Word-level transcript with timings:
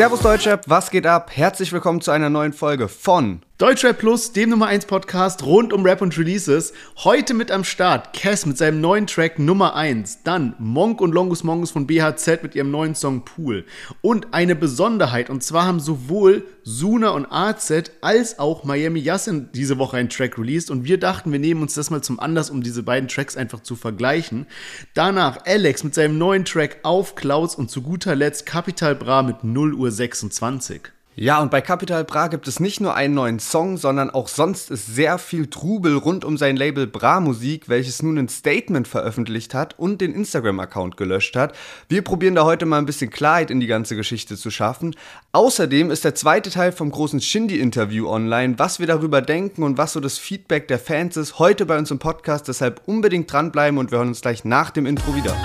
Servus 0.00 0.20
Deutschrap, 0.20 0.62
was 0.66 0.90
geht 0.90 1.06
ab? 1.06 1.30
Herzlich 1.34 1.72
willkommen 1.72 2.00
zu 2.00 2.10
einer 2.10 2.30
neuen 2.30 2.54
Folge 2.54 2.88
von 2.88 3.42
Deutschrap 3.60 3.98
Plus, 3.98 4.32
dem 4.32 4.48
Nummer 4.48 4.68
1 4.68 4.86
Podcast 4.86 5.42
rund 5.42 5.74
um 5.74 5.84
Rap 5.84 6.00
und 6.00 6.16
Releases. 6.16 6.72
Heute 7.04 7.34
mit 7.34 7.50
am 7.50 7.62
Start 7.62 8.14
Cass 8.14 8.46
mit 8.46 8.56
seinem 8.56 8.80
neuen 8.80 9.06
Track 9.06 9.38
Nummer 9.38 9.74
1. 9.74 10.22
Dann 10.22 10.54
Monk 10.58 11.02
und 11.02 11.12
Longus 11.12 11.44
Mongus 11.44 11.70
von 11.70 11.86
BHZ 11.86 12.42
mit 12.42 12.54
ihrem 12.54 12.70
neuen 12.70 12.94
Song 12.94 13.22
Pool. 13.26 13.66
Und 14.00 14.32
eine 14.32 14.56
Besonderheit, 14.56 15.28
und 15.28 15.42
zwar 15.42 15.66
haben 15.66 15.78
sowohl 15.78 16.46
Suna 16.62 17.10
und 17.10 17.26
AZ 17.26 17.70
als 18.00 18.38
auch 18.38 18.64
Miami 18.64 19.00
Yassin 19.00 19.50
diese 19.52 19.76
Woche 19.76 19.98
einen 19.98 20.08
Track 20.08 20.38
released. 20.38 20.70
Und 20.70 20.84
wir 20.84 20.98
dachten, 20.98 21.30
wir 21.30 21.38
nehmen 21.38 21.60
uns 21.60 21.74
das 21.74 21.90
mal 21.90 22.00
zum 22.00 22.18
Anlass, 22.18 22.48
um 22.48 22.62
diese 22.62 22.82
beiden 22.82 23.10
Tracks 23.10 23.36
einfach 23.36 23.60
zu 23.60 23.76
vergleichen. 23.76 24.46
Danach 24.94 25.44
Alex 25.44 25.84
mit 25.84 25.94
seinem 25.94 26.16
neuen 26.16 26.46
Track 26.46 26.78
Auf 26.82 27.14
Clouds 27.14 27.56
und 27.56 27.70
zu 27.70 27.82
guter 27.82 28.16
Letzt 28.16 28.46
Capital 28.46 28.94
Bra 28.94 29.22
mit 29.22 29.44
0 29.44 29.74
Uhr 29.74 29.90
26. 29.90 30.92
Ja, 31.16 31.42
und 31.42 31.50
bei 31.50 31.60
Capital 31.60 32.04
Bra 32.04 32.28
gibt 32.28 32.46
es 32.46 32.60
nicht 32.60 32.80
nur 32.80 32.94
einen 32.94 33.14
neuen 33.14 33.40
Song, 33.40 33.76
sondern 33.76 34.10
auch 34.10 34.28
sonst 34.28 34.70
ist 34.70 34.94
sehr 34.94 35.18
viel 35.18 35.48
Trubel 35.48 35.96
rund 35.96 36.24
um 36.24 36.38
sein 36.38 36.56
Label 36.56 36.86
Bra 36.86 37.18
Musik, 37.18 37.68
welches 37.68 38.00
nun 38.00 38.16
ein 38.16 38.28
Statement 38.28 38.86
veröffentlicht 38.86 39.52
hat 39.52 39.76
und 39.76 40.00
den 40.00 40.14
Instagram-Account 40.14 40.96
gelöscht 40.96 41.34
hat. 41.34 41.56
Wir 41.88 42.02
probieren 42.02 42.36
da 42.36 42.44
heute 42.44 42.64
mal 42.64 42.78
ein 42.78 42.86
bisschen 42.86 43.10
Klarheit 43.10 43.50
in 43.50 43.58
die 43.58 43.66
ganze 43.66 43.96
Geschichte 43.96 44.36
zu 44.36 44.52
schaffen. 44.52 44.94
Außerdem 45.32 45.90
ist 45.90 46.04
der 46.04 46.14
zweite 46.14 46.48
Teil 46.48 46.70
vom 46.70 46.92
großen 46.92 47.20
Shindy-Interview 47.20 48.08
online, 48.08 48.58
was 48.58 48.78
wir 48.78 48.86
darüber 48.86 49.20
denken 49.20 49.64
und 49.64 49.78
was 49.78 49.92
so 49.92 50.00
das 50.00 50.16
Feedback 50.16 50.68
der 50.68 50.78
Fans 50.78 51.16
ist, 51.16 51.40
heute 51.40 51.66
bei 51.66 51.76
uns 51.76 51.90
im 51.90 51.98
Podcast. 51.98 52.46
Deshalb 52.46 52.82
unbedingt 52.86 53.30
dranbleiben 53.30 53.78
und 53.78 53.90
wir 53.90 53.98
hören 53.98 54.08
uns 54.08 54.20
gleich 54.20 54.44
nach 54.44 54.70
dem 54.70 54.86
Intro 54.86 55.14
wieder. 55.16 55.36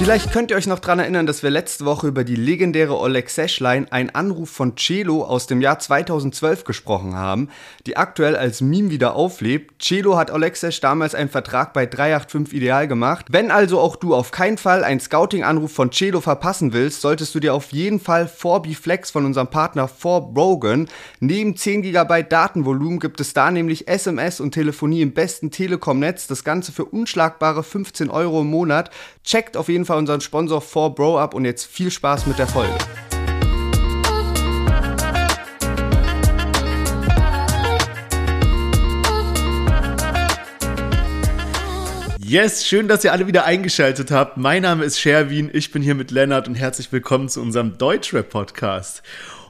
Vielleicht 0.00 0.32
könnt 0.32 0.52
ihr 0.52 0.56
euch 0.56 0.68
noch 0.68 0.78
daran 0.78 1.00
erinnern, 1.00 1.26
dass 1.26 1.42
wir 1.42 1.50
letzte 1.50 1.84
Woche 1.84 2.06
über 2.06 2.22
die 2.22 2.36
legendäre 2.36 2.96
Oleg 2.96 3.28
Sesh-Line, 3.28 3.88
ein 3.90 4.14
Anruf 4.14 4.48
von 4.48 4.76
Celo 4.76 5.24
aus 5.24 5.48
dem 5.48 5.60
Jahr 5.60 5.80
2012 5.80 6.62
gesprochen 6.62 7.16
haben, 7.16 7.50
die 7.84 7.96
aktuell 7.96 8.36
als 8.36 8.60
Meme 8.60 8.90
wieder 8.90 9.16
auflebt. 9.16 9.82
Celo 9.82 10.16
hat 10.16 10.30
Oleg 10.30 10.56
Sesh 10.56 10.80
damals 10.80 11.16
einen 11.16 11.28
Vertrag 11.28 11.72
bei 11.72 11.84
385 11.84 12.56
Ideal 12.56 12.86
gemacht. 12.86 13.26
Wenn 13.28 13.50
also 13.50 13.80
auch 13.80 13.96
du 13.96 14.14
auf 14.14 14.30
keinen 14.30 14.56
Fall 14.56 14.84
einen 14.84 15.00
Scouting-Anruf 15.00 15.72
von 15.72 15.90
Celo 15.90 16.20
verpassen 16.20 16.72
willst, 16.72 17.00
solltest 17.00 17.34
du 17.34 17.40
dir 17.40 17.52
auf 17.52 17.72
jeden 17.72 17.98
Fall 17.98 18.26
4B 18.26 18.76
Flex 18.76 19.10
von 19.10 19.24
unserem 19.26 19.48
Partner 19.48 19.88
4Brogan. 19.88 20.88
Neben 21.18 21.56
10 21.56 21.82
GB 21.82 22.22
Datenvolumen 22.22 23.00
gibt 23.00 23.20
es 23.20 23.34
da 23.34 23.50
nämlich 23.50 23.88
SMS 23.88 24.38
und 24.38 24.52
Telefonie 24.52 25.02
im 25.02 25.12
besten 25.12 25.50
Telekom-Netz. 25.50 26.28
Das 26.28 26.44
Ganze 26.44 26.70
für 26.70 26.84
unschlagbare 26.84 27.64
15 27.64 28.10
Euro 28.10 28.42
im 28.42 28.46
Monat. 28.46 28.90
Checkt 29.24 29.56
auf 29.56 29.68
jeden 29.68 29.84
Fall 29.84 29.87
Fall 29.88 29.98
unseren 29.98 30.20
Sponsor 30.20 30.60
4Bro 30.60 31.18
ab 31.18 31.34
und 31.34 31.46
jetzt 31.46 31.66
viel 31.66 31.90
Spaß 31.90 32.26
mit 32.26 32.38
der 32.38 32.46
Folge. 32.46 32.74
Yes, 42.18 42.66
schön, 42.66 42.88
dass 42.88 43.02
ihr 43.04 43.12
alle 43.12 43.26
wieder 43.26 43.46
eingeschaltet 43.46 44.10
habt. 44.10 44.36
Mein 44.36 44.60
Name 44.60 44.84
ist 44.84 45.00
Sherwin, 45.00 45.48
ich 45.50 45.72
bin 45.72 45.80
hier 45.80 45.94
mit 45.94 46.10
Lennart 46.10 46.46
und 46.46 46.56
herzlich 46.56 46.92
willkommen 46.92 47.30
zu 47.30 47.40
unserem 47.40 47.78
Deutschrap-Podcast. 47.78 49.02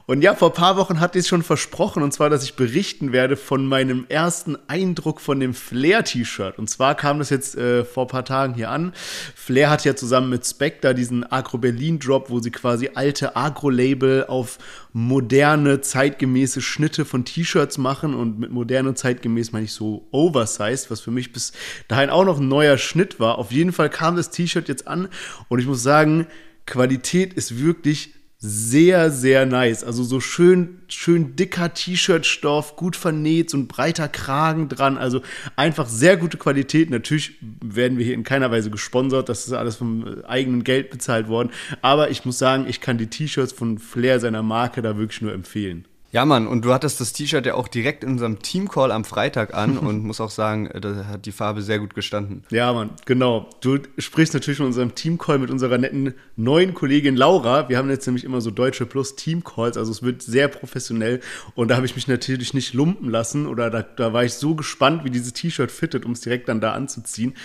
Und 0.09 0.23
ja, 0.23 0.33
vor 0.33 0.53
paar 0.53 0.75
Wochen 0.75 0.99
hatte 0.99 1.19
ich 1.19 1.25
es 1.25 1.29
schon 1.29 1.43
versprochen, 1.43 2.01
und 2.01 2.11
zwar, 2.11 2.31
dass 2.31 2.43
ich 2.43 2.55
berichten 2.55 3.11
werde 3.11 3.37
von 3.37 3.67
meinem 3.67 4.07
ersten 4.09 4.57
Eindruck 4.67 5.21
von 5.21 5.39
dem 5.39 5.53
Flair-T-Shirt. 5.53 6.57
Und 6.57 6.67
zwar 6.67 6.95
kam 6.95 7.19
das 7.19 7.29
jetzt 7.29 7.55
äh, 7.55 7.85
vor 7.85 8.07
paar 8.07 8.25
Tagen 8.25 8.55
hier 8.55 8.71
an. 8.71 8.91
Flair 9.35 9.69
hat 9.69 9.85
ja 9.85 9.95
zusammen 9.95 10.31
mit 10.31 10.47
Spectre 10.47 10.95
diesen 10.95 11.31
Agro-Berlin-Drop, 11.31 12.31
wo 12.31 12.39
sie 12.39 12.49
quasi 12.49 12.89
alte 12.95 13.35
Agro-Label 13.35 14.25
auf 14.25 14.57
moderne, 14.93 15.81
zeitgemäße 15.81 16.59
Schnitte 16.59 17.05
von 17.05 17.23
T-Shirts 17.23 17.77
machen. 17.77 18.15
Und 18.15 18.39
mit 18.39 18.49
moderne, 18.49 18.95
zeitgemäß 18.95 19.51
meine 19.51 19.65
ich 19.65 19.73
so 19.73 20.07
oversized, 20.09 20.89
was 20.89 21.01
für 21.01 21.11
mich 21.11 21.33
bis 21.33 21.53
dahin 21.87 22.09
auch 22.09 22.25
noch 22.25 22.39
ein 22.39 22.47
neuer 22.47 22.79
Schnitt 22.79 23.19
war. 23.19 23.37
Auf 23.37 23.51
jeden 23.51 23.73
Fall 23.73 23.91
kam 23.91 24.15
das 24.15 24.31
T-Shirt 24.31 24.69
jetzt 24.69 24.87
an 24.87 25.07
und 25.49 25.59
ich 25.59 25.67
muss 25.67 25.83
sagen, 25.83 26.25
Qualität 26.65 27.33
ist 27.33 27.59
wirklich 27.59 28.15
sehr, 28.41 29.11
sehr 29.11 29.45
nice. 29.45 29.83
Also 29.83 30.01
so 30.03 30.21
schön, 30.21 30.79
schön 30.87 31.35
dicker 31.35 31.73
T-Shirt-Stoff, 31.73 32.77
gut 32.77 32.95
vernäht, 32.95 33.49
so 33.49 33.57
ein 33.57 33.67
breiter 33.67 34.07
Kragen 34.07 34.69
dran. 34.69 34.97
Also 34.97 35.21
einfach 35.57 35.89
sehr 35.89 36.15
gute 36.15 36.37
Qualität. 36.37 36.89
Natürlich 36.89 37.33
werden 37.41 37.97
wir 37.97 38.05
hier 38.05 38.13
in 38.13 38.23
keiner 38.23 38.49
Weise 38.49 38.69
gesponsert. 38.69 39.27
Das 39.27 39.45
ist 39.45 39.51
alles 39.51 39.75
vom 39.75 40.07
äh, 40.07 40.25
eigenen 40.25 40.63
Geld 40.63 40.89
bezahlt 40.89 41.27
worden. 41.27 41.49
Aber 41.81 42.11
ich 42.11 42.23
muss 42.23 42.39
sagen, 42.39 42.65
ich 42.69 42.79
kann 42.79 42.97
die 42.97 43.07
T-Shirts 43.07 43.51
von 43.51 43.77
Flair 43.77 44.21
seiner 44.21 44.41
Marke 44.41 44.81
da 44.81 44.97
wirklich 44.97 45.21
nur 45.21 45.33
empfehlen. 45.33 45.83
Ja, 46.11 46.25
Mann, 46.25 46.47
und 46.47 46.65
du 46.65 46.73
hattest 46.73 46.99
das 46.99 47.13
T-Shirt 47.13 47.45
ja 47.45 47.53
auch 47.53 47.67
direkt 47.67 48.03
in 48.03 48.11
unserem 48.11 48.39
Teamcall 48.39 48.91
am 48.91 49.05
Freitag 49.05 49.53
an 49.53 49.77
und 49.77 50.03
muss 50.03 50.19
auch 50.19 50.31
sagen, 50.31 50.67
äh, 50.67 50.81
da 50.81 51.05
hat 51.05 51.25
die 51.25 51.31
Farbe 51.31 51.61
sehr 51.61 51.79
gut 51.79 51.93
gestanden. 51.93 52.43
Ja, 52.49 52.73
Mann, 52.73 52.91
genau. 53.05 53.49
Du 53.61 53.77
sprichst 53.97 54.33
natürlich 54.33 54.57
von 54.57 54.65
unserem 54.65 54.95
Teamcall 54.95 55.37
mit 55.37 55.51
unserer 55.51 55.77
netten 55.77 56.15
neuen 56.35 56.73
Kollegin 56.73 57.15
Laura. 57.15 57.69
Wir 57.69 57.77
haben 57.77 57.89
jetzt 57.89 58.07
nämlich 58.07 58.23
immer 58.23 58.41
so 58.41 58.49
Deutsche 58.49 58.85
Plus 58.85 59.15
Teamcalls, 59.15 59.77
also 59.77 59.91
es 59.91 60.01
wird 60.01 60.23
sehr 60.23 60.47
professionell 60.47 61.19
und 61.53 61.69
da 61.69 61.75
habe 61.75 61.85
ich 61.85 61.95
mich 61.95 62.07
natürlich 62.07 62.53
nicht 62.53 62.73
lumpen 62.73 63.09
lassen 63.09 63.45
oder 63.45 63.69
da, 63.69 63.83
da 63.83 64.11
war 64.11 64.23
ich 64.23 64.33
so 64.33 64.55
gespannt, 64.55 65.03
wie 65.03 65.11
dieses 65.11 65.33
T-Shirt 65.33 65.71
fittet, 65.71 66.05
um 66.05 66.13
es 66.13 66.21
direkt 66.21 66.49
dann 66.49 66.59
da 66.59 66.73
anzuziehen. 66.73 67.35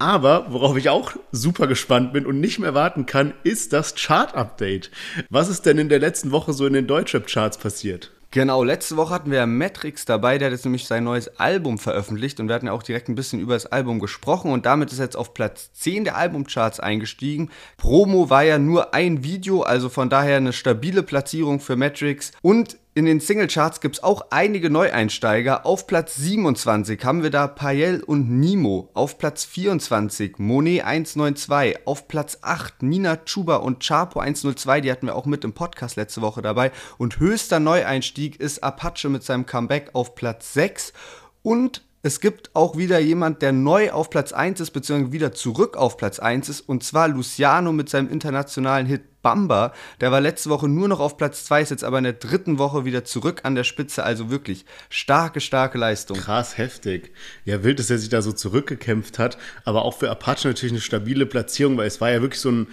Aber 0.00 0.46
worauf 0.48 0.78
ich 0.78 0.88
auch 0.88 1.12
super 1.30 1.66
gespannt 1.66 2.14
bin 2.14 2.24
und 2.24 2.40
nicht 2.40 2.58
mehr 2.58 2.72
warten 2.72 3.04
kann, 3.04 3.34
ist 3.44 3.74
das 3.74 3.94
Chart-Update. 3.94 4.90
Was 5.28 5.50
ist 5.50 5.66
denn 5.66 5.76
in 5.76 5.90
der 5.90 5.98
letzten 5.98 6.32
Woche 6.32 6.54
so 6.54 6.64
in 6.66 6.72
den 6.72 6.86
Deutschrap-Charts 6.86 7.58
passiert? 7.58 8.10
Genau, 8.30 8.64
letzte 8.64 8.96
Woche 8.96 9.12
hatten 9.12 9.30
wir 9.30 9.38
ja 9.38 9.46
Matrix 9.46 10.06
dabei, 10.06 10.38
der 10.38 10.46
hat 10.46 10.52
jetzt 10.52 10.64
nämlich 10.64 10.86
sein 10.86 11.04
neues 11.04 11.38
Album 11.38 11.78
veröffentlicht 11.78 12.40
und 12.40 12.48
wir 12.48 12.54
hatten 12.54 12.66
ja 12.66 12.72
auch 12.72 12.84
direkt 12.84 13.08
ein 13.08 13.16
bisschen 13.16 13.40
über 13.40 13.54
das 13.54 13.66
Album 13.66 13.98
gesprochen 13.98 14.52
und 14.52 14.64
damit 14.64 14.90
ist 14.92 15.00
er 15.00 15.06
jetzt 15.06 15.16
auf 15.16 15.34
Platz 15.34 15.72
10 15.74 16.04
der 16.04 16.16
Albumcharts 16.16 16.80
eingestiegen. 16.80 17.50
Promo 17.76 18.30
war 18.30 18.44
ja 18.44 18.58
nur 18.58 18.94
ein 18.94 19.24
Video, 19.24 19.62
also 19.62 19.88
von 19.88 20.08
daher 20.08 20.36
eine 20.36 20.52
stabile 20.52 21.02
Platzierung 21.02 21.58
für 21.60 21.74
Matrix 21.74 22.30
und 22.40 22.78
in 22.92 23.04
den 23.04 23.20
Singlecharts 23.20 23.80
gibt 23.80 23.96
es 23.96 24.02
auch 24.02 24.26
einige 24.30 24.68
Neueinsteiger. 24.68 25.64
Auf 25.64 25.86
Platz 25.86 26.16
27 26.16 27.04
haben 27.04 27.22
wir 27.22 27.30
da 27.30 27.46
Payel 27.46 28.02
und 28.02 28.28
Nimo. 28.28 28.90
Auf 28.94 29.16
Platz 29.16 29.44
24 29.44 30.38
Monet 30.38 30.84
192. 30.84 31.86
Auf 31.86 32.08
Platz 32.08 32.38
8 32.42 32.82
Nina 32.82 33.16
Chuba 33.24 33.56
und 33.56 33.86
Chapo 33.86 34.18
102. 34.18 34.80
Die 34.80 34.90
hatten 34.90 35.06
wir 35.06 35.14
auch 35.14 35.26
mit 35.26 35.44
im 35.44 35.52
Podcast 35.52 35.94
letzte 35.94 36.20
Woche 36.20 36.42
dabei. 36.42 36.72
Und 36.98 37.20
höchster 37.20 37.60
Neueinstieg 37.60 38.40
ist 38.40 38.64
Apache 38.64 39.08
mit 39.08 39.22
seinem 39.22 39.46
Comeback 39.46 39.90
auf 39.92 40.16
Platz 40.16 40.52
6. 40.54 40.92
Und 41.42 41.82
es 42.02 42.20
gibt 42.20 42.50
auch 42.54 42.76
wieder 42.76 42.98
jemand, 42.98 43.42
der 43.42 43.52
neu 43.52 43.92
auf 43.92 44.08
Platz 44.10 44.32
1 44.32 44.58
ist, 44.60 44.70
beziehungsweise 44.70 45.12
wieder 45.12 45.32
zurück 45.32 45.76
auf 45.76 45.96
Platz 45.96 46.18
1 46.18 46.48
ist, 46.48 46.62
und 46.62 46.82
zwar 46.82 47.08
Luciano 47.08 47.72
mit 47.72 47.90
seinem 47.90 48.08
internationalen 48.08 48.86
Hit 48.86 49.02
Bamba. 49.22 49.72
Der 50.00 50.12
war 50.12 50.20
letzte 50.20 50.50
Woche 50.50 50.68
nur 50.68 50.88
noch 50.88 51.00
auf 51.00 51.16
Platz 51.16 51.44
2, 51.44 51.62
ist 51.62 51.70
jetzt 51.70 51.84
aber 51.84 51.98
in 51.98 52.04
der 52.04 52.14
dritten 52.14 52.58
Woche 52.58 52.84
wieder 52.84 53.04
zurück 53.04 53.40
an 53.44 53.54
der 53.54 53.64
Spitze. 53.64 54.04
Also 54.04 54.30
wirklich 54.30 54.64
starke, 54.88 55.40
starke 55.40 55.78
Leistung. 55.78 56.16
Krass, 56.16 56.58
heftig. 56.58 57.12
Ja, 57.44 57.62
wild, 57.62 57.78
dass 57.78 57.90
er 57.90 57.98
sich 57.98 58.08
da 58.08 58.22
so 58.22 58.32
zurückgekämpft 58.32 59.18
hat, 59.18 59.38
aber 59.64 59.84
auch 59.84 59.98
für 59.98 60.10
Apache 60.10 60.48
natürlich 60.48 60.72
eine 60.72 60.80
stabile 60.80 61.26
Platzierung, 61.26 61.76
weil 61.76 61.86
es 61.86 62.00
war 62.00 62.10
ja 62.10 62.22
wirklich 62.22 62.40
so 62.40 62.50
ein 62.50 62.66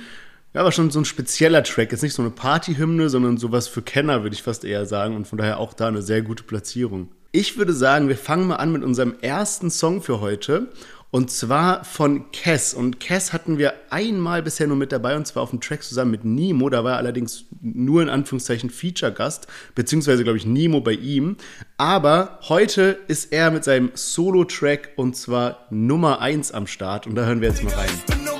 ja, 0.53 0.61
aber 0.61 0.71
schon 0.71 0.89
so 0.89 0.99
ein 0.99 1.05
spezieller 1.05 1.61
Track. 1.61 1.91
Jetzt 1.91 2.01
nicht 2.01 2.13
so 2.15 2.23
eine 2.23 2.31
Partyhymne, 2.31 3.09
sondern 3.09 3.37
sowas 3.37 3.67
für 3.67 3.83
Kenner, 3.83 4.23
würde 4.23 4.33
ich 4.33 4.41
fast 4.41 4.63
eher 4.63 4.87
sagen. 4.87 5.15
Und 5.15 5.27
von 5.27 5.37
daher 5.37 5.59
auch 5.59 5.73
da 5.73 5.87
eine 5.87 6.01
sehr 6.01 6.21
gute 6.21 6.43
Platzierung. 6.43 7.09
Ich 7.31 7.57
würde 7.57 7.73
sagen, 7.73 8.07
wir 8.07 8.17
fangen 8.17 8.47
mal 8.47 8.55
an 8.55 8.71
mit 8.71 8.83
unserem 8.83 9.15
ersten 9.21 9.69
Song 9.69 10.01
für 10.01 10.21
heute. 10.21 10.67
Und 11.09 11.31
zwar 11.31 11.83
von 11.85 12.31
Cass. 12.31 12.73
Und 12.73 12.99
Cass 12.99 13.31
hatten 13.31 13.57
wir 13.57 13.73
einmal 13.89 14.43
bisher 14.43 14.67
nur 14.67 14.75
mit 14.75 14.91
dabei, 14.91 15.15
und 15.15 15.25
zwar 15.25 15.43
auf 15.43 15.51
dem 15.51 15.61
Track 15.61 15.83
zusammen 15.83 16.11
mit 16.11 16.25
Nemo. 16.25 16.69
Da 16.69 16.83
war 16.83 16.93
er 16.93 16.97
allerdings 16.97 17.45
nur 17.61 18.01
in 18.01 18.09
Anführungszeichen 18.09 18.69
Feature-Gast, 18.69 19.47
beziehungsweise, 19.73 20.23
glaube 20.23 20.37
ich, 20.37 20.45
Nemo 20.45 20.81
bei 20.81 20.93
ihm. 20.93 21.37
Aber 21.77 22.39
heute 22.49 22.99
ist 23.07 23.31
er 23.31 23.51
mit 23.51 23.63
seinem 23.63 23.91
Solo-Track 23.93 24.91
und 24.95 25.15
zwar 25.15 25.67
Nummer 25.69 26.19
1 26.19 26.51
am 26.51 26.67
Start. 26.67 27.07
Und 27.07 27.15
da 27.15 27.25
hören 27.25 27.41
wir 27.41 27.49
jetzt 27.49 27.63
mal 27.63 27.73
rein. 27.73 28.36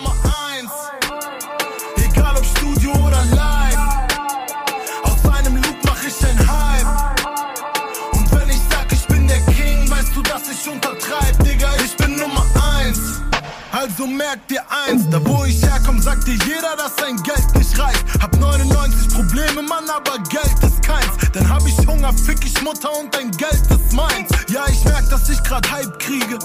Also 13.97 14.11
merkt 14.11 14.51
dir 14.51 14.61
eins, 14.69 15.09
da 15.09 15.19
wo 15.25 15.43
ich 15.43 15.59
herkomme, 15.59 15.99
sagt 15.99 16.27
dir 16.27 16.37
jeder, 16.45 16.75
dass 16.77 16.95
sein 16.97 17.15
Geld 17.23 17.55
nicht 17.55 17.79
reicht. 17.79 18.05
Hab 18.21 18.39
99 18.39 19.09
Probleme, 19.09 19.63
Mann, 19.63 19.89
aber 19.89 20.19
Geld 20.29 20.53
ist 20.61 20.83
keins. 20.83 21.07
Dann 21.33 21.49
hab 21.49 21.65
ich 21.65 21.75
Hunger, 21.87 22.13
fick 22.13 22.45
ich 22.45 22.61
Mutter 22.61 22.91
und 22.99 23.15
dein 23.15 23.31
Geld 23.31 23.59
ist 23.71 23.93
meins. 23.93 24.29
Ja, 24.49 24.65
ich 24.69 24.85
merk, 24.85 25.09
dass 25.09 25.27
ich 25.29 25.41
grad 25.43 25.71
Hype 25.71 25.97
kriege. 25.97 26.37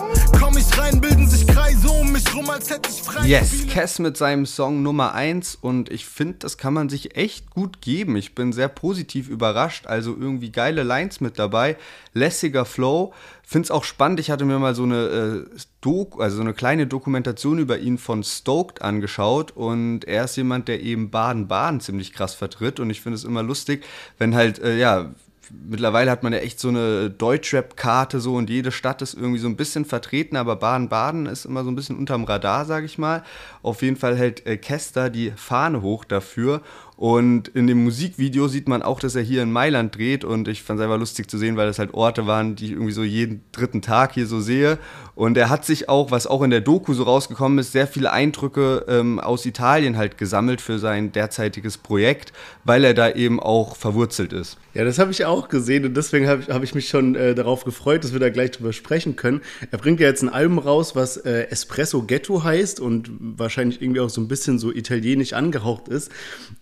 Yes, 3.25 3.67
Cass 3.69 3.99
mit 3.99 4.17
seinem 4.17 4.47
Song 4.47 4.83
Nummer 4.83 5.15
1 5.15 5.57
und 5.57 5.91
ich 5.91 6.07
finde, 6.07 6.39
das 6.41 6.59
kann 6.59 6.75
man 6.75 6.89
sich 6.89 7.17
echt 7.17 7.51
gut 7.51 7.81
geben. 7.81 8.17
Ich 8.17 8.35
bin 8.35 8.53
sehr 8.53 8.69
positiv 8.69 9.29
überrascht, 9.29 9.87
also 9.87 10.17
irgendwie 10.19 10.51
geile 10.51 10.83
Lines 10.83 11.21
mit 11.21 11.39
dabei, 11.39 11.77
lässiger 12.15 12.65
Flow. 12.65 13.13
Finde 13.43 13.67
es 13.67 13.71
auch 13.71 13.85
spannend, 13.85 14.21
ich 14.21 14.31
hatte 14.31 14.45
mir 14.45 14.59
mal 14.59 14.75
so 14.75 14.85
eine 14.85 15.47
äh, 15.55 15.59
Doku, 15.81 16.21
also 16.21 16.37
so 16.37 16.43
eine 16.43 16.55
kleine 16.55 16.87
Dokumentation 16.87 17.59
über 17.59 17.79
ihn 17.79 17.99
von 17.99 18.23
Stoked 18.23 18.83
angeschaut 18.83 19.53
und 19.53 20.05
er 20.05 20.25
ist 20.25 20.37
jemand, 20.37 20.69
der 20.69 20.83
eben 20.83 21.11
Baden-Baden 21.11 21.81
ziemlich 21.81 22.13
krass 22.13 22.35
vertritt 22.35 22.81
und 22.81 22.91
ich 22.91 23.01
finde 23.01 23.17
es 23.17 23.25
immer 23.25 23.43
lustig, 23.43 23.85
wenn 24.19 24.35
halt, 24.35 24.59
äh, 24.61 24.79
ja, 24.79 25.11
mittlerweile 25.53 26.11
hat 26.11 26.23
man 26.23 26.33
ja 26.33 26.39
echt 26.39 26.59
so 26.59 26.69
eine 26.69 27.11
Deutschrap-Karte 27.11 28.21
so 28.21 28.35
und 28.35 28.49
jede 28.49 28.73
Stadt 28.73 29.03
ist 29.03 29.15
irgendwie 29.15 29.39
so 29.39 29.49
ein 29.49 29.57
bisschen 29.57 29.85
vertreten, 29.85 30.37
aber 30.37 30.57
Baden-Baden 30.57 31.27
ist 31.27 31.45
immer 31.45 31.65
so 31.65 31.71
ein 31.71 31.75
bisschen 31.75 31.99
unterm 31.99 32.25
Radar, 32.25 32.65
sage 32.65 32.87
ich 32.87 32.99
mal. 32.99 33.23
Auf 33.63 33.83
jeden 33.83 33.97
Fall 33.97 34.17
hält 34.17 34.47
äh, 34.47 34.57
Kester 34.57 35.11
die 35.11 35.33
Fahne 35.33 35.83
hoch 35.83 36.05
dafür 36.05 36.63
und 36.97 37.49
in 37.49 37.67
dem 37.67 37.85
Musikvideo 37.85 38.49
sieht 38.49 38.69
man 38.69 38.83
auch, 38.83 39.01
dass 39.01 39.15
er 39.15 39.23
hier 39.23 39.43
in 39.43 39.51
Mailand 39.51 39.97
dreht 39.97 40.25
und 40.25 40.47
ich 40.47 40.63
fand 40.63 40.79
es 40.79 40.85
einfach 40.85 40.99
lustig 40.99 41.29
zu 41.31 41.39
sehen, 41.39 41.57
weil 41.57 41.67
das 41.67 41.79
halt 41.79 41.95
Orte 41.95 42.27
waren, 42.27 42.55
die 42.55 42.67
ich 42.67 42.71
irgendwie 42.73 42.93
so 42.93 43.03
jeden 43.03 43.43
dritten 43.51 43.83
Tag 43.83 44.13
hier 44.13 44.27
so 44.27 44.41
sehe. 44.41 44.79
Und 45.15 45.37
er 45.37 45.51
hat 45.51 45.65
sich 45.65 45.89
auch, 45.89 46.11
was 46.11 46.27
auch 46.27 46.43
in 46.43 46.51
der 46.51 46.61
Doku 46.61 46.95
so 46.95 47.03
rausgekommen 47.03 47.59
ist, 47.59 47.73
sehr 47.73 47.87
viele 47.87 48.13
Eindrücke 48.13 48.85
ähm, 48.89 49.21
aus 49.21 49.45
Italien 49.47 49.97
halt 49.97 50.17
gesammelt 50.17 50.61
für 50.61 50.79
sein 50.79 51.13
derzeitiges 51.13 51.77
Projekt, 51.77 52.33
weil 52.65 52.85
er 52.85 52.95
da 52.95 53.11
eben 53.11 53.41
auch 53.41 53.77
verwurzelt 53.77 54.33
ist. 54.33 54.59
Ja, 54.75 54.85
das 54.85 54.99
habe 54.99 55.11
ich 55.11 55.27
auch 55.27 55.49
gesehen 55.49 55.85
und 55.85 55.97
deswegen 55.97 56.29
habe 56.29 56.43
ich, 56.43 56.49
hab 56.49 56.63
ich 56.63 56.75
mich 56.75 56.89
schon 56.89 57.15
äh, 57.15 57.35
darauf 57.35 57.65
gefreut, 57.65 58.05
dass 58.05 58.15
wir 58.15 58.21
da 58.21 58.31
gleich 58.31 58.53
drüber 58.53 58.73
sprechen 58.73 59.17
können. 59.17 59.43
Er 59.71 59.79
bringt 59.79 60.01
ja 60.01 60.07
jetzt 60.07 60.23
ein 60.23 60.31
Album 60.31 60.59
raus, 60.59 60.97
was 60.97 61.19
äh, 61.19 61.49
Espresso 61.51 62.03
Ghetto 62.03 62.43
heißt 62.43 62.81
und 62.81 63.11
wahrscheinlich 63.21 63.83
irgendwie 63.83 64.01
auch 64.01 64.09
so 64.09 64.21
ein 64.21 64.29
bisschen 64.29 64.59
so 64.59 64.73
italienisch 64.73 65.35
angehaucht 65.35 65.89
ist. 65.89 66.11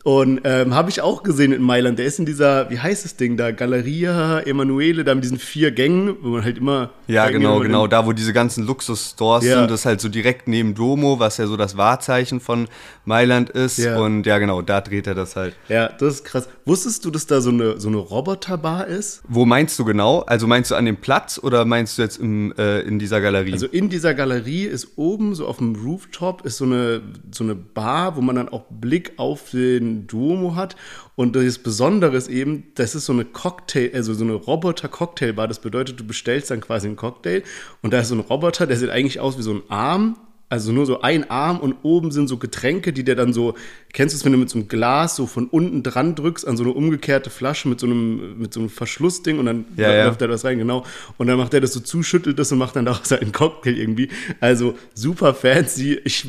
Und 0.02 0.19
ähm, 0.22 0.74
habe 0.74 0.90
ich 0.90 1.00
auch 1.00 1.22
gesehen 1.22 1.52
in 1.52 1.62
Mailand. 1.62 1.98
Der 1.98 2.06
ist 2.06 2.18
in 2.18 2.26
dieser, 2.26 2.70
wie 2.70 2.78
heißt 2.78 3.04
das 3.04 3.16
Ding 3.16 3.36
da, 3.36 3.50
Galleria 3.50 4.40
Emanuele, 4.40 5.04
da 5.04 5.14
mit 5.14 5.24
diesen 5.24 5.38
vier 5.38 5.70
Gängen, 5.70 6.16
wo 6.22 6.28
man 6.28 6.44
halt 6.44 6.58
immer. 6.58 6.90
Ja, 7.06 7.28
genau, 7.30 7.60
genau, 7.60 7.86
da 7.86 8.06
wo 8.06 8.12
diese 8.12 8.32
ganzen 8.32 8.66
Luxusstores 8.66 9.44
ja. 9.44 9.58
sind, 9.58 9.70
das 9.70 9.80
ist 9.80 9.86
halt 9.86 10.00
so 10.00 10.08
direkt 10.08 10.48
neben 10.48 10.74
Duomo, 10.74 11.18
was 11.18 11.36
ja 11.38 11.46
so 11.46 11.56
das 11.56 11.76
Wahrzeichen 11.76 12.40
von 12.40 12.68
Mailand 13.04 13.50
ist. 13.50 13.78
Ja. 13.78 13.98
Und 13.98 14.26
ja, 14.26 14.38
genau, 14.38 14.62
da 14.62 14.80
dreht 14.80 15.06
er 15.06 15.14
das 15.14 15.36
halt. 15.36 15.54
Ja, 15.68 15.88
das 15.88 16.14
ist 16.14 16.24
krass. 16.24 16.48
Wusstest 16.64 17.04
du, 17.04 17.10
dass 17.10 17.26
da 17.26 17.40
so 17.40 17.50
eine, 17.50 17.80
so 17.80 17.88
eine 17.88 17.98
Roboterbar 17.98 18.86
ist? 18.86 19.22
Wo 19.28 19.44
meinst 19.44 19.78
du 19.78 19.84
genau? 19.84 20.20
Also 20.20 20.46
meinst 20.46 20.70
du 20.70 20.74
an 20.74 20.84
dem 20.84 20.96
Platz 20.96 21.38
oder 21.42 21.64
meinst 21.64 21.98
du 21.98 22.02
jetzt 22.02 22.18
im, 22.18 22.52
äh, 22.56 22.80
in 22.80 22.98
dieser 22.98 23.20
Galerie? 23.20 23.52
Also 23.52 23.66
in 23.66 23.88
dieser 23.88 24.14
Galerie 24.14 24.64
ist 24.64 24.96
oben, 24.96 25.34
so 25.34 25.46
auf 25.46 25.58
dem 25.58 25.74
Rooftop, 25.74 26.44
ist 26.44 26.58
so 26.58 26.64
eine, 26.64 27.02
so 27.30 27.44
eine 27.44 27.54
Bar, 27.54 28.16
wo 28.16 28.20
man 28.20 28.36
dann 28.36 28.48
auch 28.48 28.64
Blick 28.70 29.12
auf 29.16 29.50
den 29.50 30.06
Duomo 30.12 30.54
hat. 30.54 30.76
Und 31.16 31.36
das 31.36 31.58
Besondere 31.58 32.16
ist 32.16 32.28
eben, 32.28 32.72
das 32.74 32.94
ist 32.94 33.06
so 33.06 33.12
eine 33.12 33.24
Cocktail, 33.24 33.90
also 33.94 34.14
so 34.14 34.24
eine 34.24 34.34
Roboter-Cocktailbar. 34.34 35.48
Das 35.48 35.60
bedeutet, 35.60 36.00
du 36.00 36.04
bestellst 36.04 36.50
dann 36.50 36.60
quasi 36.60 36.86
einen 36.86 36.96
Cocktail 36.96 37.42
und 37.82 37.92
da 37.92 38.00
ist 38.00 38.08
so 38.08 38.14
ein 38.14 38.20
Roboter, 38.20 38.66
der 38.66 38.76
sieht 38.76 38.90
eigentlich 38.90 39.20
aus 39.20 39.38
wie 39.38 39.42
so 39.42 39.52
ein 39.52 39.62
Arm, 39.68 40.16
also 40.50 40.72
nur 40.72 40.84
so 40.84 41.00
ein 41.00 41.30
Arm 41.30 41.60
und 41.60 41.76
oben 41.84 42.10
sind 42.10 42.26
so 42.26 42.36
Getränke, 42.36 42.92
die 42.92 43.04
der 43.04 43.14
dann 43.14 43.32
so, 43.32 43.54
kennst 43.92 44.14
du 44.14 44.18
es, 44.18 44.24
wenn 44.24 44.32
du 44.32 44.38
mit 44.38 44.50
so 44.50 44.58
einem 44.58 44.66
Glas 44.66 45.14
so 45.14 45.26
von 45.26 45.46
unten 45.46 45.84
dran 45.84 46.16
drückst 46.16 46.46
an 46.46 46.56
so 46.56 46.64
eine 46.64 46.72
umgekehrte 46.72 47.30
Flasche 47.30 47.68
mit 47.68 47.78
so 47.78 47.86
einem, 47.86 48.36
mit 48.36 48.52
so 48.52 48.58
einem 48.58 48.68
Verschlussding 48.68 49.38
und 49.38 49.46
dann 49.46 49.64
ja, 49.76 49.92
ja. 49.92 50.06
läuft 50.06 50.20
er 50.22 50.26
das 50.28 50.44
rein, 50.44 50.58
genau. 50.58 50.84
Und 51.18 51.28
dann 51.28 51.38
macht 51.38 51.54
er 51.54 51.60
das 51.60 51.72
so 51.72 51.78
zu, 51.78 52.02
schüttelt 52.02 52.36
das 52.40 52.50
und 52.50 52.58
macht 52.58 52.74
dann 52.74 52.84
daraus 52.84 53.12
einen 53.12 53.30
Cocktail 53.30 53.78
irgendwie. 53.78 54.08
Also 54.40 54.74
super 54.92 55.34
fancy. 55.34 56.00
Ich, 56.04 56.26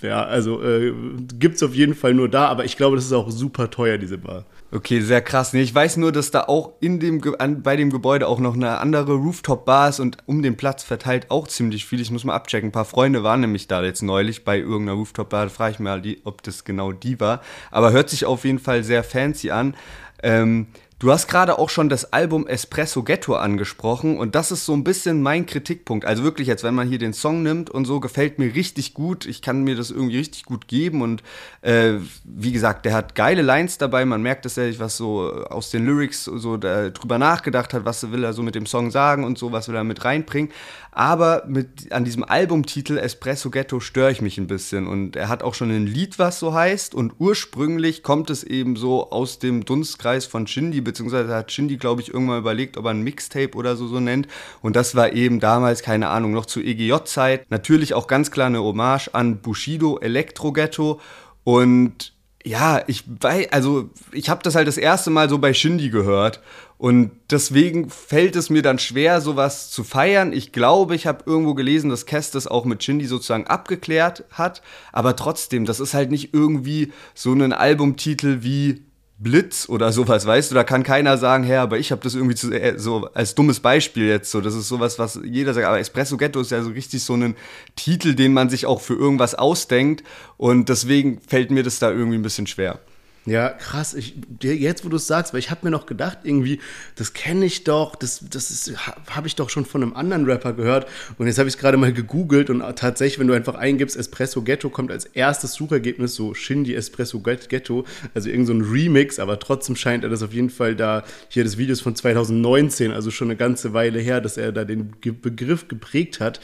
ja, 0.00 0.24
also 0.24 0.62
äh, 0.62 0.92
gibt's 1.36 1.60
auf 1.64 1.74
jeden 1.74 1.96
Fall 1.96 2.14
nur 2.14 2.28
da, 2.28 2.46
aber 2.46 2.64
ich 2.64 2.76
glaube, 2.76 2.94
das 2.94 3.06
ist 3.06 3.12
auch 3.12 3.32
super 3.32 3.68
teuer, 3.68 3.98
diese 3.98 4.16
Bar. 4.16 4.44
Okay, 4.72 5.00
sehr 5.00 5.22
krass. 5.22 5.52
Nee, 5.52 5.62
ich 5.62 5.72
weiß 5.72 5.96
nur, 5.96 6.10
dass 6.10 6.32
da 6.32 6.42
auch 6.42 6.72
in 6.80 6.98
dem, 6.98 7.22
an, 7.38 7.62
bei 7.62 7.76
dem 7.76 7.90
Gebäude 7.90 8.26
auch 8.26 8.40
noch 8.40 8.54
eine 8.54 8.78
andere 8.78 9.14
Rooftop-Bar 9.14 9.90
ist 9.90 10.00
und 10.00 10.18
um 10.26 10.42
den 10.42 10.56
Platz 10.56 10.82
verteilt 10.82 11.30
auch 11.30 11.46
ziemlich 11.46 11.86
viel. 11.86 12.00
Ich 12.00 12.10
muss 12.10 12.24
mal 12.24 12.34
abchecken. 12.34 12.70
Ein 12.70 12.72
paar 12.72 12.84
Freunde 12.84 13.22
waren 13.22 13.40
nämlich 13.40 13.68
da 13.68 13.82
jetzt 13.84 14.02
neulich 14.02 14.44
bei 14.44 14.58
irgendeiner 14.58 14.98
Rooftop-Bar. 14.98 15.44
Da 15.44 15.50
frage 15.50 15.74
ich 15.74 15.78
mal, 15.78 16.02
ob 16.24 16.42
das 16.42 16.64
genau 16.64 16.90
die 16.90 17.20
war. 17.20 17.42
Aber 17.70 17.92
hört 17.92 18.10
sich 18.10 18.24
auf 18.24 18.44
jeden 18.44 18.58
Fall 18.58 18.82
sehr 18.82 19.04
fancy 19.04 19.52
an. 19.52 19.76
Ähm, 20.22 20.66
Du 20.98 21.12
hast 21.12 21.28
gerade 21.28 21.58
auch 21.58 21.68
schon 21.68 21.90
das 21.90 22.14
Album 22.14 22.46
Espresso 22.46 23.02
Ghetto 23.02 23.34
angesprochen 23.34 24.16
und 24.16 24.34
das 24.34 24.50
ist 24.50 24.64
so 24.64 24.72
ein 24.72 24.82
bisschen 24.82 25.20
mein 25.20 25.44
Kritikpunkt. 25.44 26.06
Also 26.06 26.22
wirklich 26.22 26.48
jetzt, 26.48 26.64
wenn 26.64 26.74
man 26.74 26.88
hier 26.88 26.96
den 26.96 27.12
Song 27.12 27.42
nimmt 27.42 27.68
und 27.68 27.84
so, 27.84 28.00
gefällt 28.00 28.38
mir 28.38 28.54
richtig 28.54 28.94
gut. 28.94 29.26
Ich 29.26 29.42
kann 29.42 29.62
mir 29.62 29.76
das 29.76 29.90
irgendwie 29.90 30.16
richtig 30.16 30.44
gut 30.44 30.68
geben 30.68 31.02
und 31.02 31.22
äh, 31.60 31.96
wie 32.24 32.50
gesagt, 32.50 32.86
der 32.86 32.94
hat 32.94 33.14
geile 33.14 33.42
Lines 33.42 33.76
dabei. 33.76 34.06
Man 34.06 34.22
merkt, 34.22 34.46
dass 34.46 34.56
er 34.56 34.68
sich 34.68 34.80
was 34.80 34.96
so 34.96 35.30
aus 35.50 35.68
den 35.68 35.84
Lyrics 35.84 36.24
so 36.24 36.56
drüber 36.56 37.18
nachgedacht 37.18 37.74
hat, 37.74 37.84
was 37.84 38.10
will 38.10 38.24
er 38.24 38.32
so 38.32 38.42
mit 38.42 38.54
dem 38.54 38.64
Song 38.64 38.90
sagen 38.90 39.24
und 39.24 39.36
so, 39.36 39.52
was 39.52 39.68
will 39.68 39.76
er 39.76 39.84
mit 39.84 40.02
reinbringen. 40.02 40.50
Aber 40.96 41.44
mit, 41.46 41.92
an 41.92 42.06
diesem 42.06 42.24
Albumtitel 42.24 42.96
Espresso 42.96 43.50
Ghetto 43.50 43.80
störe 43.80 44.10
ich 44.10 44.22
mich 44.22 44.38
ein 44.38 44.46
bisschen. 44.46 44.86
Und 44.86 45.14
er 45.14 45.28
hat 45.28 45.42
auch 45.42 45.52
schon 45.52 45.70
ein 45.70 45.86
Lied, 45.86 46.18
was 46.18 46.38
so 46.38 46.54
heißt. 46.54 46.94
Und 46.94 47.12
ursprünglich 47.18 48.02
kommt 48.02 48.30
es 48.30 48.42
eben 48.42 48.76
so 48.76 49.10
aus 49.10 49.38
dem 49.38 49.66
Dunstkreis 49.66 50.24
von 50.24 50.46
Shindy, 50.46 50.80
beziehungsweise 50.80 51.34
hat 51.34 51.52
Shindy, 51.52 51.76
glaube 51.76 52.00
ich, 52.00 52.14
irgendwann 52.14 52.38
überlegt, 52.38 52.78
ob 52.78 52.86
er 52.86 52.92
ein 52.92 53.02
Mixtape 53.02 53.58
oder 53.58 53.76
so 53.76 53.88
so 53.88 54.00
nennt. 54.00 54.26
Und 54.62 54.74
das 54.74 54.94
war 54.94 55.12
eben 55.12 55.38
damals, 55.38 55.82
keine 55.82 56.08
Ahnung, 56.08 56.32
noch 56.32 56.46
zu 56.46 56.62
EGJ-Zeit. 56.62 57.50
Natürlich 57.50 57.92
auch 57.92 58.06
ganz 58.06 58.30
klar 58.30 58.46
eine 58.46 58.62
Hommage 58.62 59.10
an 59.12 59.42
Bushido 59.42 59.98
Elektro 59.98 60.50
Ghetto. 60.50 60.98
Und 61.44 62.15
ja, 62.46 62.80
ich 62.86 63.02
weiß, 63.08 63.48
also 63.50 63.90
ich 64.12 64.28
habe 64.28 64.40
das 64.44 64.54
halt 64.54 64.68
das 64.68 64.78
erste 64.78 65.10
Mal 65.10 65.28
so 65.28 65.38
bei 65.38 65.52
Shindy 65.52 65.90
gehört 65.90 66.40
und 66.78 67.10
deswegen 67.28 67.90
fällt 67.90 68.36
es 68.36 68.50
mir 68.50 68.62
dann 68.62 68.78
schwer, 68.78 69.20
sowas 69.20 69.72
zu 69.72 69.82
feiern. 69.82 70.32
Ich 70.32 70.52
glaube, 70.52 70.94
ich 70.94 71.08
habe 71.08 71.24
irgendwo 71.26 71.54
gelesen, 71.54 71.90
dass 71.90 72.06
Cass 72.06 72.30
das 72.30 72.46
auch 72.46 72.64
mit 72.64 72.84
Shindy 72.84 73.06
sozusagen 73.06 73.48
abgeklärt 73.48 74.22
hat. 74.30 74.62
Aber 74.92 75.16
trotzdem, 75.16 75.64
das 75.64 75.80
ist 75.80 75.92
halt 75.92 76.12
nicht 76.12 76.34
irgendwie 76.34 76.92
so 77.14 77.32
ein 77.32 77.52
Albumtitel 77.52 78.38
wie 78.42 78.84
Blitz 79.18 79.68
oder 79.68 79.92
sowas, 79.92 80.26
weißt 80.26 80.50
du? 80.50 80.54
Da 80.54 80.62
kann 80.62 80.82
keiner 80.82 81.16
sagen, 81.16 81.44
hey, 81.44 81.56
aber 81.56 81.78
ich 81.78 81.90
habe 81.90 82.02
das 82.02 82.14
irgendwie 82.14 82.34
zu, 82.34 82.52
äh, 82.52 82.78
so 82.78 83.08
als 83.14 83.34
dummes 83.34 83.60
Beispiel 83.60 84.06
jetzt 84.06 84.30
so. 84.30 84.40
Das 84.40 84.54
ist 84.54 84.68
sowas, 84.68 84.98
was 84.98 85.18
jeder 85.24 85.54
sagt. 85.54 85.66
Aber 85.66 85.78
Espresso 85.78 86.16
Ghetto 86.16 86.40
ist 86.40 86.50
ja 86.50 86.62
so 86.62 86.70
richtig 86.70 87.02
so 87.02 87.14
ein 87.14 87.34
Titel, 87.76 88.14
den 88.14 88.34
man 88.34 88.50
sich 88.50 88.66
auch 88.66 88.80
für 88.80 88.94
irgendwas 88.94 89.34
ausdenkt. 89.34 90.04
Und 90.36 90.68
deswegen 90.68 91.20
fällt 91.26 91.50
mir 91.50 91.62
das 91.62 91.78
da 91.78 91.90
irgendwie 91.90 92.18
ein 92.18 92.22
bisschen 92.22 92.46
schwer. 92.46 92.80
Ja, 93.26 93.48
krass. 93.48 93.94
Ich, 93.94 94.14
jetzt, 94.40 94.84
wo 94.84 94.88
du 94.88 94.96
es 94.96 95.08
sagst, 95.08 95.32
weil 95.32 95.40
ich 95.40 95.50
habe 95.50 95.62
mir 95.64 95.72
noch 95.72 95.86
gedacht, 95.86 96.18
irgendwie, 96.22 96.60
das 96.94 97.12
kenne 97.12 97.44
ich 97.44 97.64
doch, 97.64 97.96
das, 97.96 98.24
das 98.30 98.72
habe 99.10 99.26
ich 99.26 99.34
doch 99.34 99.50
schon 99.50 99.64
von 99.64 99.82
einem 99.82 99.94
anderen 99.94 100.26
Rapper 100.26 100.52
gehört. 100.52 100.86
Und 101.18 101.26
jetzt 101.26 101.38
habe 101.38 101.48
ich 101.48 101.56
es 101.56 101.60
gerade 101.60 101.76
mal 101.76 101.92
gegoogelt 101.92 102.50
und 102.50 102.60
tatsächlich, 102.76 103.18
wenn 103.18 103.26
du 103.26 103.34
einfach 103.34 103.56
eingibst, 103.56 103.96
Espresso 103.96 104.42
Ghetto, 104.42 104.70
kommt 104.70 104.92
als 104.92 105.06
erstes 105.06 105.54
Suchergebnis 105.54 106.14
so 106.14 106.34
Shindy 106.34 106.74
Espresso 106.74 107.18
Ghetto, 107.18 107.84
also 108.14 108.28
irgend 108.28 108.46
so 108.46 108.52
ein 108.52 108.60
Remix, 108.60 109.18
aber 109.18 109.40
trotzdem 109.40 109.74
scheint 109.74 110.04
er 110.04 110.10
das 110.10 110.22
auf 110.22 110.32
jeden 110.32 110.50
Fall 110.50 110.76
da, 110.76 111.02
hier 111.28 111.42
das 111.42 111.58
Video 111.58 111.72
ist 111.72 111.80
von 111.80 111.96
2019, 111.96 112.92
also 112.92 113.10
schon 113.10 113.26
eine 113.26 113.36
ganze 113.36 113.72
Weile 113.72 113.98
her, 113.98 114.20
dass 114.20 114.36
er 114.36 114.52
da 114.52 114.64
den 114.64 114.92
Begriff 115.00 115.66
geprägt 115.66 116.20
hat. 116.20 116.38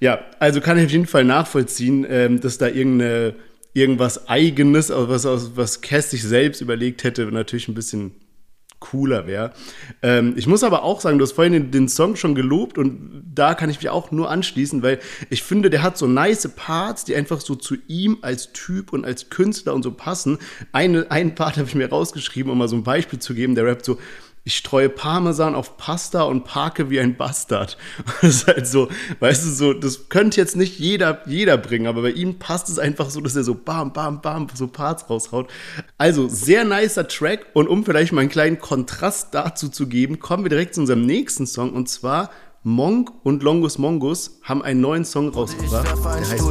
Ja, 0.00 0.20
also 0.38 0.62
kann 0.62 0.78
ich 0.78 0.86
auf 0.86 0.90
jeden 0.90 1.06
Fall 1.06 1.24
nachvollziehen, 1.24 2.06
ähm, 2.08 2.40
dass 2.40 2.56
da 2.56 2.68
irgendeine 2.68 3.34
irgendwas 3.74 4.28
Eigenes, 4.28 4.90
was, 4.90 5.26
was 5.56 5.80
Cass 5.82 6.10
sich 6.10 6.22
selbst 6.22 6.60
überlegt 6.60 7.04
hätte, 7.04 7.26
natürlich 7.26 7.68
ein 7.68 7.74
bisschen 7.74 8.12
cooler 8.84 9.26
wäre. 9.26 9.52
Ähm, 10.02 10.34
ich 10.36 10.46
muss 10.46 10.62
aber 10.62 10.82
auch 10.82 11.00
sagen, 11.00 11.18
du 11.18 11.24
hast 11.24 11.32
vorhin 11.32 11.54
den, 11.54 11.70
den, 11.70 11.88
Song 11.88 12.16
schon 12.16 12.34
gelobt 12.34 12.76
und 12.76 13.22
da 13.34 13.54
kann 13.54 13.70
ich 13.70 13.78
mich 13.78 13.88
auch 13.88 14.10
nur 14.10 14.30
anschließen, 14.30 14.82
weil 14.82 15.00
ich 15.30 15.42
finde, 15.42 15.70
der 15.70 15.82
hat 15.82 15.96
so 15.96 16.06
nice 16.06 16.48
Parts, 16.54 17.04
die 17.04 17.16
einfach 17.16 17.40
so 17.40 17.54
zu 17.54 17.76
ihm 17.88 18.18
als 18.20 18.52
Typ 18.52 18.92
und 18.92 19.06
als 19.06 19.30
Künstler 19.30 19.74
und 19.74 19.82
so 19.82 19.92
passen. 19.92 20.38
Eine, 20.72 21.10
einen 21.10 21.34
Part 21.34 21.56
habe 21.56 21.66
ich 21.66 21.74
mir 21.74 21.88
rausgeschrieben, 21.88 22.52
um 22.52 22.58
mal 22.58 22.68
so 22.68 22.76
ein 22.76 22.84
Beispiel 22.84 23.18
zu 23.18 23.34
geben. 23.34 23.54
Der 23.54 23.64
rappt 23.64 23.86
so, 23.86 23.98
ich 24.44 24.56
streue 24.58 24.90
Parmesan 24.90 25.54
auf 25.54 25.78
Pasta 25.78 26.22
und 26.22 26.44
parke 26.44 26.90
wie 26.90 27.00
ein 27.00 27.16
Bastard. 27.16 27.78
Das 28.20 28.36
ist 28.36 28.46
halt 28.46 28.66
so, 28.66 28.88
weißt 29.20 29.44
du, 29.44 29.50
so, 29.50 29.72
das 29.72 30.08
könnte 30.08 30.40
jetzt 30.40 30.56
nicht 30.56 30.78
jeder, 30.78 31.22
jeder 31.26 31.56
bringen, 31.56 31.86
aber 31.86 32.02
bei 32.02 32.10
ihm 32.10 32.38
passt 32.38 32.68
es 32.68 32.78
einfach 32.78 33.10
so, 33.10 33.20
dass 33.20 33.36
er 33.36 33.44
so 33.44 33.54
bam, 33.54 33.92
bam, 33.92 34.20
bam, 34.20 34.46
so 34.54 34.66
Parts 34.66 35.08
raushaut. 35.08 35.50
Also, 35.98 36.28
sehr 36.28 36.64
nicer 36.64 37.08
Track 37.08 37.46
und 37.54 37.68
um 37.68 37.84
vielleicht 37.84 38.12
mal 38.12 38.20
einen 38.20 38.30
kleinen 38.30 38.58
Kontrast 38.58 39.34
dazu 39.34 39.68
zu 39.68 39.88
geben, 39.88 40.20
kommen 40.20 40.44
wir 40.44 40.50
direkt 40.50 40.74
zu 40.74 40.82
unserem 40.82 41.04
nächsten 41.06 41.46
Song 41.46 41.72
und 41.72 41.88
zwar 41.88 42.30
Monk 42.66 43.12
und 43.22 43.42
Longus 43.42 43.76
Mongus 43.76 44.38
haben 44.42 44.62
einen 44.62 44.80
neuen 44.80 45.04
Song 45.04 45.28
rausgebracht. 45.28 45.86
Der 46.02 46.30
heißt 46.30 46.42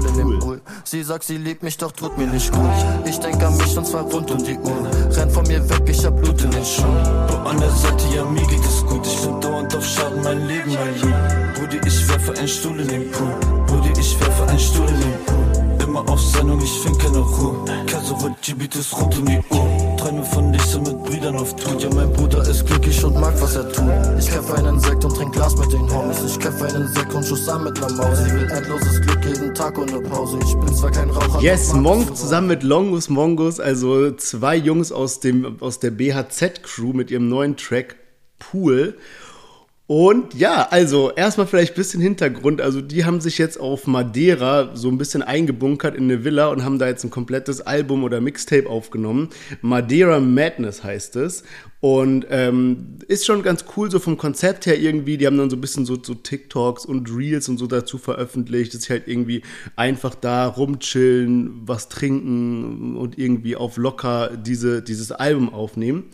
cool. 0.43 0.62
Sie 0.84 1.01
sagt, 1.01 1.24
sie 1.24 1.38
liebt 1.38 1.63
mich, 1.63 1.75
doch 1.77 1.91
tut 1.91 2.15
mir 2.20 2.27
nicht 2.27 2.51
gut. 2.51 2.70
Ich 3.03 3.17
denke 3.17 3.48
an 3.48 3.58
mich 3.58 3.75
und 3.75 3.88
zwar 3.88 4.03
rund 4.03 4.29
um 4.29 4.38
die 4.43 4.55
Uhr. 4.55 4.91
Renn 5.10 5.32
von 5.32 5.43
mir 5.48 5.67
weg, 5.67 5.82
ich 5.88 6.05
hab 6.05 6.15
Blut 6.22 6.39
in 6.43 6.51
den 6.51 6.63
Schuhen. 6.63 6.98
An 6.98 7.60
der 7.60 7.72
Seite, 7.72 8.03
ja, 8.15 8.24
mir 8.25 8.46
geht 8.46 8.63
es 8.63 8.86
gut. 8.86 9.03
Ich 9.08 9.22
bin 9.22 9.41
dauernd 9.41 9.75
auf 9.75 9.84
Schaden, 9.84 10.22
mein 10.24 10.48
Leben, 10.48 10.72
mein 10.75 10.93
Leben. 10.93 11.53
Brudi, 11.55 11.82
ich 11.84 12.08
werfe 12.08 12.38
einen 12.38 12.48
Stuhl 12.48 12.79
in 12.79 12.88
den 12.88 13.10
Pool. 13.10 13.34
Brudi, 13.65 14.00
ich 14.00 14.20
werfe 14.20 14.43
einen 14.48 14.60
Stuhl 14.60 14.88
in 14.88 15.00
den 15.00 15.25
Pool. 15.25 15.84
immer 15.84 16.08
auf 16.08 16.22
Sendung, 16.22 16.62
ich 16.62 16.79
find 16.79 17.00
keine 17.00 17.17
Ruhe. 17.17 17.65
Kaiser 17.88 18.22
wird 18.22 18.39
Gibitis 18.43 18.93
rund 18.96 19.17
um 19.17 19.25
die 19.25 19.41
Uhr. 19.50 19.73
Träume 20.04 20.26
von 20.26 20.52
dich 20.52 20.62
sind 20.64 20.86
mit 20.86 21.02
Brüdern 21.06 21.38
auf 21.38 21.56
Tour. 21.56 21.80
Ja, 21.80 21.90
mein 21.96 22.12
Bruder 22.12 22.42
ist 22.42 22.66
glücklich 22.66 23.02
und 23.06 23.18
mag, 23.22 23.34
was 23.40 23.56
er 23.56 23.72
tut. 23.72 23.90
Ich 24.20 24.30
kämpfe 24.30 24.56
einen 24.56 24.78
Sekt 24.78 25.06
und 25.06 25.16
trink 25.16 25.34
Glas 25.34 25.56
mit 25.56 25.72
den 25.72 25.90
Homies. 25.90 26.22
Ich 26.26 26.38
kämpfe 26.38 26.66
einen 26.66 26.90
Sekt 26.90 27.14
und 27.14 27.26
schuss 27.26 27.48
an 27.48 27.64
mit 27.64 27.80
ner 27.80 27.90
Maus. 27.94 28.20
Ich 28.28 28.34
will 28.34 28.52
endloses 28.52 29.00
Glück 29.00 29.26
jeden 29.26 29.56
Tag 29.56 29.78
ohne 29.78 30.02
Pause. 30.02 30.40
Ich 30.44 30.56
bin 30.56 30.76
zwar 30.76 30.92
kein 30.92 31.10
Raucher. 31.10 31.40
Yes, 31.40 31.72
Monk 31.72 32.18
zusammen 32.18 32.48
mit 32.48 32.64
Longus 32.64 33.08
Mongus, 33.08 33.62
also 33.62 34.12
zwei 34.12 34.58
Jungs 34.58 34.92
aus, 34.92 35.22
dem, 35.22 35.56
aus 35.62 35.80
der 35.80 35.92
BHZ-Crew 35.92 36.92
mit 36.92 37.10
ihrem 37.10 37.30
neuen 37.30 37.56
Track 37.56 37.96
Pool. 38.40 38.98
Und 39.86 40.34
ja, 40.34 40.70
also 40.72 41.12
erstmal 41.12 41.46
vielleicht 41.46 41.74
ein 41.74 41.75
bisschen 41.75 42.00
Hintergrund. 42.00 42.62
Also 42.62 42.80
die 42.80 43.04
haben 43.04 43.20
sich 43.20 43.38
jetzt 43.38 43.60
auf 43.60 43.86
Madeira 43.86 44.74
so 44.75 44.88
ein 44.88 44.98
bisschen 44.98 45.22
eingebunkert 45.22 45.96
in 45.96 46.06
eine 46.06 46.24
Villa 46.24 46.48
und 46.48 46.63
haben 46.63 46.80
da 46.80 46.88
jetzt 46.88 47.04
ein 47.04 47.10
komplettes 47.10 47.60
Album 47.60 48.06
oder 48.06 48.22
Mixtape 48.22 48.70
aufgenommen. 48.70 49.30
Madeira 49.62 50.22
Madness 50.22 50.86
heißt 50.86 51.18
es. 51.18 51.44
Und 51.82 52.25
ähm, 52.30 53.00
ist 53.10 53.25
schon 53.25 53.44
ganz 53.44 53.66
cool 53.75 53.92
so 53.92 54.00
vom 54.00 54.18
Konzept 54.18 54.68
her 54.68 54.80
irgendwie. 54.80 55.18
Die 55.18 55.28
haben 55.28 55.38
dann 55.38 55.50
so 55.50 55.58
ein 55.58 55.62
bisschen 55.62 55.86
so, 55.86 56.02
so 56.02 56.13
TikToks 56.13 56.86
und 56.86 57.13
Reels 57.13 57.50
und 57.50 57.58
so 57.58 57.68
dazu 57.68 57.98
veröffentlicht, 57.98 58.74
dass 58.74 58.84
sie 58.84 58.94
halt 58.94 59.10
irgendwie 59.10 59.42
einfach 59.75 60.16
da 60.16 60.48
rumchillen, 60.48 61.68
was 61.68 61.90
trinken 61.90 62.96
und 62.96 63.18
irgendwie 63.20 63.58
auf 63.58 63.75
locker 63.75 64.32
diese, 64.38 64.82
dieses 64.82 65.12
Album 65.12 65.54
aufnehmen. 65.54 66.06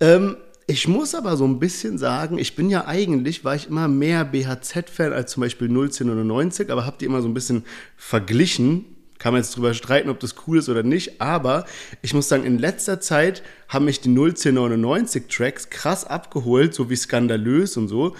Ähm, 0.00 0.36
ich 0.70 0.86
muss 0.86 1.14
aber 1.14 1.38
so 1.38 1.46
ein 1.46 1.58
bisschen 1.58 1.96
sagen, 1.96 2.36
ich 2.36 2.54
bin 2.54 2.68
ja 2.68 2.86
eigentlich, 2.86 3.42
war 3.42 3.54
ich 3.54 3.68
immer 3.68 3.88
mehr 3.88 4.26
BHZ-Fan 4.26 5.14
als 5.14 5.32
zum 5.32 5.40
Beispiel 5.40 5.66
01099, 5.66 6.70
aber 6.70 6.84
habe 6.84 6.98
die 7.00 7.06
immer 7.06 7.22
so 7.22 7.28
ein 7.28 7.32
bisschen 7.32 7.64
verglichen. 7.96 8.84
Kann 9.18 9.32
man 9.32 9.40
jetzt 9.40 9.56
drüber 9.56 9.72
streiten, 9.72 10.10
ob 10.10 10.20
das 10.20 10.34
cool 10.46 10.58
ist 10.58 10.68
oder 10.68 10.82
nicht, 10.82 11.22
aber 11.22 11.64
ich 12.02 12.12
muss 12.12 12.28
sagen, 12.28 12.44
in 12.44 12.58
letzter 12.58 13.00
Zeit 13.00 13.42
haben 13.66 13.86
mich 13.86 14.02
die 14.02 14.10
01099-Tracks 14.10 15.70
krass 15.70 16.04
abgeholt, 16.04 16.74
so 16.74 16.90
wie 16.90 16.96
skandalös 16.96 17.78
und 17.78 17.88
so. 17.88 18.14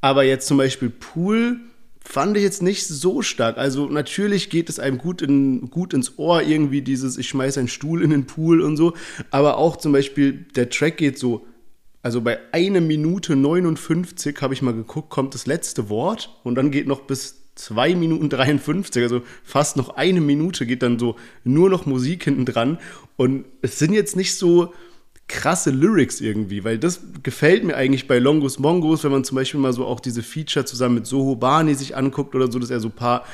Aber 0.00 0.22
jetzt 0.22 0.46
zum 0.46 0.56
Beispiel 0.56 0.90
Pool 0.90 1.58
fand 1.98 2.36
ich 2.36 2.44
jetzt 2.44 2.62
nicht 2.62 2.86
so 2.86 3.22
stark. 3.22 3.58
Also 3.58 3.86
natürlich 3.86 4.50
geht 4.50 4.68
es 4.70 4.78
einem 4.78 4.98
gut, 4.98 5.20
in, 5.20 5.68
gut 5.68 5.92
ins 5.92 6.16
Ohr, 6.16 6.42
irgendwie 6.42 6.80
dieses, 6.80 7.18
ich 7.18 7.28
schmeiß 7.28 7.58
einen 7.58 7.66
Stuhl 7.66 8.04
in 8.04 8.10
den 8.10 8.26
Pool 8.26 8.60
und 8.60 8.76
so. 8.76 8.94
Aber 9.32 9.58
auch 9.58 9.76
zum 9.76 9.90
Beispiel, 9.90 10.46
der 10.54 10.70
Track 10.70 10.98
geht 10.98 11.18
so 11.18 11.44
also 12.02 12.20
bei 12.20 12.38
einer 12.52 12.80
Minute 12.80 13.34
59 13.36 14.40
habe 14.40 14.54
ich 14.54 14.62
mal 14.62 14.74
geguckt, 14.74 15.10
kommt 15.10 15.34
das 15.34 15.46
letzte 15.46 15.88
Wort 15.88 16.38
und 16.44 16.54
dann 16.54 16.70
geht 16.70 16.86
noch 16.86 17.02
bis 17.02 17.48
2 17.56 17.96
Minuten 17.96 18.30
53, 18.30 19.02
also 19.02 19.22
fast 19.42 19.76
noch 19.76 19.90
eine 19.96 20.20
Minute 20.20 20.64
geht 20.64 20.82
dann 20.82 20.98
so 20.98 21.16
nur 21.42 21.68
noch 21.68 21.86
Musik 21.86 22.24
hinten 22.24 22.44
dran. 22.44 22.78
Und 23.16 23.46
es 23.62 23.78
sind 23.78 23.92
jetzt 23.92 24.16
nicht 24.16 24.36
so, 24.36 24.72
krasse 25.28 25.70
Lyrics 25.70 26.20
irgendwie, 26.20 26.64
weil 26.64 26.78
das 26.78 27.00
gefällt 27.22 27.62
mir 27.62 27.76
eigentlich 27.76 28.08
bei 28.08 28.18
Longus 28.18 28.58
Mongos, 28.58 29.04
wenn 29.04 29.12
man 29.12 29.24
zum 29.24 29.36
Beispiel 29.36 29.60
mal 29.60 29.74
so 29.74 29.84
auch 29.84 30.00
diese 30.00 30.22
Feature 30.22 30.64
zusammen 30.64 30.96
mit 30.96 31.06
Soho 31.06 31.36
Bani 31.36 31.74
sich 31.74 31.96
anguckt 31.96 32.34
oder 32.34 32.50
so, 32.50 32.58
dass 32.58 32.70
er 32.70 32.80
so 32.80 32.88
ein 32.88 32.96
paar 32.96 33.24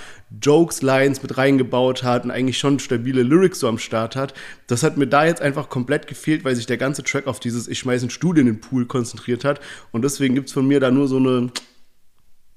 Jokes, 0.42 0.82
Lines 0.82 1.22
mit 1.22 1.38
reingebaut 1.38 2.02
hat 2.02 2.24
und 2.24 2.32
eigentlich 2.32 2.58
schon 2.58 2.80
stabile 2.80 3.22
Lyrics 3.22 3.60
so 3.60 3.68
am 3.68 3.78
Start 3.78 4.16
hat. 4.16 4.34
Das 4.66 4.82
hat 4.82 4.96
mir 4.96 5.06
da 5.06 5.24
jetzt 5.24 5.40
einfach 5.40 5.68
komplett 5.68 6.08
gefehlt, 6.08 6.44
weil 6.44 6.56
sich 6.56 6.66
der 6.66 6.78
ganze 6.78 7.04
Track 7.04 7.28
auf 7.28 7.38
dieses 7.38 7.68
Ich 7.68 7.78
schmeiß 7.78 8.02
einen 8.02 8.10
Stuhl 8.10 8.38
in 8.38 8.46
den 8.46 8.60
Pool 8.60 8.86
konzentriert 8.86 9.44
hat 9.44 9.60
und 9.92 10.02
deswegen 10.02 10.34
gibt's 10.34 10.52
von 10.52 10.66
mir 10.66 10.80
da 10.80 10.90
nur 10.90 11.06
so 11.06 11.18
eine 11.18 11.50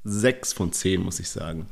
6 0.04 0.54
von 0.54 0.74
10, 0.74 1.04
muss 1.04 1.20
ich 1.20 1.30
sagen. 1.30 1.68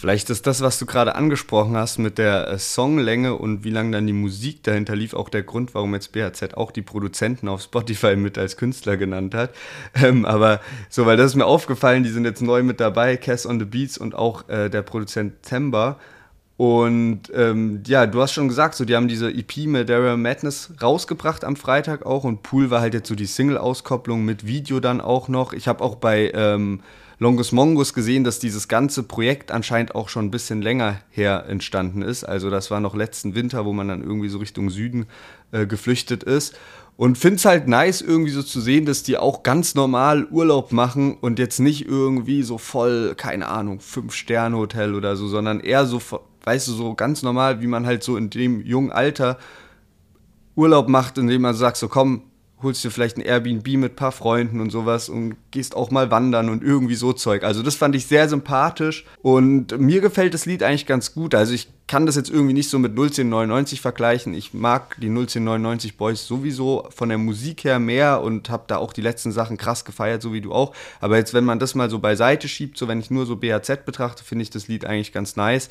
Vielleicht 0.00 0.30
ist 0.30 0.46
das, 0.46 0.60
was 0.60 0.78
du 0.78 0.86
gerade 0.86 1.16
angesprochen 1.16 1.76
hast 1.76 1.98
mit 1.98 2.18
der 2.18 2.46
äh, 2.46 2.58
Songlänge 2.58 3.34
und 3.34 3.64
wie 3.64 3.70
lange 3.70 3.90
dann 3.90 4.06
die 4.06 4.12
Musik 4.12 4.62
dahinter 4.62 4.94
lief, 4.94 5.12
auch 5.12 5.28
der 5.28 5.42
Grund, 5.42 5.74
warum 5.74 5.92
jetzt 5.92 6.12
BHZ 6.12 6.54
auch 6.54 6.70
die 6.70 6.82
Produzenten 6.82 7.48
auf 7.48 7.62
Spotify 7.62 8.14
mit 8.14 8.38
als 8.38 8.56
Künstler 8.56 8.96
genannt 8.96 9.34
hat. 9.34 9.50
Ähm, 10.00 10.24
aber 10.26 10.60
so, 10.88 11.06
weil 11.06 11.16
das 11.16 11.32
ist 11.32 11.34
mir 11.34 11.46
aufgefallen, 11.46 12.04
die 12.04 12.10
sind 12.10 12.24
jetzt 12.24 12.42
neu 12.42 12.62
mit 12.62 12.78
dabei, 12.78 13.16
Cass 13.16 13.46
on 13.46 13.58
the 13.58 13.64
Beats 13.64 13.98
und 13.98 14.14
auch 14.14 14.48
äh, 14.48 14.68
der 14.68 14.82
Produzent 14.82 15.42
Temba. 15.42 15.98
Und 16.56 17.22
ähm, 17.34 17.82
ja, 17.86 18.06
du 18.06 18.20
hast 18.20 18.32
schon 18.32 18.48
gesagt, 18.48 18.76
so 18.76 18.84
die 18.84 18.94
haben 18.94 19.08
diese 19.08 19.30
EP 19.30 19.66
Madeira 19.66 20.16
Madness 20.16 20.74
rausgebracht 20.80 21.42
am 21.42 21.56
Freitag 21.56 22.06
auch 22.06 22.22
und 22.22 22.42
Pool 22.42 22.70
war 22.70 22.80
halt 22.80 22.94
jetzt 22.94 23.08
so 23.08 23.16
die 23.16 23.26
Single-Auskopplung 23.26 24.24
mit 24.24 24.46
Video 24.46 24.78
dann 24.78 25.00
auch 25.00 25.28
noch. 25.28 25.52
Ich 25.52 25.66
habe 25.66 25.82
auch 25.82 25.96
bei 25.96 26.30
ähm, 26.34 26.80
Longus 27.20 27.50
Mongus 27.50 27.94
gesehen, 27.94 28.22
dass 28.22 28.38
dieses 28.38 28.68
ganze 28.68 29.02
Projekt 29.02 29.50
anscheinend 29.50 29.94
auch 29.94 30.08
schon 30.08 30.26
ein 30.26 30.30
bisschen 30.30 30.62
länger 30.62 31.00
her 31.10 31.46
entstanden 31.48 32.02
ist. 32.02 32.22
Also 32.22 32.48
das 32.48 32.70
war 32.70 32.78
noch 32.78 32.94
letzten 32.94 33.34
Winter, 33.34 33.64
wo 33.64 33.72
man 33.72 33.88
dann 33.88 34.04
irgendwie 34.04 34.28
so 34.28 34.38
Richtung 34.38 34.70
Süden 34.70 35.06
äh, 35.50 35.66
geflüchtet 35.66 36.22
ist. 36.22 36.56
Und 36.96 37.18
finde 37.18 37.36
es 37.36 37.44
halt 37.44 37.68
nice, 37.68 38.00
irgendwie 38.02 38.30
so 38.30 38.42
zu 38.42 38.60
sehen, 38.60 38.84
dass 38.84 39.02
die 39.04 39.16
auch 39.16 39.42
ganz 39.42 39.74
normal 39.74 40.26
Urlaub 40.30 40.72
machen 40.72 41.16
und 41.20 41.38
jetzt 41.38 41.60
nicht 41.60 41.86
irgendwie 41.86 42.42
so 42.42 42.58
voll, 42.58 43.14
keine 43.16 43.46
Ahnung, 43.46 43.80
Fünf-Sterne-Hotel 43.80 44.94
oder 44.94 45.16
so, 45.16 45.28
sondern 45.28 45.60
eher 45.60 45.86
so, 45.86 46.00
weißt 46.44 46.68
du, 46.68 46.72
so 46.72 46.94
ganz 46.94 47.22
normal, 47.22 47.60
wie 47.60 47.68
man 47.68 47.86
halt 47.86 48.02
so 48.02 48.16
in 48.16 48.30
dem 48.30 48.60
jungen 48.62 48.90
Alter 48.90 49.38
Urlaub 50.56 50.88
macht, 50.88 51.18
indem 51.18 51.42
man 51.42 51.54
sagt, 51.54 51.76
so 51.76 51.86
komm, 51.86 52.22
holst 52.62 52.82
dir 52.82 52.90
vielleicht 52.90 53.16
ein 53.16 53.22
Airbnb 53.22 53.66
mit 53.76 53.92
ein 53.92 53.96
paar 53.96 54.12
Freunden 54.12 54.60
und 54.60 54.70
sowas 54.70 55.08
und 55.08 55.36
gehst 55.50 55.76
auch 55.76 55.90
mal 55.90 56.10
wandern 56.10 56.48
und 56.48 56.62
irgendwie 56.62 56.96
so 56.96 57.12
Zeug. 57.12 57.44
Also 57.44 57.62
das 57.62 57.76
fand 57.76 57.94
ich 57.94 58.06
sehr 58.06 58.28
sympathisch 58.28 59.04
und 59.22 59.78
mir 59.78 60.00
gefällt 60.00 60.34
das 60.34 60.46
Lied 60.46 60.62
eigentlich 60.62 60.86
ganz 60.86 61.14
gut. 61.14 61.34
Also 61.34 61.54
ich 61.54 61.68
kann 61.86 62.04
das 62.04 62.16
jetzt 62.16 62.30
irgendwie 62.30 62.54
nicht 62.54 62.68
so 62.68 62.78
mit 62.78 62.92
01099 62.92 63.80
vergleichen. 63.80 64.34
Ich 64.34 64.54
mag 64.54 64.96
die 65.00 65.08
01099 65.08 65.96
Boys 65.96 66.26
sowieso 66.26 66.86
von 66.90 67.08
der 67.08 67.18
Musik 67.18 67.64
her 67.64 67.78
mehr 67.78 68.22
und 68.22 68.50
habe 68.50 68.64
da 68.66 68.76
auch 68.76 68.92
die 68.92 69.00
letzten 69.00 69.32
Sachen 69.32 69.56
krass 69.56 69.84
gefeiert, 69.84 70.20
so 70.20 70.32
wie 70.32 70.40
du 70.40 70.52
auch. 70.52 70.74
Aber 71.00 71.16
jetzt, 71.16 71.34
wenn 71.34 71.44
man 71.44 71.58
das 71.58 71.74
mal 71.74 71.88
so 71.88 71.98
beiseite 71.98 72.48
schiebt, 72.48 72.76
so 72.76 72.88
wenn 72.88 73.00
ich 73.00 73.10
nur 73.10 73.24
so 73.24 73.36
BAZ 73.36 73.84
betrachte, 73.86 74.24
finde 74.24 74.42
ich 74.42 74.50
das 74.50 74.68
Lied 74.68 74.84
eigentlich 74.84 75.12
ganz 75.12 75.36
nice. 75.36 75.70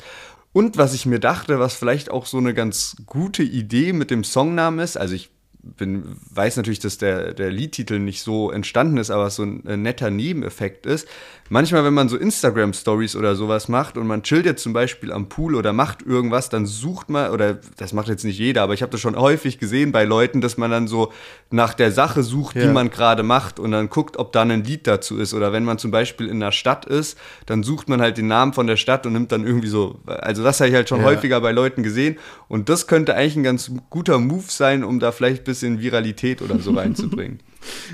Und 0.52 0.76
was 0.76 0.94
ich 0.94 1.06
mir 1.06 1.20
dachte, 1.20 1.58
was 1.58 1.74
vielleicht 1.74 2.10
auch 2.10 2.26
so 2.26 2.38
eine 2.38 2.54
ganz 2.54 2.96
gute 3.06 3.42
Idee 3.42 3.92
mit 3.92 4.10
dem 4.10 4.24
Songnamen 4.24 4.80
ist, 4.80 4.96
also 4.96 5.14
ich 5.14 5.30
bin, 5.60 6.16
weiß 6.30 6.56
natürlich, 6.56 6.78
dass 6.78 6.98
der, 6.98 7.34
der 7.34 7.50
Liedtitel 7.50 7.98
nicht 7.98 8.22
so 8.22 8.50
entstanden 8.50 8.96
ist, 8.96 9.10
aber 9.10 9.28
so 9.30 9.42
ein, 9.42 9.66
ein 9.66 9.82
netter 9.82 10.10
Nebeneffekt 10.10 10.86
ist. 10.86 11.08
Manchmal, 11.50 11.82
wenn 11.84 11.94
man 11.94 12.10
so 12.10 12.16
Instagram-Stories 12.16 13.16
oder 13.16 13.34
sowas 13.34 13.68
macht 13.68 13.96
und 13.96 14.06
man 14.06 14.22
chillt 14.22 14.44
jetzt 14.44 14.62
zum 14.62 14.74
Beispiel 14.74 15.12
am 15.12 15.30
Pool 15.30 15.54
oder 15.54 15.72
macht 15.72 16.02
irgendwas, 16.02 16.50
dann 16.50 16.66
sucht 16.66 17.08
man, 17.08 17.30
oder 17.30 17.58
das 17.78 17.94
macht 17.94 18.08
jetzt 18.08 18.24
nicht 18.24 18.38
jeder, 18.38 18.62
aber 18.62 18.74
ich 18.74 18.82
habe 18.82 18.92
das 18.92 19.00
schon 19.00 19.16
häufig 19.16 19.58
gesehen 19.58 19.90
bei 19.90 20.04
Leuten, 20.04 20.42
dass 20.42 20.58
man 20.58 20.70
dann 20.70 20.88
so 20.88 21.10
nach 21.50 21.72
der 21.72 21.90
Sache 21.90 22.22
sucht, 22.22 22.56
ja. 22.56 22.62
die 22.62 22.68
man 22.68 22.90
gerade 22.90 23.22
macht 23.22 23.58
und 23.58 23.70
dann 23.70 23.88
guckt, 23.88 24.18
ob 24.18 24.32
da 24.32 24.42
ein 24.42 24.62
Lied 24.62 24.86
dazu 24.86 25.16
ist. 25.16 25.32
Oder 25.32 25.52
wenn 25.52 25.64
man 25.64 25.78
zum 25.78 25.90
Beispiel 25.90 26.26
in 26.28 26.42
einer 26.42 26.52
Stadt 26.52 26.84
ist, 26.84 27.18
dann 27.46 27.62
sucht 27.62 27.88
man 27.88 28.02
halt 28.02 28.18
den 28.18 28.28
Namen 28.28 28.52
von 28.52 28.66
der 28.66 28.76
Stadt 28.76 29.06
und 29.06 29.14
nimmt 29.14 29.32
dann 29.32 29.46
irgendwie 29.46 29.68
so, 29.68 30.00
also 30.06 30.44
das 30.44 30.60
habe 30.60 30.68
ich 30.68 30.74
halt 30.74 30.90
schon 30.90 31.00
ja. 31.00 31.06
häufiger 31.06 31.40
bei 31.40 31.52
Leuten 31.52 31.82
gesehen 31.82 32.18
und 32.48 32.68
das 32.68 32.86
könnte 32.86 33.14
eigentlich 33.14 33.36
ein 33.36 33.42
ganz 33.42 33.70
guter 33.88 34.18
Move 34.18 34.44
sein, 34.48 34.84
um 34.84 35.00
da 35.00 35.12
vielleicht 35.12 35.44
bisschen 35.48 35.80
Viralität 35.80 36.42
oder 36.42 36.58
so 36.58 36.72
reinzubringen. 36.72 37.40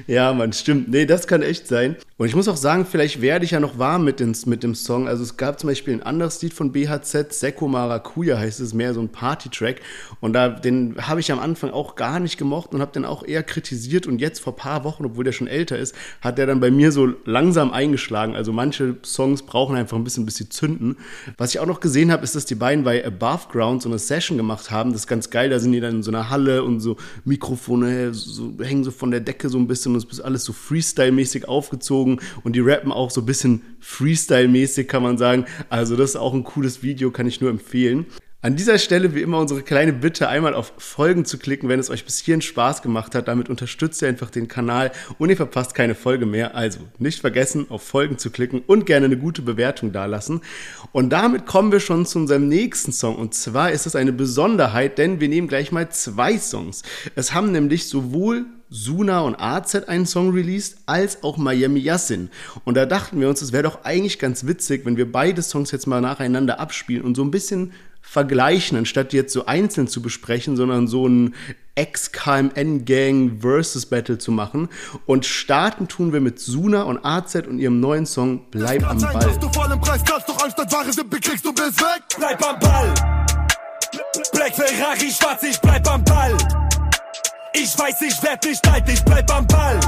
Ja, 0.06 0.32
man, 0.32 0.52
stimmt. 0.52 0.88
Nee, 0.88 1.06
das 1.06 1.26
kann 1.26 1.42
echt 1.42 1.66
sein. 1.66 1.96
Und 2.16 2.28
ich 2.28 2.36
muss 2.36 2.46
auch 2.46 2.56
sagen, 2.56 2.86
vielleicht 2.86 3.20
werde 3.20 3.44
ich 3.44 3.52
ja 3.52 3.60
noch 3.60 3.76
warm 3.78 4.04
mit, 4.04 4.20
ins, 4.20 4.46
mit 4.46 4.62
dem 4.62 4.76
Song. 4.76 5.08
Also 5.08 5.24
es 5.24 5.36
gab 5.36 5.58
zum 5.58 5.68
Beispiel 5.68 5.94
ein 5.94 6.02
anderes 6.02 6.40
Lied 6.42 6.54
von 6.54 6.70
BHZ, 6.70 7.32
Seko 7.32 7.66
Maracuja 7.66 8.38
heißt 8.38 8.60
es, 8.60 8.72
mehr 8.72 8.94
so 8.94 9.00
ein 9.00 9.08
Party-Track. 9.08 9.80
Und 10.20 10.32
da, 10.32 10.48
den 10.48 10.94
habe 11.00 11.18
ich 11.18 11.32
am 11.32 11.40
Anfang 11.40 11.70
auch 11.70 11.96
gar 11.96 12.20
nicht 12.20 12.38
gemocht 12.38 12.72
und 12.72 12.80
habe 12.80 12.92
den 12.92 13.04
auch 13.04 13.24
eher 13.26 13.42
kritisiert. 13.42 14.06
Und 14.06 14.20
jetzt 14.20 14.40
vor 14.40 14.52
ein 14.52 14.56
paar 14.56 14.84
Wochen, 14.84 15.04
obwohl 15.04 15.24
der 15.24 15.32
schon 15.32 15.48
älter 15.48 15.76
ist, 15.76 15.94
hat 16.20 16.38
der 16.38 16.46
dann 16.46 16.60
bei 16.60 16.70
mir 16.70 16.92
so 16.92 17.08
langsam 17.24 17.72
eingeschlagen. 17.72 18.36
Also 18.36 18.52
manche 18.52 18.96
Songs 19.04 19.42
brauchen 19.42 19.74
einfach 19.74 19.96
ein 19.96 20.04
bisschen, 20.04 20.24
bis 20.24 20.36
sie 20.36 20.48
zünden. 20.48 20.96
Was 21.36 21.52
ich 21.52 21.58
auch 21.58 21.66
noch 21.66 21.80
gesehen 21.80 22.12
habe, 22.12 22.22
ist, 22.22 22.36
dass 22.36 22.46
die 22.46 22.54
beiden 22.54 22.84
bei 22.84 23.04
Above 23.04 23.48
Ground 23.50 23.82
so 23.82 23.88
eine 23.88 23.98
Session 23.98 24.36
gemacht 24.36 24.70
haben. 24.70 24.92
Das 24.92 25.02
ist 25.02 25.08
ganz 25.08 25.30
geil. 25.30 25.50
Da 25.50 25.58
sind 25.58 25.72
die 25.72 25.80
dann 25.80 25.96
in 25.96 26.02
so 26.04 26.12
einer 26.12 26.30
Halle 26.30 26.62
und 26.62 26.78
so 26.78 26.96
Mikrofone 27.24 28.14
so, 28.14 28.52
hängen 28.62 28.84
so 28.84 28.92
von 28.92 29.10
der 29.10 29.20
Decke 29.20 29.48
so 29.48 29.53
ein 29.58 29.66
bisschen 29.66 29.92
und 29.92 29.98
es 29.98 30.04
ist 30.04 30.20
alles 30.20 30.44
so 30.44 30.52
Freestyle-mäßig 30.52 31.46
aufgezogen 31.46 32.20
und 32.42 32.56
die 32.56 32.60
rappen 32.60 32.92
auch 32.92 33.10
so 33.10 33.20
ein 33.22 33.26
bisschen 33.26 33.62
Freestyle-mäßig, 33.80 34.86
kann 34.86 35.02
man 35.02 35.18
sagen. 35.18 35.46
Also 35.68 35.96
das 35.96 36.10
ist 36.10 36.16
auch 36.16 36.34
ein 36.34 36.44
cooles 36.44 36.82
Video, 36.82 37.10
kann 37.10 37.26
ich 37.26 37.40
nur 37.40 37.50
empfehlen. 37.50 38.06
An 38.44 38.56
dieser 38.56 38.76
Stelle 38.76 39.14
wie 39.14 39.22
immer 39.22 39.38
unsere 39.38 39.62
kleine 39.62 39.94
Bitte, 39.94 40.28
einmal 40.28 40.52
auf 40.52 40.74
Folgen 40.76 41.24
zu 41.24 41.38
klicken, 41.38 41.70
wenn 41.70 41.80
es 41.80 41.88
euch 41.88 42.04
bis 42.04 42.18
hierhin 42.18 42.42
Spaß 42.42 42.82
gemacht 42.82 43.14
hat. 43.14 43.26
Damit 43.26 43.48
unterstützt 43.48 44.02
ihr 44.02 44.08
einfach 44.08 44.28
den 44.28 44.48
Kanal 44.48 44.92
und 45.16 45.30
ihr 45.30 45.36
verpasst 45.38 45.74
keine 45.74 45.94
Folge 45.94 46.26
mehr. 46.26 46.54
Also 46.54 46.80
nicht 46.98 47.22
vergessen, 47.22 47.64
auf 47.70 47.82
Folgen 47.82 48.18
zu 48.18 48.28
klicken 48.28 48.60
und 48.66 48.84
gerne 48.84 49.06
eine 49.06 49.16
gute 49.16 49.40
Bewertung 49.40 49.92
dalassen. 49.92 50.42
Und 50.92 51.08
damit 51.08 51.46
kommen 51.46 51.72
wir 51.72 51.80
schon 51.80 52.04
zu 52.04 52.18
unserem 52.18 52.46
nächsten 52.46 52.92
Song. 52.92 53.16
Und 53.16 53.32
zwar 53.32 53.72
ist 53.72 53.86
es 53.86 53.96
eine 53.96 54.12
Besonderheit, 54.12 54.98
denn 54.98 55.20
wir 55.20 55.30
nehmen 55.30 55.48
gleich 55.48 55.72
mal 55.72 55.88
zwei 55.88 56.36
Songs. 56.36 56.82
Es 57.14 57.32
haben 57.32 57.50
nämlich 57.50 57.88
sowohl 57.88 58.44
Suna 58.68 59.20
und 59.20 59.36
AZ 59.36 59.74
einen 59.74 60.04
Song 60.04 60.34
released, 60.34 60.76
als 60.84 61.22
auch 61.22 61.38
Miami 61.38 61.80
Yassin. 61.80 62.28
Und 62.64 62.76
da 62.76 62.84
dachten 62.84 63.18
wir 63.20 63.30
uns, 63.30 63.40
es 63.40 63.52
wäre 63.52 63.62
doch 63.62 63.84
eigentlich 63.84 64.18
ganz 64.18 64.46
witzig, 64.46 64.84
wenn 64.84 64.98
wir 64.98 65.10
beide 65.10 65.40
Songs 65.40 65.70
jetzt 65.70 65.86
mal 65.86 66.02
nacheinander 66.02 66.60
abspielen 66.60 67.04
und 67.04 67.14
so 67.14 67.22
ein 67.22 67.30
bisschen 67.30 67.72
vergleichen, 68.04 68.78
anstatt 68.78 69.12
jetzt 69.12 69.32
so 69.32 69.46
einzeln 69.46 69.88
zu 69.88 70.00
besprechen, 70.00 70.56
sondern 70.56 70.86
so 70.86 71.08
ein 71.08 71.34
Ex-KMN-Gang 71.74 73.40
versus 73.40 73.86
Battle 73.86 74.18
zu 74.18 74.30
machen. 74.30 74.68
Und 75.06 75.26
starten 75.26 75.88
tun 75.88 76.12
wir 76.12 76.20
mit 76.20 76.38
Suna 76.38 76.82
und 76.82 77.04
AZ 77.04 77.34
und 77.34 77.58
ihrem 77.58 77.80
neuen 77.80 78.06
Song 78.06 78.44
Bleib 78.50 78.88
am 78.88 79.00
Ball. 79.00 79.14
Dass 79.14 79.38
du 79.40 79.48
voll 79.52 79.72
im 79.72 79.80
Preis 79.80 80.02
kannst, 80.04 80.28
doch 80.28 80.40
anstatt 80.44 80.70
Ware 80.72 80.92
Sippe 80.92 81.18
kriegst 81.18 81.44
du 81.44 81.52
bis 81.52 81.76
weg. 81.78 82.02
Bleib 82.16 82.46
am 82.46 82.58
Ball. 82.60 82.94
Black 84.32 84.54
Ferrari, 84.54 85.10
schwarz, 85.10 85.42
ich 85.42 85.60
bleib 85.60 85.88
am 85.90 86.04
Ball. 86.04 86.36
Ich 87.52 87.76
weiß, 87.78 88.02
ich 88.02 88.22
werd 88.22 88.44
nicht 88.44 88.68
alt, 88.68 88.84
ich 88.88 89.02
bleib 89.04 89.30
am 89.32 89.46
Ball. 89.46 89.80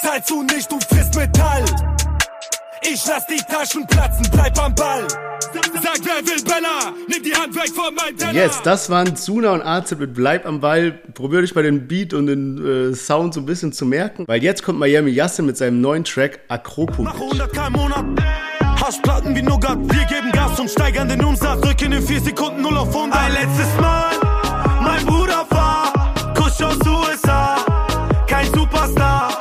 Zahlst 0.00 0.30
du 0.30 0.42
nicht, 0.42 0.70
du 0.70 0.78
frisst 0.88 1.14
Metall. 1.16 1.64
Ich 2.82 3.04
lass 3.06 3.26
die 3.26 3.42
Taschen 3.50 3.86
platzen, 3.86 4.26
bleib 4.30 4.58
am 4.58 4.74
Ball. 4.74 5.06
Sag, 5.82 5.98
wer 6.04 6.26
will 6.26 6.42
Bella? 6.44 6.94
Nimm 7.08 7.22
die 7.22 7.34
Hand 7.34 7.54
weg 7.54 7.68
von 7.74 7.94
meinem 7.94 8.16
Teller. 8.16 8.32
Yes, 8.32 8.60
das 8.62 8.88
waren 8.90 9.16
Zuna 9.16 9.52
und 9.52 9.62
AZ 9.62 9.96
mit 9.98 10.14
Bleib 10.14 10.46
am 10.46 10.60
Ball. 10.60 10.92
Probier 11.14 11.42
dich 11.42 11.54
bei 11.54 11.62
den 11.62 11.86
Beat 11.86 12.14
und 12.14 12.26
den 12.26 12.92
äh, 12.92 12.94
Sound 12.94 13.34
so 13.34 13.40
ein 13.40 13.46
bisschen 13.46 13.72
zu 13.72 13.84
merken, 13.86 14.24
weil 14.26 14.42
jetzt 14.42 14.62
kommt 14.62 14.78
Miami 14.78 15.10
Yassin 15.10 15.46
mit 15.46 15.56
seinem 15.56 15.80
neuen 15.80 16.04
Track 16.04 16.40
Akropolis. 16.48 17.12
Mache 17.12 17.24
100k 17.24 17.66
im 17.66 17.72
Monat. 17.72 18.04
Haschplatten 18.84 19.34
wie 19.34 19.42
Nougat. 19.42 19.78
Wir 19.80 20.04
geben 20.04 20.30
Gas 20.32 20.60
und 20.60 20.70
steigern 20.70 21.08
den 21.08 21.24
Umsatz. 21.24 21.60
Drücken 21.60 21.92
in 21.92 22.02
4 22.02 22.20
Sekunden 22.20 22.62
0 22.62 22.76
auf 22.76 22.94
100. 22.94 23.18
Ein 23.18 23.32
letztes 23.32 23.80
Mal. 23.80 24.10
Mein 24.82 25.04
Bruder 25.04 25.44
war 25.50 26.14
Kusch 26.34 26.60
aus 26.62 26.78
USA. 26.86 27.56
Kein 28.28 28.46
Superstar. 28.52 29.35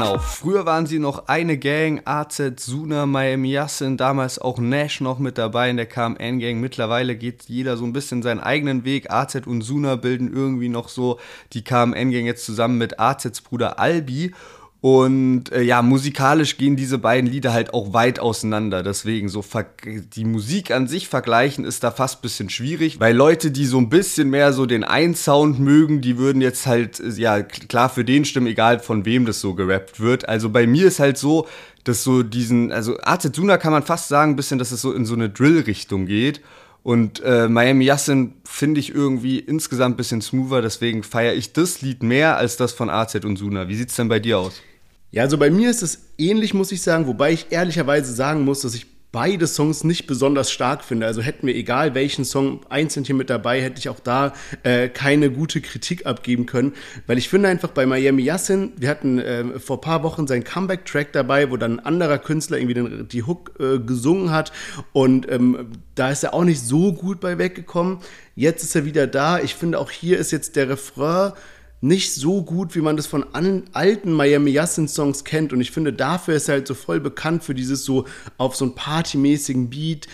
Genau. 0.00 0.18
Früher 0.18 0.66
waren 0.66 0.86
sie 0.86 0.98
noch 0.98 1.28
eine 1.28 1.58
Gang, 1.58 2.02
AZ, 2.04 2.40
Suna, 2.56 3.06
Miami 3.06 3.52
Yassin, 3.52 3.96
damals 3.96 4.38
auch 4.38 4.58
Nash 4.58 5.00
noch 5.00 5.18
mit 5.18 5.38
dabei 5.38 5.70
in 5.70 5.76
der 5.76 5.86
KMN-Gang. 5.86 6.60
Mittlerweile 6.60 7.16
geht 7.16 7.44
jeder 7.48 7.76
so 7.76 7.84
ein 7.84 7.92
bisschen 7.92 8.22
seinen 8.22 8.40
eigenen 8.40 8.84
Weg. 8.84 9.10
AZ 9.10 9.46
und 9.46 9.62
Suna 9.62 9.96
bilden 9.96 10.32
irgendwie 10.32 10.68
noch 10.68 10.88
so 10.88 11.18
die 11.52 11.62
KMN-Gang 11.62 12.26
jetzt 12.26 12.44
zusammen 12.44 12.78
mit 12.78 12.98
AZs 12.98 13.40
Bruder 13.40 13.78
Albi. 13.78 14.32
Und 14.82 15.52
äh, 15.52 15.60
ja, 15.60 15.82
musikalisch 15.82 16.56
gehen 16.56 16.74
diese 16.74 16.96
beiden 16.96 17.30
Lieder 17.30 17.52
halt 17.52 17.74
auch 17.74 17.92
weit 17.92 18.18
auseinander. 18.18 18.82
Deswegen 18.82 19.28
so 19.28 19.44
die 19.84 20.24
Musik 20.24 20.70
an 20.70 20.88
sich 20.88 21.06
vergleichen 21.06 21.66
ist 21.66 21.84
da 21.84 21.90
fast 21.90 22.18
ein 22.18 22.22
bisschen 22.22 22.48
schwierig, 22.48 22.98
weil 22.98 23.14
Leute, 23.14 23.50
die 23.50 23.66
so 23.66 23.76
ein 23.76 23.90
bisschen 23.90 24.30
mehr 24.30 24.54
so 24.54 24.64
den 24.64 24.82
einen 24.82 25.14
Sound 25.14 25.60
mögen, 25.60 26.00
die 26.00 26.16
würden 26.16 26.40
jetzt 26.40 26.66
halt, 26.66 26.98
äh, 26.98 27.10
ja, 27.10 27.42
klar 27.42 27.90
für 27.90 28.04
den 28.06 28.24
stimmen, 28.24 28.46
egal 28.46 28.80
von 28.80 29.04
wem 29.04 29.26
das 29.26 29.42
so 29.42 29.52
gerappt 29.52 30.00
wird. 30.00 30.26
Also 30.30 30.48
bei 30.48 30.66
mir 30.66 30.86
ist 30.86 30.98
halt 30.98 31.18
so, 31.18 31.46
dass 31.84 32.02
so 32.02 32.22
diesen, 32.22 32.72
also 32.72 32.98
Artezuna 33.02 33.58
kann 33.58 33.72
man 33.72 33.82
fast 33.82 34.08
sagen, 34.08 34.32
ein 34.32 34.36
bisschen, 34.36 34.58
dass 34.58 34.72
es 34.72 34.80
so 34.80 34.92
in 34.94 35.04
so 35.04 35.14
eine 35.14 35.28
Drill-Richtung 35.28 36.06
geht. 36.06 36.40
Und 36.82 37.20
äh, 37.22 37.48
Miami 37.48 37.84
Yassin 37.84 38.32
finde 38.44 38.80
ich 38.80 38.94
irgendwie 38.94 39.38
insgesamt 39.38 39.94
ein 39.94 39.96
bisschen 39.98 40.22
smoother, 40.22 40.62
deswegen 40.62 41.02
feiere 41.02 41.34
ich 41.34 41.52
das 41.52 41.82
Lied 41.82 42.02
mehr 42.02 42.38
als 42.38 42.56
das 42.56 42.72
von 42.72 42.88
AZ 42.88 43.16
und 43.16 43.36
Suna. 43.36 43.68
Wie 43.68 43.74
sieht's 43.74 43.96
denn 43.96 44.08
bei 44.08 44.18
dir 44.18 44.38
aus? 44.38 44.62
Ja, 45.12 45.22
also 45.24 45.38
bei 45.38 45.50
mir 45.50 45.70
ist 45.70 45.82
es 45.82 46.12
ähnlich, 46.18 46.54
muss 46.54 46.72
ich 46.72 46.82
sagen, 46.82 47.06
wobei 47.06 47.32
ich 47.32 47.46
ehrlicherweise 47.50 48.12
sagen 48.12 48.44
muss, 48.44 48.60
dass 48.60 48.74
ich 48.74 48.86
beide 49.12 49.48
Songs 49.48 49.82
nicht 49.82 50.06
besonders 50.06 50.52
stark 50.52 50.84
finde. 50.84 51.06
Also 51.06 51.20
hätten 51.20 51.46
wir 51.46 51.54
egal 51.56 51.94
welchen 51.94 52.24
Song 52.24 52.60
einzeln 52.68 53.04
hier 53.04 53.14
mit 53.14 53.28
dabei, 53.28 53.60
hätte 53.60 53.78
ich 53.78 53.88
auch 53.88 53.98
da 53.98 54.32
äh, 54.62 54.88
keine 54.88 55.30
gute 55.30 55.60
Kritik 55.60 56.06
abgeben 56.06 56.46
können, 56.46 56.74
weil 57.06 57.18
ich 57.18 57.28
finde 57.28 57.48
einfach 57.48 57.70
bei 57.70 57.86
Miami 57.86 58.22
Yassin, 58.22 58.72
wir 58.76 58.88
hatten 58.88 59.18
äh, 59.18 59.58
vor 59.58 59.80
paar 59.80 60.04
Wochen 60.04 60.26
seinen 60.26 60.44
Comeback-Track 60.44 61.12
dabei, 61.12 61.50
wo 61.50 61.56
dann 61.56 61.80
ein 61.80 61.86
anderer 61.86 62.18
Künstler 62.18 62.58
irgendwie 62.58 62.74
den, 62.74 63.08
die 63.08 63.24
Hook 63.24 63.52
äh, 63.58 63.80
gesungen 63.80 64.30
hat 64.30 64.52
und 64.92 65.30
ähm, 65.30 65.72
da 65.96 66.10
ist 66.10 66.22
er 66.22 66.32
auch 66.32 66.44
nicht 66.44 66.60
so 66.60 66.92
gut 66.92 67.20
bei 67.20 67.36
weggekommen. 67.36 67.98
Jetzt 68.36 68.62
ist 68.62 68.76
er 68.76 68.84
wieder 68.84 69.06
da. 69.06 69.40
Ich 69.40 69.54
finde 69.54 69.78
auch 69.78 69.90
hier 69.90 70.18
ist 70.18 70.30
jetzt 70.30 70.56
der 70.56 70.68
Refrain 70.68 71.32
nicht 71.80 72.14
so 72.14 72.42
gut, 72.42 72.74
wie 72.74 72.80
man 72.80 72.96
das 72.96 73.06
von 73.06 73.24
alten 73.32 74.12
Miami 74.12 74.50
Yassin 74.50 74.88
Songs 74.88 75.24
kennt. 75.24 75.52
Und 75.52 75.60
ich 75.60 75.70
finde, 75.70 75.92
dafür 75.92 76.34
ist 76.34 76.48
er 76.48 76.56
halt 76.56 76.66
so 76.66 76.74
voll 76.74 77.00
bekannt 77.00 77.42
für 77.42 77.54
dieses 77.54 77.84
so 77.84 78.06
auf 78.36 78.54
so 78.54 78.66
einen 78.66 78.74
partymäßigen 78.74 79.70
Beat 79.70 80.06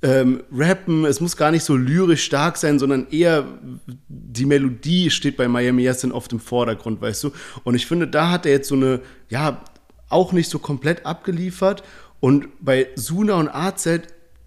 ähm, 0.00 0.42
rappen. 0.52 1.04
Es 1.04 1.20
muss 1.20 1.36
gar 1.36 1.50
nicht 1.50 1.64
so 1.64 1.76
lyrisch 1.76 2.24
stark 2.24 2.56
sein, 2.56 2.78
sondern 2.78 3.06
eher 3.10 3.46
die 4.08 4.46
Melodie 4.46 5.10
steht 5.10 5.36
bei 5.36 5.48
Miami 5.48 5.82
Yassin 5.82 6.12
oft 6.12 6.32
im 6.32 6.40
Vordergrund, 6.40 7.00
weißt 7.00 7.24
du. 7.24 7.32
Und 7.62 7.74
ich 7.74 7.86
finde, 7.86 8.08
da 8.08 8.30
hat 8.30 8.46
er 8.46 8.52
jetzt 8.52 8.68
so 8.68 8.74
eine, 8.74 9.00
ja, 9.28 9.62
auch 10.08 10.32
nicht 10.32 10.50
so 10.50 10.58
komplett 10.58 11.04
abgeliefert. 11.04 11.82
Und 12.20 12.48
bei 12.60 12.88
Suna 12.94 13.34
und 13.34 13.48
AZ 13.48 13.86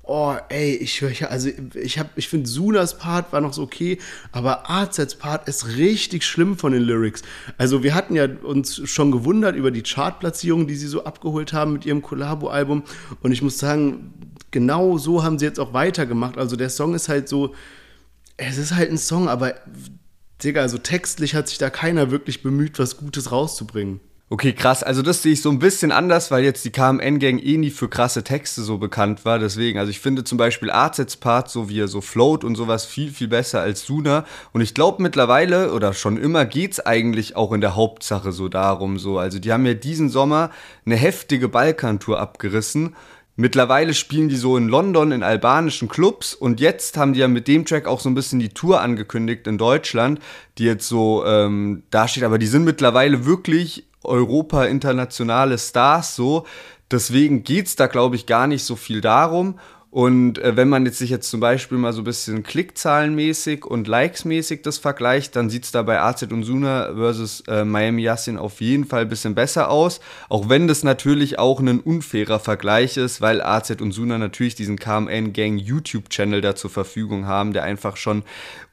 Oh, 0.07 0.35
ey, 0.49 0.75
ich 0.75 1.01
höre, 1.01 1.31
also 1.31 1.49
ich 1.73 1.97
habe, 1.97 2.09
ich 2.15 2.29
finde 2.29 2.47
Sunas 2.47 2.97
Part 2.97 3.33
war 3.33 3.41
noch 3.41 3.53
so 3.53 3.63
okay, 3.63 3.97
aber 4.31 4.69
AZs 4.69 5.15
Part 5.15 5.47
ist 5.47 5.77
richtig 5.77 6.23
schlimm 6.23 6.57
von 6.57 6.73
den 6.73 6.83
Lyrics. 6.83 7.23
Also 7.57 7.81
wir 7.81 7.95
hatten 7.95 8.15
ja 8.15 8.27
uns 8.43 8.87
schon 8.87 9.11
gewundert 9.11 9.55
über 9.55 9.71
die 9.71 9.81
Chartplatzierung, 9.81 10.67
die 10.67 10.75
sie 10.75 10.87
so 10.87 11.05
abgeholt 11.05 11.53
haben 11.53 11.73
mit 11.73 11.85
ihrem 11.87 12.03
Collabo-Album 12.03 12.83
und 13.21 13.31
ich 13.31 13.41
muss 13.41 13.57
sagen, 13.57 14.13
genau 14.51 14.99
so 14.99 15.23
haben 15.23 15.39
sie 15.39 15.45
jetzt 15.45 15.59
auch 15.59 15.73
weitergemacht. 15.73 16.37
Also 16.37 16.55
der 16.55 16.69
Song 16.69 16.93
ist 16.93 17.09
halt 17.09 17.27
so, 17.27 17.55
es 18.37 18.57
ist 18.59 18.75
halt 18.75 18.91
ein 18.91 18.99
Song, 18.99 19.27
aber 19.27 19.55
Digga, 20.43 20.61
also 20.61 20.77
textlich 20.77 21.33
hat 21.33 21.47
sich 21.47 21.57
da 21.57 21.69
keiner 21.69 22.11
wirklich 22.11 22.43
bemüht, 22.43 22.77
was 22.77 22.97
Gutes 22.97 23.31
rauszubringen. 23.31 24.01
Okay, 24.27 24.53
krass. 24.53 24.81
Also 24.81 25.03
das 25.03 25.21
sehe 25.21 25.33
ich 25.33 25.43
so 25.43 25.51
ein 25.51 25.59
bisschen 25.59 25.91
anders, 25.91 26.31
weil 26.31 26.43
jetzt 26.43 26.65
die 26.65 26.71
KMN-Gang 26.71 27.37
eh 27.37 27.57
nie 27.57 27.69
für 27.69 27.87
krasse 27.87 28.23
Texte 28.23 28.63
so 28.63 28.79
bekannt 28.79 29.23
war. 29.23 29.37
Deswegen, 29.37 29.77
also 29.77 29.91
ich 29.91 29.99
finde 29.99 30.23
zum 30.23 30.39
Beispiel 30.39 30.71
AZs 30.71 31.17
Part, 31.17 31.51
so 31.51 31.69
wie 31.69 31.79
er 31.79 31.87
so 31.87 32.01
float 32.01 32.43
und 32.43 32.55
sowas, 32.55 32.85
viel, 32.85 33.11
viel 33.11 33.27
besser 33.27 33.61
als 33.61 33.85
Suna. 33.85 34.25
Und 34.51 34.61
ich 34.61 34.73
glaube 34.73 35.03
mittlerweile 35.03 35.71
oder 35.73 35.93
schon 35.93 36.17
immer 36.17 36.45
geht's 36.45 36.79
eigentlich 36.79 37.35
auch 37.35 37.53
in 37.53 37.61
der 37.61 37.75
Hauptsache 37.75 38.31
so 38.31 38.49
darum. 38.49 38.97
so. 38.97 39.19
Also 39.19 39.37
die 39.37 39.53
haben 39.53 39.65
ja 39.67 39.75
diesen 39.75 40.09
Sommer 40.09 40.49
eine 40.87 40.95
heftige 40.95 41.47
Balkantour 41.47 42.19
abgerissen. 42.19 42.95
Mittlerweile 43.37 43.93
spielen 43.93 44.29
die 44.29 44.37
so 44.37 44.55
in 44.55 44.69
London 44.69 45.11
in 45.11 45.21
albanischen 45.21 45.89
Clubs 45.89 46.33
und 46.33 46.61
jetzt 46.61 46.95
haben 46.95 47.11
die 47.13 47.19
ja 47.19 47.27
mit 47.27 47.49
dem 47.49 47.65
Track 47.65 47.85
auch 47.85 47.99
so 47.99 48.09
ein 48.09 48.15
bisschen 48.15 48.39
die 48.39 48.49
Tour 48.49 48.79
angekündigt 48.79 49.45
in 49.47 49.57
Deutschland, 49.57 50.21
die 50.57 50.63
jetzt 50.63 50.87
so 50.87 51.25
ähm, 51.25 51.83
dasteht. 51.89 52.23
Aber 52.23 52.37
die 52.37 52.47
sind 52.47 52.63
mittlerweile 52.63 53.25
wirklich 53.25 53.87
Europa 54.03 54.65
internationale 54.65 55.57
Stars 55.57 56.15
so. 56.15 56.45
Deswegen 56.91 57.43
geht's 57.43 57.75
da, 57.75 57.87
glaube 57.87 58.15
ich, 58.15 58.25
gar 58.25 58.47
nicht 58.47 58.63
so 58.63 58.77
viel 58.77 59.01
darum. 59.01 59.59
Und 59.95 60.39
äh, 60.39 60.57
wenn 60.57 60.67
man 60.67 60.85
jetzt 60.85 60.97
sich 60.97 61.09
jetzt 61.09 61.29
zum 61.29 61.39
Beispiel 61.39 61.77
mal 61.77 61.93
so 61.93 62.01
ein 62.01 62.03
bisschen 62.03 62.43
Klickzahlenmäßig 62.43 63.63
und 63.63 63.87
Likesmäßig 63.87 64.61
das 64.61 64.77
vergleicht, 64.77 65.37
dann 65.37 65.49
sieht's 65.49 65.71
da 65.71 65.83
bei 65.83 66.01
AZ 66.01 66.23
und 66.23 66.43
Suna 66.43 66.93
versus 66.93 67.45
äh, 67.47 67.63
Miami 67.63 68.01
Yassin 68.01 68.37
auf 68.37 68.59
jeden 68.59 68.83
Fall 68.83 69.03
ein 69.03 69.07
bisschen 69.07 69.35
besser 69.35 69.69
aus. 69.69 70.01
Auch 70.27 70.49
wenn 70.49 70.67
das 70.67 70.83
natürlich 70.83 71.39
auch 71.39 71.61
ein 71.61 71.79
unfairer 71.79 72.41
Vergleich 72.41 72.97
ist, 72.97 73.21
weil 73.21 73.41
AZ 73.41 73.69
und 73.79 73.93
Suna 73.93 74.17
natürlich 74.17 74.55
diesen 74.55 74.77
KMN 74.77 75.31
Gang 75.31 75.57
YouTube-Channel 75.57 76.41
da 76.41 76.57
zur 76.57 76.71
Verfügung 76.71 77.25
haben, 77.25 77.53
der 77.53 77.63
einfach 77.63 77.95
schon 77.95 78.23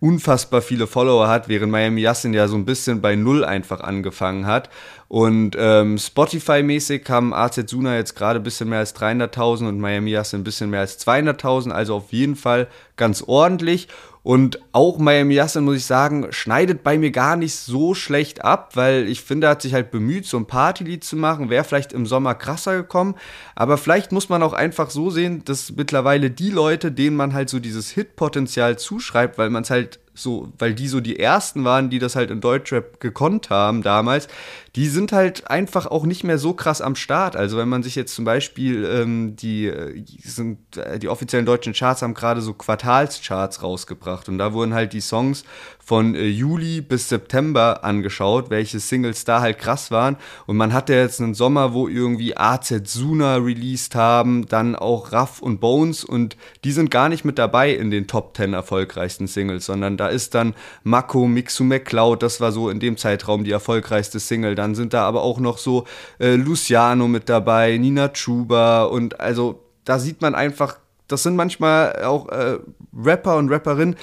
unfassbar 0.01 0.61
viele 0.61 0.89
Follower 0.89 1.29
hat, 1.29 1.49
während 1.49 1.71
Miami 1.71 2.01
Yassin 2.01 2.35
ja 2.35 2.49
so 2.49 2.57
ein 2.57 2.65
bisschen 2.65 3.01
bei 3.01 3.15
Null 3.15 3.45
einfach 3.45 3.79
angefangen 3.79 4.47
hat. 4.47 4.71
Und 5.13 5.57
ähm, 5.59 5.99
Spotify-mäßig 5.99 7.07
haben 7.11 7.35
AZ 7.35 7.69
Suna 7.69 7.97
jetzt 7.97 8.17
gerade 8.17 8.41
ein 8.41 8.43
bisschen 8.43 8.71
mehr 8.71 8.79
als 8.79 8.97
300.000 8.97 9.69
und 9.69 9.79
Miami 9.79 10.11
Yassin 10.13 10.41
ein 10.41 10.45
bisschen 10.45 10.71
mehr 10.71 10.81
als 10.81 11.07
200.000, 11.07 11.71
also 11.71 11.97
auf 11.97 12.15
jeden 12.15 12.35
Fall 12.35 12.67
ganz 12.97 13.23
ordentlich. 13.27 13.89
Und 14.23 14.61
auch 14.73 14.97
Miami 14.97 15.35
Yassin, 15.35 15.65
muss 15.65 15.77
ich 15.77 15.85
sagen, 15.85 16.29
schneidet 16.31 16.83
bei 16.83 16.97
mir 16.97 17.11
gar 17.11 17.37
nicht 17.37 17.57
so 17.57 17.93
schlecht 17.93 18.43
ab, 18.43 18.71
weil 18.75 19.07
ich 19.07 19.21
finde, 19.21 19.49
er 19.49 19.51
hat 19.51 19.61
sich 19.61 19.75
halt 19.75 19.91
bemüht, 19.91 20.25
so 20.25 20.39
ein 20.39 20.47
Partylied 20.47 21.05
zu 21.05 21.17
machen. 21.17 21.51
Wäre 21.51 21.65
vielleicht 21.65 21.93
im 21.93 22.07
Sommer 22.07 22.35
krasser 22.35 22.75
gekommen. 22.75 23.15
Aber 23.55 23.77
vielleicht 23.77 24.13
muss 24.13 24.31
man 24.31 24.43
auch 24.43 24.55
einfach 24.55 24.89
so 24.89 25.11
sehen, 25.11 25.45
dass 25.45 25.73
mittlerweile 25.73 26.31
die 26.31 26.51
Leute, 26.51 26.91
denen 26.91 27.17
man 27.17 27.35
halt 27.35 27.51
so 27.51 27.59
dieses 27.59 27.91
Hitpotenzial 27.91 28.79
zuschreibt, 28.79 29.37
weil 29.37 29.51
man 29.51 29.65
es 29.65 29.69
halt 29.69 29.99
so, 30.15 30.53
weil 30.59 30.75
die 30.75 30.89
so 30.89 31.01
die 31.01 31.19
ersten 31.19 31.65
waren, 31.65 31.91
die 31.91 31.99
das 31.99 32.17
halt 32.17 32.31
in 32.31 32.41
Deutschrap 32.41 33.01
gekonnt 33.01 33.51
haben 33.51 33.83
damals, 33.83 34.29
die 34.75 34.89
sind 34.89 35.13
halt 35.13 35.51
einfach 35.51 35.87
auch 35.87 36.07
nicht 36.07 36.25
mehr 36.25 36.39
so 36.39 36.55
krass 36.55 36.81
am 36.81 36.97
Start. 36.97 37.37
Also 37.37 37.59
wenn 37.59 37.69
man 37.69 37.83
sich 37.83 37.95
jetzt 37.95 38.15
zum 38.15 38.25
Beispiel 38.25 38.85
ähm, 38.85 39.37
die, 39.37 39.67
äh, 39.67 40.03
sind, 40.25 40.77
äh, 40.79 40.99
die 40.99 41.09
offiziellen 41.09 41.45
deutschen 41.45 41.75
Charts 41.75 42.01
haben 42.01 42.15
gerade 42.15 42.41
so 42.41 42.55
Quartalscharts 42.55 43.63
rausgebracht 43.63 44.29
und 44.31 44.39
da 44.39 44.55
wurden 44.55 44.73
halt 44.73 44.95
die 44.95 45.03
Songs 45.03 45.45
von 45.85 46.15
äh, 46.15 46.27
Juli 46.27 46.81
bis 46.81 47.09
September 47.09 47.85
angeschaut, 47.85 48.51
welche 48.51 48.79
Singles 48.79 49.25
da 49.25 49.41
halt 49.41 49.59
krass 49.59 49.91
waren. 49.91 50.17
Und 50.47 50.57
man 50.57 50.73
hatte 50.73 50.95
jetzt 50.95 51.21
einen 51.21 51.35
Sommer, 51.35 51.75
wo 51.75 51.89
irgendwie 51.89 52.37
AZ 52.37 52.73
Suna 52.85 53.37
released 53.37 53.95
haben, 53.95 54.47
dann 54.47 54.77
auch 54.77 55.13
Raff 55.13 55.43
und 55.43 55.61
Bones 55.61 56.05
und 56.05 56.37
die 56.65 56.73
sind 56.73 56.91
gar 56.91 57.09
nicht 57.09 57.25
mit 57.25 57.39
dabei 57.39 57.73
in 57.73 57.91
den 57.91 58.07
Top 58.07 58.37
10 58.37 58.55
erfolgreichsten 58.55 59.27
Singles, 59.27 59.67
sondern 59.67 59.97
da 59.97 60.09
ist 60.09 60.35
dann 60.35 60.55
Mako, 60.85 61.27
Mixu 61.27 61.65
McCloud, 61.65 62.23
das 62.23 62.41
war 62.41 62.53
so 62.53 62.71
in 62.71 62.81
dem 62.81 62.97
Zeitraum 62.97 63.45
die 63.45 63.51
erfolgreichste 63.51 64.21
Single. 64.21 64.55
Dann 64.63 64.77
sind 64.77 64.95
da 64.95 65.03
aber 65.03 65.23
auch 65.23 65.41
noch 65.41 65.59
so 65.59 65.85
äh, 66.21 66.37
Luciano 66.37 67.09
mit 67.09 67.29
dabei, 67.29 67.77
Nina 67.79 68.11
Chuba 68.11 68.85
und 68.85 69.19
also 69.19 69.61
da 69.85 69.99
sieht 69.99 70.23
man 70.23 70.37
einfach, 70.37 70.77
das 71.09 71.25
sind 71.25 71.35
manchmal 71.35 72.05
auch 72.05 72.29
äh, 72.29 72.59
Rapper 72.97 73.39
und 73.39 73.51
Rapperinnen, 73.51 73.97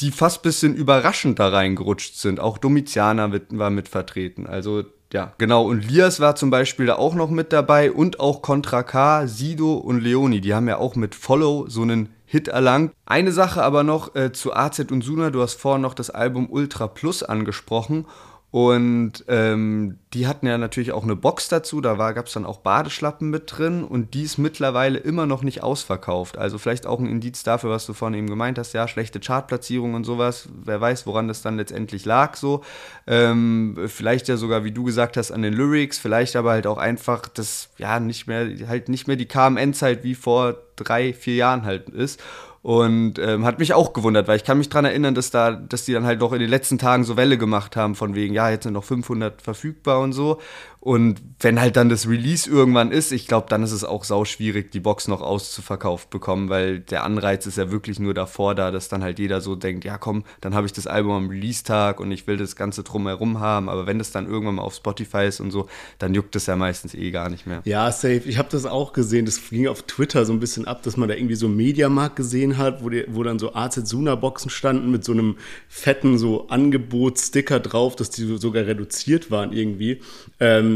die 0.00 0.10
fast 0.10 0.42
bisschen 0.42 0.74
überraschend 0.74 1.38
da 1.38 1.48
reingerutscht 1.48 2.16
sind. 2.16 2.40
Auch 2.40 2.58
Domitianer 2.58 3.30
war 3.50 3.70
mit 3.70 3.88
vertreten. 3.88 4.48
Also 4.48 4.82
ja, 5.12 5.32
genau. 5.38 5.64
Und 5.64 5.88
Lias 5.88 6.18
war 6.18 6.34
zum 6.34 6.50
Beispiel 6.50 6.86
da 6.86 6.96
auch 6.96 7.14
noch 7.14 7.30
mit 7.30 7.52
dabei 7.52 7.92
und 7.92 8.18
auch 8.18 8.42
Contra 8.42 8.82
K, 8.82 9.28
Sido 9.28 9.74
und 9.74 10.00
Leoni. 10.00 10.40
Die 10.40 10.54
haben 10.54 10.66
ja 10.66 10.78
auch 10.78 10.96
mit 10.96 11.14
Follow 11.14 11.68
so 11.68 11.82
einen 11.82 12.08
Hit 12.24 12.48
erlangt. 12.48 12.92
Eine 13.06 13.32
Sache 13.32 13.62
aber 13.62 13.84
noch 13.84 14.14
äh, 14.16 14.32
zu 14.32 14.54
AZ 14.54 14.78
und 14.90 15.02
Suna. 15.02 15.30
Du 15.30 15.42
hast 15.42 15.54
vorhin 15.54 15.82
noch 15.82 15.94
das 15.94 16.10
Album 16.10 16.48
Ultra 16.50 16.86
Plus 16.88 17.22
angesprochen. 17.22 18.06
Und 18.52 19.24
ähm, 19.28 19.98
die 20.12 20.26
hatten 20.26 20.46
ja 20.46 20.58
natürlich 20.58 20.90
auch 20.90 21.04
eine 21.04 21.14
Box 21.14 21.48
dazu, 21.48 21.80
da 21.80 21.94
gab 22.12 22.26
es 22.26 22.32
dann 22.32 22.44
auch 22.44 22.58
Badeschlappen 22.58 23.30
mit 23.30 23.44
drin 23.46 23.84
und 23.84 24.12
die 24.14 24.22
ist 24.22 24.38
mittlerweile 24.38 24.98
immer 24.98 25.24
noch 25.24 25.42
nicht 25.42 25.62
ausverkauft. 25.62 26.36
Also 26.36 26.58
vielleicht 26.58 26.84
auch 26.84 26.98
ein 26.98 27.06
Indiz 27.06 27.44
dafür, 27.44 27.70
was 27.70 27.86
du 27.86 27.92
vorhin 27.92 28.18
eben 28.18 28.26
gemeint 28.28 28.58
hast, 28.58 28.72
ja, 28.72 28.88
schlechte 28.88 29.20
Chartplatzierung 29.20 29.94
und 29.94 30.02
sowas. 30.02 30.48
Wer 30.64 30.80
weiß, 30.80 31.06
woran 31.06 31.28
das 31.28 31.42
dann 31.42 31.58
letztendlich 31.58 32.04
lag 32.04 32.34
so. 32.36 32.64
Ähm, 33.06 33.78
vielleicht 33.86 34.26
ja 34.26 34.36
sogar, 34.36 34.64
wie 34.64 34.72
du 34.72 34.82
gesagt 34.82 35.16
hast, 35.16 35.30
an 35.30 35.42
den 35.42 35.52
Lyrics, 35.52 35.98
vielleicht 35.98 36.34
aber 36.34 36.50
halt 36.50 36.66
auch 36.66 36.78
einfach, 36.78 37.28
dass 37.28 37.68
ja 37.78 38.00
nicht 38.00 38.26
mehr, 38.26 38.48
halt 38.66 38.88
nicht 38.88 39.06
mehr 39.06 39.16
die 39.16 39.26
KMN-Zeit 39.26 40.02
wie 40.02 40.16
vor 40.16 40.56
drei, 40.74 41.12
vier 41.12 41.36
Jahren 41.36 41.64
halt 41.64 41.88
ist. 41.90 42.20
Und 42.62 43.18
ähm, 43.18 43.46
hat 43.46 43.58
mich 43.58 43.72
auch 43.72 43.94
gewundert, 43.94 44.28
weil 44.28 44.36
ich 44.36 44.44
kann 44.44 44.58
mich 44.58 44.68
daran 44.68 44.84
erinnern, 44.84 45.14
dass 45.14 45.30
da, 45.30 45.52
dass 45.52 45.86
die 45.86 45.94
dann 45.94 46.04
halt 46.04 46.20
noch 46.20 46.34
in 46.34 46.40
den 46.40 46.50
letzten 46.50 46.76
Tagen 46.76 47.04
so 47.04 47.16
Welle 47.16 47.38
gemacht 47.38 47.74
haben, 47.74 47.94
von 47.94 48.14
wegen, 48.14 48.34
ja, 48.34 48.50
jetzt 48.50 48.64
sind 48.64 48.74
noch 48.74 48.84
500 48.84 49.40
verfügbar 49.40 50.00
und 50.00 50.12
so. 50.12 50.40
Und 50.82 51.20
wenn 51.40 51.60
halt 51.60 51.76
dann 51.76 51.90
das 51.90 52.08
Release 52.08 52.48
irgendwann 52.48 52.90
ist, 52.90 53.12
ich 53.12 53.26
glaube, 53.26 53.46
dann 53.50 53.62
ist 53.62 53.72
es 53.72 53.84
auch 53.84 54.02
sau 54.02 54.24
schwierig, 54.24 54.72
die 54.72 54.80
Box 54.80 55.08
noch 55.08 55.20
auszuverkauft 55.20 56.08
bekommen, 56.08 56.48
weil 56.48 56.80
der 56.80 57.04
Anreiz 57.04 57.46
ist 57.46 57.58
ja 57.58 57.70
wirklich 57.70 57.98
nur 57.98 58.14
davor 58.14 58.54
da, 58.54 58.70
dass 58.70 58.88
dann 58.88 59.02
halt 59.02 59.18
jeder 59.18 59.42
so 59.42 59.56
denkt, 59.56 59.84
ja 59.84 59.98
komm, 59.98 60.24
dann 60.40 60.54
habe 60.54 60.66
ich 60.66 60.72
das 60.72 60.86
Album 60.86 61.12
am 61.12 61.28
Release-Tag 61.28 62.00
und 62.00 62.10
ich 62.12 62.26
will 62.26 62.38
das 62.38 62.56
Ganze 62.56 62.82
drumherum 62.82 63.40
haben. 63.40 63.68
Aber 63.68 63.86
wenn 63.86 63.98
das 63.98 64.10
dann 64.10 64.26
irgendwann 64.26 64.54
mal 64.54 64.62
auf 64.62 64.74
Spotify 64.74 65.26
ist 65.26 65.40
und 65.40 65.50
so, 65.50 65.68
dann 65.98 66.14
juckt 66.14 66.34
es 66.34 66.46
ja 66.46 66.56
meistens 66.56 66.94
eh 66.94 67.10
gar 67.10 67.28
nicht 67.28 67.46
mehr. 67.46 67.60
Ja, 67.66 67.92
safe. 67.92 68.22
Ich 68.24 68.38
habe 68.38 68.48
das 68.50 68.64
auch 68.64 68.94
gesehen. 68.94 69.26
Das 69.26 69.50
ging 69.50 69.68
auf 69.68 69.82
Twitter 69.82 70.24
so 70.24 70.32
ein 70.32 70.40
bisschen 70.40 70.66
ab, 70.66 70.82
dass 70.82 70.96
man 70.96 71.10
da 71.10 71.14
irgendwie 71.14 71.34
so 71.34 71.48
Mediamarkt 71.48 72.16
gesehen 72.16 72.56
hat, 72.56 72.82
wo, 72.82 72.88
die, 72.88 73.04
wo 73.08 73.22
dann 73.22 73.38
so 73.38 73.54
AZ 73.54 73.76
Suna-Boxen 73.76 74.50
standen 74.50 74.90
mit 74.90 75.04
so 75.04 75.12
einem 75.12 75.36
fetten 75.68 76.16
so 76.16 76.48
Angebot-Sticker 76.48 77.60
drauf, 77.60 77.96
dass 77.96 78.08
die 78.08 78.38
sogar 78.38 78.64
reduziert 78.64 79.30
waren 79.30 79.52
irgendwie. 79.52 80.00
Ähm, 80.38 80.69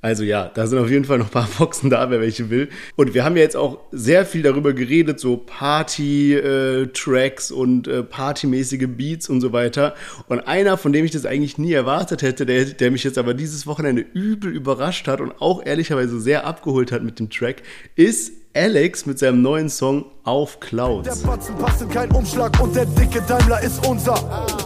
also 0.00 0.24
ja, 0.24 0.50
da 0.52 0.66
sind 0.66 0.78
auf 0.78 0.90
jeden 0.90 1.04
Fall 1.04 1.18
noch 1.18 1.26
ein 1.26 1.30
paar 1.30 1.48
Boxen 1.58 1.90
da, 1.90 2.10
wer 2.10 2.20
welche 2.20 2.50
will. 2.50 2.68
Und 2.96 3.14
wir 3.14 3.24
haben 3.24 3.36
ja 3.36 3.42
jetzt 3.42 3.56
auch 3.56 3.78
sehr 3.92 4.24
viel 4.24 4.42
darüber 4.42 4.72
geredet, 4.72 5.20
so 5.20 5.36
Party-Tracks 5.36 7.50
äh, 7.50 7.54
und 7.54 7.88
äh, 7.88 8.02
partymäßige 8.02 8.86
Beats 8.88 9.28
und 9.28 9.40
so 9.40 9.52
weiter. 9.52 9.94
Und 10.28 10.40
einer, 10.40 10.76
von 10.76 10.92
dem 10.92 11.04
ich 11.04 11.10
das 11.10 11.26
eigentlich 11.26 11.58
nie 11.58 11.72
erwartet 11.72 12.22
hätte, 12.22 12.46
der, 12.46 12.64
der 12.64 12.90
mich 12.90 13.04
jetzt 13.04 13.18
aber 13.18 13.34
dieses 13.34 13.66
Wochenende 13.66 14.04
übel 14.14 14.50
überrascht 14.50 15.06
hat 15.06 15.20
und 15.20 15.40
auch 15.40 15.64
ehrlicherweise 15.64 16.20
sehr 16.20 16.46
abgeholt 16.46 16.92
hat 16.92 17.02
mit 17.02 17.18
dem 17.18 17.30
Track, 17.30 17.62
ist 17.96 18.32
Alex 18.54 19.06
mit 19.06 19.18
seinem 19.18 19.42
neuen 19.42 19.68
Song 19.68 20.06
Auf 20.24 20.58
Clouds. 20.58 21.20
Der 21.20 21.26
Batzen 21.26 21.56
passt 21.56 21.82
in 21.82 21.88
kein 21.88 22.10
Umschlag 22.10 22.58
und 22.60 22.74
der 22.74 22.86
dicke 22.86 23.22
Daimler 23.22 23.62
ist 23.62 23.86
unser 23.86 24.14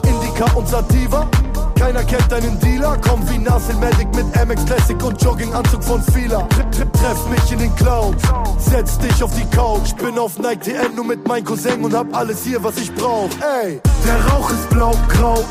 Indica, 0.07 0.51
unser 0.55 0.83
Diva. 0.85 1.29
Keiner 1.75 2.05
kennt 2.05 2.31
deinen 2.31 2.59
Dealer. 2.61 2.97
Komm 3.07 3.29
wie 3.29 3.39
Nassil 3.39 3.77
Medic 3.77 4.09
mit 4.15 4.27
MX 4.47 4.65
Classic 4.65 5.03
und 5.05 5.21
Jogginganzug 5.23 5.83
von 5.83 6.03
Fila. 6.03 6.47
Treff 6.71 7.29
mich 7.29 7.53
in 7.53 7.59
den 7.59 7.75
Clouds, 7.77 8.23
setz 8.59 8.99
dich 8.99 9.23
auf 9.23 9.31
die 9.35 9.47
Couch. 9.57 9.95
Bin 9.97 10.19
auf 10.19 10.39
Nike 10.39 10.73
TN 10.73 10.95
nur 10.95 11.05
mit 11.05 11.27
meinem 11.27 11.45
Cousin 11.45 11.85
und 11.85 11.95
hab 11.95 12.15
alles 12.15 12.45
hier, 12.45 12.63
was 12.63 12.77
ich 12.79 12.95
brauch. 12.95 13.29
Ey, 13.63 13.81
der 14.07 14.33
Rauch 14.33 14.51
ist 14.51 14.69
blau-grau, 14.71 15.45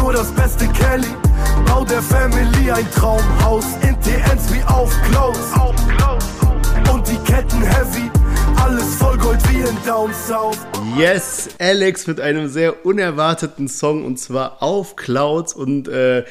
nur 0.00 0.12
das 0.12 0.30
beste 0.32 0.66
Kelly. 0.68 1.14
Bau 1.66 1.84
der 1.84 2.02
Family 2.02 2.70
ein 2.70 2.90
Traumhaus, 2.92 3.64
in 3.82 4.00
TNs 4.00 4.52
wie 4.52 4.62
auf 4.64 4.90
Clouds. 5.10 5.38
Und 6.92 7.06
die 7.06 7.18
Ketten 7.18 7.62
heavy, 7.62 8.10
alles 8.60 8.94
voll 8.96 9.16
Gold 9.18 9.40
wie 9.50 9.60
in 9.60 9.76
Down 9.86 10.12
South. 10.12 10.58
Yes, 10.96 11.48
Alex 11.58 12.06
mit 12.06 12.20
einem 12.20 12.48
sehr 12.48 12.84
unerwarteten 12.84 13.68
Song 13.68 14.04
und 14.04 14.18
zwar 14.18 14.62
auf 14.62 14.96
Clouds 14.96 15.52
und 15.54 15.88
äh, 15.88 16.24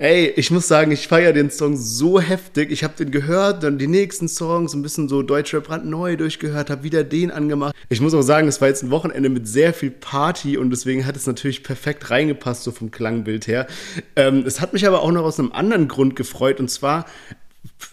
Ey, 0.00 0.28
ich 0.36 0.52
muss 0.52 0.68
sagen, 0.68 0.92
ich 0.92 1.08
feiere 1.08 1.32
den 1.32 1.50
Song 1.50 1.76
so 1.76 2.20
heftig. 2.20 2.70
Ich 2.70 2.84
habe 2.84 2.94
den 2.96 3.10
gehört, 3.10 3.64
dann 3.64 3.78
die 3.78 3.88
nächsten 3.88 4.28
Songs, 4.28 4.72
ein 4.72 4.80
bisschen 4.82 5.08
so 5.08 5.22
Deutschrap 5.22 5.64
brandneu 5.64 6.14
durchgehört, 6.14 6.70
habe 6.70 6.84
wieder 6.84 7.02
den 7.02 7.32
angemacht. 7.32 7.74
Ich 7.88 8.00
muss 8.00 8.14
auch 8.14 8.22
sagen, 8.22 8.46
es 8.46 8.60
war 8.60 8.68
jetzt 8.68 8.84
ein 8.84 8.92
Wochenende 8.92 9.28
mit 9.28 9.48
sehr 9.48 9.74
viel 9.74 9.90
Party 9.90 10.56
und 10.56 10.70
deswegen 10.70 11.04
hat 11.04 11.16
es 11.16 11.26
natürlich 11.26 11.64
perfekt 11.64 12.12
reingepasst, 12.12 12.62
so 12.62 12.70
vom 12.70 12.92
Klangbild 12.92 13.48
her. 13.48 13.66
Ähm, 14.14 14.44
es 14.46 14.60
hat 14.60 14.72
mich 14.72 14.86
aber 14.86 15.02
auch 15.02 15.10
noch 15.10 15.24
aus 15.24 15.40
einem 15.40 15.50
anderen 15.50 15.88
Grund 15.88 16.14
gefreut 16.14 16.60
und 16.60 16.70
zwar 16.70 17.04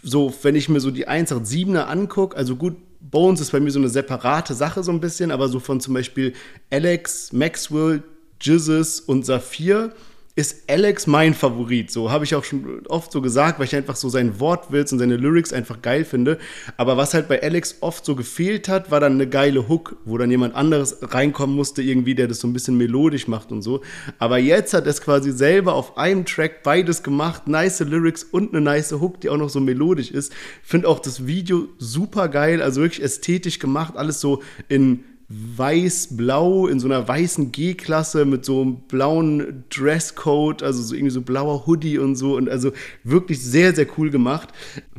so, 0.04 0.32
wenn 0.42 0.54
ich 0.54 0.68
mir 0.68 0.78
so 0.78 0.92
die 0.92 1.08
187er 1.08 1.86
angucke, 1.86 2.36
also 2.36 2.54
gut, 2.54 2.76
Bones 3.16 3.40
ist 3.40 3.50
bei 3.50 3.60
mir 3.60 3.70
so 3.70 3.78
eine 3.78 3.88
separate 3.88 4.52
Sache 4.52 4.82
so 4.82 4.92
ein 4.92 5.00
bisschen, 5.00 5.30
aber 5.30 5.48
so 5.48 5.58
von 5.58 5.80
zum 5.80 5.94
Beispiel 5.94 6.34
Alex, 6.70 7.32
Maxwell, 7.32 8.02
Jizzes 8.42 9.00
und 9.00 9.24
Saphir 9.24 9.94
ist 10.36 10.64
Alex 10.68 11.06
mein 11.06 11.32
Favorit. 11.32 11.90
So 11.90 12.10
habe 12.10 12.24
ich 12.24 12.34
auch 12.34 12.44
schon 12.44 12.86
oft 12.88 13.10
so 13.10 13.22
gesagt, 13.22 13.58
weil 13.58 13.64
ich 13.64 13.74
einfach 13.74 13.96
so 13.96 14.10
seinen 14.10 14.38
Wortwitz 14.38 14.92
und 14.92 14.98
seine 14.98 15.16
Lyrics 15.16 15.50
einfach 15.54 15.80
geil 15.80 16.04
finde. 16.04 16.38
Aber 16.76 16.98
was 16.98 17.14
halt 17.14 17.26
bei 17.26 17.42
Alex 17.42 17.78
oft 17.80 18.04
so 18.04 18.14
gefehlt 18.14 18.68
hat, 18.68 18.90
war 18.90 19.00
dann 19.00 19.14
eine 19.14 19.26
geile 19.26 19.66
Hook, 19.66 19.96
wo 20.04 20.18
dann 20.18 20.30
jemand 20.30 20.54
anderes 20.54 20.98
reinkommen 21.00 21.56
musste, 21.56 21.80
irgendwie, 21.80 22.14
der 22.14 22.28
das 22.28 22.40
so 22.40 22.48
ein 22.48 22.52
bisschen 22.52 22.76
melodisch 22.76 23.28
macht 23.28 23.50
und 23.50 23.62
so. 23.62 23.80
Aber 24.18 24.36
jetzt 24.36 24.74
hat 24.74 24.86
es 24.86 25.00
quasi 25.00 25.32
selber 25.32 25.72
auf 25.72 25.96
einem 25.96 26.26
Track 26.26 26.62
beides 26.62 27.02
gemacht. 27.02 27.48
Nice 27.48 27.80
Lyrics 27.80 28.22
und 28.22 28.52
eine 28.52 28.60
nice 28.60 28.92
Hook, 28.92 29.22
die 29.22 29.30
auch 29.30 29.38
noch 29.38 29.48
so 29.48 29.60
melodisch 29.60 30.10
ist. 30.10 30.34
Finde 30.62 30.88
auch 30.88 30.98
das 30.98 31.26
Video 31.26 31.68
super 31.78 32.28
geil, 32.28 32.60
also 32.60 32.82
wirklich 32.82 33.02
ästhetisch 33.02 33.58
gemacht, 33.58 33.96
alles 33.96 34.20
so 34.20 34.42
in 34.68 35.02
weiß-blau 35.28 36.68
in 36.68 36.78
so 36.78 36.86
einer 36.86 37.06
weißen 37.06 37.50
G-Klasse 37.50 38.24
mit 38.24 38.44
so 38.44 38.62
einem 38.62 38.76
blauen 38.88 39.64
Dresscode, 39.70 40.62
also 40.62 40.82
so 40.82 40.94
irgendwie 40.94 41.10
so 41.10 41.20
blauer 41.20 41.66
Hoodie 41.66 41.98
und 41.98 42.14
so 42.14 42.36
und 42.36 42.48
also 42.48 42.72
wirklich 43.02 43.42
sehr, 43.42 43.74
sehr 43.74 43.86
cool 43.98 44.10
gemacht. 44.10 44.50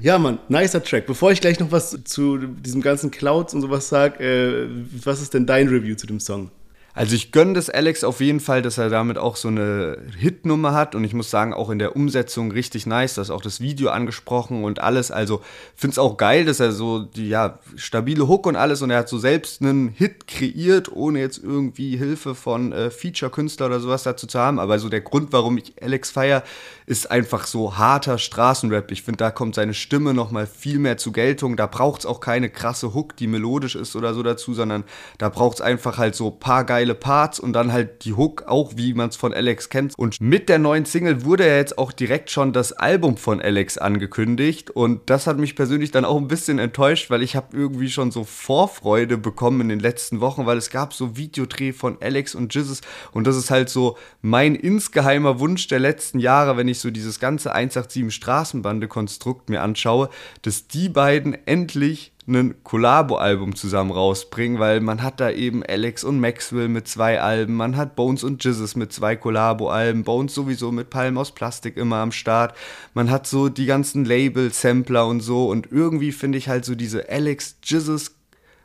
Ja, 0.02 0.20
Mann, 0.20 0.40
nicer 0.50 0.84
Track. 0.84 1.06
Bevor 1.06 1.32
ich 1.32 1.40
gleich 1.40 1.60
noch 1.60 1.72
was 1.72 1.98
zu 2.04 2.38
diesem 2.38 2.82
ganzen 2.82 3.10
Clouds 3.10 3.54
und 3.54 3.62
sowas 3.62 3.88
sage, 3.88 4.24
äh, 4.24 4.68
was 5.04 5.22
ist 5.22 5.34
denn 5.34 5.46
dein 5.46 5.70
Review 5.70 5.96
zu 5.96 6.08
dem 6.08 6.20
Song? 6.20 6.52
Also 6.98 7.16
ich 7.16 7.32
gönne 7.32 7.54
das 7.54 7.70
Alex 7.70 8.04
auf 8.04 8.22
jeden 8.22 8.40
Fall, 8.40 8.64
dass 8.64 8.80
er 8.80 8.90
damit 8.90 9.20
auch 9.20 9.36
so 9.36 9.50
eine 9.50 10.00
Hitnummer 10.18 10.74
hat 10.74 10.96
und 10.96 11.04
ich 11.04 11.14
muss 11.14 11.30
sagen, 11.30 11.54
auch 11.54 11.70
in 11.70 11.78
der 11.78 11.96
Umsetzung 11.96 12.52
richtig 12.52 12.88
nice, 12.88 13.14
dass 13.14 13.30
auch 13.30 13.42
das 13.42 13.62
Video 13.62 13.90
angesprochen 13.90 14.64
und 14.64 14.82
alles. 14.82 15.12
Also 15.12 15.42
finde 15.76 15.92
es 15.92 16.00
auch 16.00 16.18
geil, 16.18 16.46
dass 16.46 16.60
er 16.60 16.72
so 16.72 17.04
die 17.04 17.30
ja 17.30 17.60
stabile 17.76 18.28
Hook 18.28 18.48
und 18.48 18.56
alles 18.56 18.82
und 18.82 18.90
er 18.90 18.98
hat 18.98 19.10
so 19.10 19.20
selbst 19.20 19.62
einen 19.62 19.90
Hit 19.90 20.28
kreiert, 20.28 20.92
ohne 20.92 21.20
jetzt 21.20 21.38
irgendwie 21.38 21.98
Hilfe 21.98 22.34
von 22.34 22.72
äh, 22.72 22.90
Feature-Künstler 22.90 23.68
oder 23.68 23.80
sowas 23.80 24.02
dazu 24.02 24.26
zu 24.26 24.40
haben. 24.40 24.58
Aber 24.58 24.80
so 24.80 24.90
der 24.90 25.02
Grund, 25.02 25.32
warum 25.34 25.60
ich 25.60 25.74
Alex 25.80 26.10
feier, 26.10 26.42
ist 26.88 27.12
einfach 27.12 27.46
so 27.46 27.78
harter 27.78 28.18
Straßenrap. 28.18 28.90
Ich 28.92 29.04
finde, 29.04 29.18
da 29.18 29.30
kommt 29.30 29.54
seine 29.54 29.74
Stimme 29.74 30.14
nochmal 30.14 30.48
viel 30.48 30.80
mehr 30.80 30.98
zu 30.98 31.12
Geltung. 31.12 31.58
Da 31.58 31.68
braucht 31.68 32.00
es 32.00 32.06
auch 32.06 32.22
keine 32.22 32.50
krasse 32.50 32.94
Hook, 32.94 33.16
die 33.18 33.28
melodisch 33.28 33.76
ist 33.76 33.96
oder 33.96 34.14
so 34.14 34.24
dazu, 34.24 34.54
sondern 34.54 34.86
da 35.18 35.28
braucht 35.30 35.58
es 35.58 35.62
einfach 35.62 35.98
halt 35.98 36.16
so 36.16 36.32
paar 36.32 36.64
geile 36.64 36.87
Parts 36.94 37.40
und 37.40 37.54
dann 37.54 37.74
halt 37.74 38.06
die 38.06 38.14
Hook, 38.14 38.44
auch 38.48 38.74
wie 38.78 38.94
man 38.94 39.10
es 39.10 39.18
von 39.18 39.34
Alex 39.34 39.70
kennt. 39.70 39.94
Und 39.98 40.22
mit 40.22 40.48
der 40.48 40.60
neuen 40.60 40.86
Single 40.86 41.26
wurde 41.26 41.46
ja 41.46 41.58
jetzt 41.58 41.78
auch 41.78 41.92
direkt 41.92 42.32
schon 42.32 42.54
das 42.54 42.72
Album 42.72 43.18
von 43.18 43.42
Alex 43.42 43.78
angekündigt 43.78 44.72
und 44.72 45.10
das 45.10 45.28
hat 45.28 45.38
mich 45.38 45.56
persönlich 45.56 45.92
dann 45.92 46.06
auch 46.06 46.18
ein 46.18 46.30
bisschen 46.30 46.60
enttäuscht, 46.60 47.10
weil 47.10 47.22
ich 47.22 47.36
habe 47.36 47.56
irgendwie 47.56 47.90
schon 47.90 48.12
so 48.12 48.24
Vorfreude 48.24 49.18
bekommen 49.18 49.60
in 49.62 49.70
den 49.70 49.80
letzten 49.80 50.22
Wochen, 50.22 50.46
weil 50.46 50.58
es 50.58 50.70
gab 50.70 50.94
so 50.94 51.18
Videodreh 51.18 51.74
von 51.74 51.98
Alex 52.02 52.34
und 52.34 52.56
Jizzes 52.56 52.80
und 53.12 53.28
das 53.28 53.36
ist 53.36 53.52
halt 53.52 53.70
so 53.70 53.98
mein 54.22 54.56
insgeheimer 54.56 55.42
Wunsch 55.42 55.68
der 55.68 55.80
letzten 55.80 56.20
Jahre, 56.20 56.56
wenn 56.56 56.68
ich 56.70 56.78
ich 56.78 56.82
so 56.82 56.92
dieses 56.92 57.20
ganze 57.20 57.54
187 57.54 58.14
Straßenbande-Konstrukt 58.14 59.50
mir 59.50 59.62
anschaue, 59.62 60.10
dass 60.44 60.68
die 60.68 60.90
beiden 60.90 61.38
endlich 61.46 62.14
ein 62.28 62.56
Collabo-Album 62.64 63.56
zusammen 63.56 63.92
rausbringen, 63.92 64.60
weil 64.60 64.82
man 64.82 65.02
hat 65.02 65.20
da 65.22 65.32
eben 65.32 65.64
Alex 65.64 66.04
und 66.04 66.20
Maxwell 66.20 66.68
mit 66.68 66.88
zwei 66.88 67.22
Alben, 67.22 67.56
man 67.56 67.78
hat 67.78 67.96
Bones 67.96 68.24
und 68.24 68.44
Jizzes 68.44 68.76
mit 68.76 68.92
zwei 68.92 69.16
Collabo-Alben, 69.16 70.04
Bones 70.04 70.34
sowieso 70.34 70.72
mit 70.74 70.90
Palm 70.90 71.18
aus 71.18 71.32
Plastik 71.32 71.78
immer 71.78 71.98
am 71.98 72.12
Start, 72.12 72.56
man 72.94 73.10
hat 73.10 73.28
so 73.28 73.48
die 73.48 73.66
ganzen 73.66 74.04
Label, 74.04 74.52
Sampler 74.52 75.08
und 75.08 75.22
so 75.22 75.50
und 75.50 75.72
irgendwie 75.72 76.12
finde 76.12 76.38
ich 76.38 76.50
halt 76.50 76.66
so 76.66 76.76
diese 76.76 77.10
Alex 77.10 77.58
Jizzes 77.64 78.18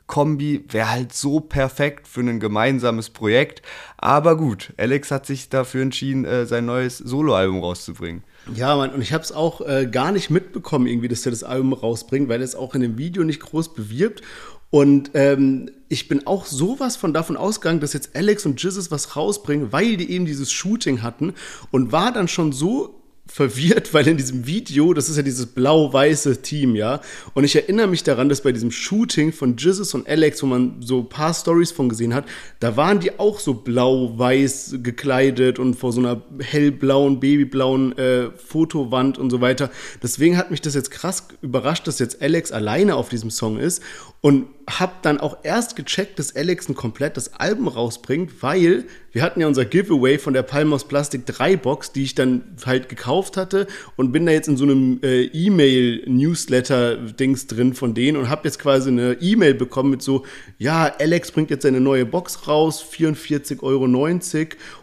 Kombi 0.09 0.65
wäre 0.69 0.91
halt 0.91 1.15
so 1.15 1.41
perfekt 1.41 2.07
für 2.07 2.21
ein 2.21 2.39
gemeinsames 2.41 3.09
Projekt. 3.09 3.63
Aber 3.97 4.37
gut, 4.37 4.75
Alex 4.77 5.11
hat 5.11 5.25
sich 5.25 5.49
dafür 5.49 5.81
entschieden, 5.81 6.27
äh, 6.27 6.45
sein 6.45 6.67
neues 6.67 6.99
Soloalbum 6.99 7.61
rauszubringen. 7.61 8.23
Ja, 8.55 8.77
Mann, 8.77 8.91
und 8.91 9.03
ich 9.03 9.13
habe 9.13 9.23
es 9.23 9.33
auch 9.33 9.61
äh, 9.61 9.87
gar 9.87 10.11
nicht 10.11 10.31
mitbekommen, 10.31 10.87
irgendwie, 10.87 11.09
dass 11.09 11.25
er 11.25 11.31
das 11.31 11.45
Album 11.45 11.73
rausbringt, 11.73 12.29
weil 12.29 12.41
er 12.41 12.45
es 12.45 12.57
auch 12.57 12.75
in 12.75 12.81
dem 12.81 12.99
Video 12.99 13.23
nicht 13.25 13.41
groß 13.41 13.75
bewirbt. 13.75 14.23
Und 14.71 15.11
ähm, 15.15 15.71
ich 15.89 16.09
bin 16.09 16.27
auch 16.27 16.47
sowas 16.47 16.97
von 16.97 17.13
davon 17.13 17.37
ausgegangen, 17.37 17.81
dass 17.81 17.93
jetzt 17.93 18.17
Alex 18.17 18.47
und 18.47 18.61
Jizzes 18.63 18.91
was 18.91 19.17
rausbringen, 19.17 19.71
weil 19.71 19.97
die 19.97 20.11
eben 20.11 20.25
dieses 20.25 20.51
Shooting 20.51 21.03
hatten 21.03 21.35
und 21.71 21.93
war 21.93 22.11
dann 22.13 22.27
schon 22.27 22.53
so 22.53 23.02
verwirrt, 23.33 23.95
weil 23.95 24.07
in 24.07 24.19
diesem 24.19 24.47
Video, 24.47 24.93
das 24.93 25.09
ist 25.09 25.17
ja 25.17 25.23
dieses 25.23 25.47
blau-weiße 25.47 26.43
Team, 26.43 26.77
ja, 26.77 27.01
und 27.33 27.45
ich 27.45 27.57
erinnere 27.57 27.87
mich 27.87 28.05
daran, 28.05 28.29
dass 28.29 28.43
bei 28.43 28.53
diesem 28.53 28.71
Shooting 28.71 29.33
von 29.33 29.57
Jizzes 29.57 29.95
und 29.95 30.07
Alex, 30.07 30.43
wo 30.43 30.47
man 30.47 30.83
so 30.83 31.01
ein 31.01 31.09
paar 31.09 31.33
Stories 31.33 31.73
von 31.73 31.89
gesehen 31.89 32.13
hat, 32.13 32.27
da 32.61 32.77
waren 32.77 33.01
die 33.01 33.19
auch 33.19 33.41
so 33.41 33.55
blau-weiß 33.55 34.77
gekleidet 34.83 35.59
und 35.59 35.75
vor 35.75 35.93
so 35.93 36.01
einer 36.01 36.21
hellblauen, 36.41 37.21
babyblauen 37.21 37.97
äh, 37.97 38.31
Fotowand 38.37 39.17
und 39.17 39.31
so 39.31 39.41
weiter. 39.41 39.71
Deswegen 40.03 40.37
hat 40.37 40.51
mich 40.51 40.61
das 40.61 40.75
jetzt 40.75 40.91
krass 40.91 41.29
überrascht, 41.41 41.87
dass 41.87 41.99
jetzt 42.01 42.21
Alex 42.21 42.53
alleine 42.53 42.97
auf 42.97 43.09
diesem 43.09 43.31
Song 43.31 43.59
ist 43.59 43.83
und 44.21 44.47
hab 44.69 45.03
dann 45.03 45.19
auch 45.19 45.39
erst 45.43 45.75
gecheckt, 45.75 46.19
dass 46.19 46.37
Alex 46.37 46.69
ein 46.69 46.75
komplettes 46.75 47.33
Album 47.35 47.69
rausbringt, 47.69 48.43
weil 48.43 48.85
wir 49.13 49.23
hatten 49.23 49.41
ja 49.41 49.47
unser 49.47 49.65
Giveaway 49.65 50.19
von 50.19 50.35
der 50.35 50.43
Palmos 50.43 50.85
Plastik 50.85 51.25
3 51.27 51.57
Box, 51.57 51.93
die 51.93 52.03
ich 52.03 52.15
dann 52.15 52.43
halt 52.65 52.89
gekauft 52.89 53.37
hatte 53.37 53.67
und 53.97 54.13
bin 54.13 54.25
da 54.27 54.33
jetzt 54.33 54.49
in 54.49 54.57
so 54.57 54.65
einem 54.65 55.01
äh, 55.03 55.25
E-Mail-Newsletter-Dings 55.25 57.47
drin 57.47 57.75
von 57.75 57.93
denen 57.95 58.17
und 58.17 58.31
habe 58.31 58.43
jetzt 58.45 58.59
quasi 58.59 58.89
eine 58.89 59.19
E-Mail 59.21 59.55
bekommen 59.55 59.91
mit 59.91 60.03
so, 60.03 60.25
ja, 60.59 60.93
Alex 60.99 61.31
bringt 61.33 61.51
jetzt 61.51 61.63
seine 61.63 61.81
neue 61.81 62.07
Box 62.07 62.49
raus, 62.49 62.83
44,90 62.83 63.63
Euro 63.63 63.87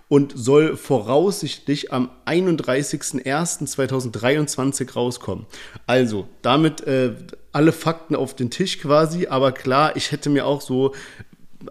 und 0.09 0.33
soll 0.35 0.77
voraussichtlich 0.77 1.93
am 1.93 2.09
31.01.2023 2.25 4.93
rauskommen. 4.93 5.45
Also, 5.85 6.27
damit 6.41 6.81
äh, 6.81 7.13
alle 7.51 7.71
Fakten 7.71 8.15
auf 8.15 8.35
den 8.35 8.49
Tisch 8.49 8.79
quasi, 8.79 9.27
aber 9.27 9.51
klar, 9.51 9.95
ich 9.95 10.11
hätte 10.11 10.29
mir 10.29 10.45
auch 10.45 10.61
so, 10.61 10.93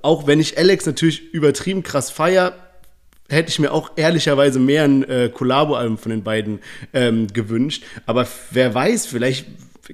auch 0.02 0.26
wenn 0.26 0.40
ich 0.40 0.58
Alex 0.58 0.86
natürlich 0.86 1.32
übertrieben 1.32 1.82
krass 1.82 2.10
feier, 2.10 2.54
hätte 3.28 3.50
ich 3.50 3.58
mir 3.58 3.72
auch 3.72 3.92
ehrlicherweise 3.96 4.58
mehr 4.58 4.84
ein 4.84 5.04
äh, 5.04 5.30
Collabo-Album 5.32 5.98
von 5.98 6.10
den 6.10 6.22
beiden 6.22 6.60
ähm, 6.94 7.26
gewünscht. 7.28 7.84
Aber 8.06 8.26
wer 8.50 8.74
weiß, 8.74 9.06
vielleicht 9.06 9.46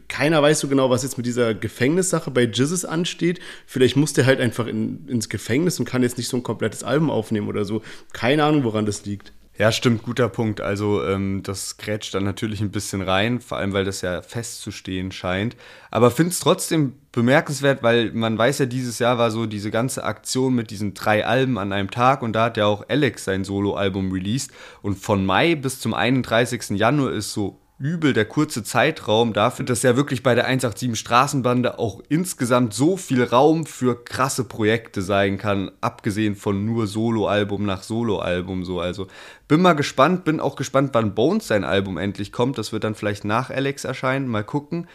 keiner 0.09 0.43
weiß 0.43 0.61
so 0.61 0.69
genau, 0.69 0.91
was 0.91 1.03
jetzt 1.03 1.17
mit 1.17 1.27
dieser 1.27 1.55
Gefängnissache 1.55 2.31
bei 2.31 2.45
Jizzes 2.45 2.85
ansteht. 2.85 3.41
Vielleicht 3.67 3.97
muss 3.97 4.13
der 4.13 4.27
halt 4.27 4.41
einfach 4.41 4.67
in, 4.67 5.07
ins 5.09 5.29
Gefängnis 5.29 5.79
und 5.79 5.85
kann 5.85 6.03
jetzt 6.03 6.19
nicht 6.19 6.29
so 6.29 6.37
ein 6.37 6.43
komplettes 6.43 6.83
Album 6.83 7.11
aufnehmen 7.11 7.49
oder 7.49 7.65
so. 7.65 7.83
Keine 8.13 8.45
Ahnung, 8.45 8.65
woran 8.65 8.87
das 8.87 9.05
liegt. 9.05 9.33
Ja, 9.57 9.71
stimmt, 9.71 10.03
guter 10.03 10.29
Punkt. 10.29 10.61
Also 10.61 11.05
ähm, 11.05 11.45
das 11.45 11.77
grätscht 11.77 12.13
dann 12.15 12.25
natürlich 12.25 12.61
ein 12.61 12.73
bisschen 12.73 13.03
rein, 13.03 13.41
vor 13.41 13.59
allem 13.59 13.73
weil 13.73 13.85
das 13.85 14.01
ja 14.01 14.21
festzustehen 14.21 15.13
scheint. 15.13 15.57
Aber 15.93 16.11
finde 16.11 16.33
es 16.33 16.41
trotzdem 16.41 16.95
bemerkenswert, 17.13 17.81
weil 17.85 18.11
man 18.13 18.37
weiß 18.37 18.59
ja, 18.59 18.67
dieses 18.67 18.99
Jahr 18.99 19.17
war 19.17 19.31
so 19.31 19.47
diese 19.47 19.71
ganze 19.71 20.03
Aktion 20.03 20.57
mit 20.57 20.71
diesen 20.71 20.95
drei 20.95 21.25
Alben 21.25 21.57
an 21.57 21.73
einem 21.73 21.93
Tag 21.93 22.23
und 22.23 22.33
da 22.33 22.47
hat 22.47 22.57
ja 22.57 22.67
auch 22.67 22.89
Alex 22.89 23.25
sein 23.27 23.45
Soloalbum 23.45 24.11
released. 24.11 24.51
Und 24.83 24.99
von 24.99 25.25
Mai 25.25 25.55
bis 25.55 25.79
zum 25.79 25.95
31. 25.95 26.71
Januar 26.71 27.13
ist 27.13 27.33
so 27.33 27.61
übel 27.79 28.13
der 28.13 28.25
kurze 28.25 28.63
Zeitraum 28.63 29.33
dafür, 29.33 29.65
dass 29.65 29.83
ja 29.83 29.97
wirklich 29.97 30.23
bei 30.23 30.35
der 30.35 30.47
187 30.47 30.99
Straßenbande 30.99 31.79
auch 31.79 32.01
insgesamt 32.09 32.73
so 32.73 32.97
viel 32.97 33.25
Raum 33.25 33.67
für 33.67 34.05
krasse 34.05 34.45
Projekte 34.45 35.03
sein 35.03 35.39
kann, 35.39 35.73
abgesehen 35.81 36.37
von 36.37 36.65
nur 36.65 36.87
Soloalbum 36.87 37.67
nach 37.67 37.83
Soloalbum 37.83 38.65
so. 38.65 38.81
Also 38.81 39.09
bin 39.49 39.61
mal 39.61 39.73
gespannt, 39.73 40.25
bin 40.25 40.39
auch 40.39 40.55
gespannt, 40.55 40.91
wann 40.93 41.15
Bones 41.15 41.49
sein 41.49 41.65
Album 41.65 41.99
endlich 41.99 42.31
kommt. 42.31 42.59
Das 42.59 42.73
wird 42.73 42.85
dann 42.85 42.95
vielleicht 42.95 43.25
nach 43.25 43.51
Alex 43.51 43.85
erscheinen. 43.85 44.29
Mal 44.29 44.45
gucken. 44.45 44.87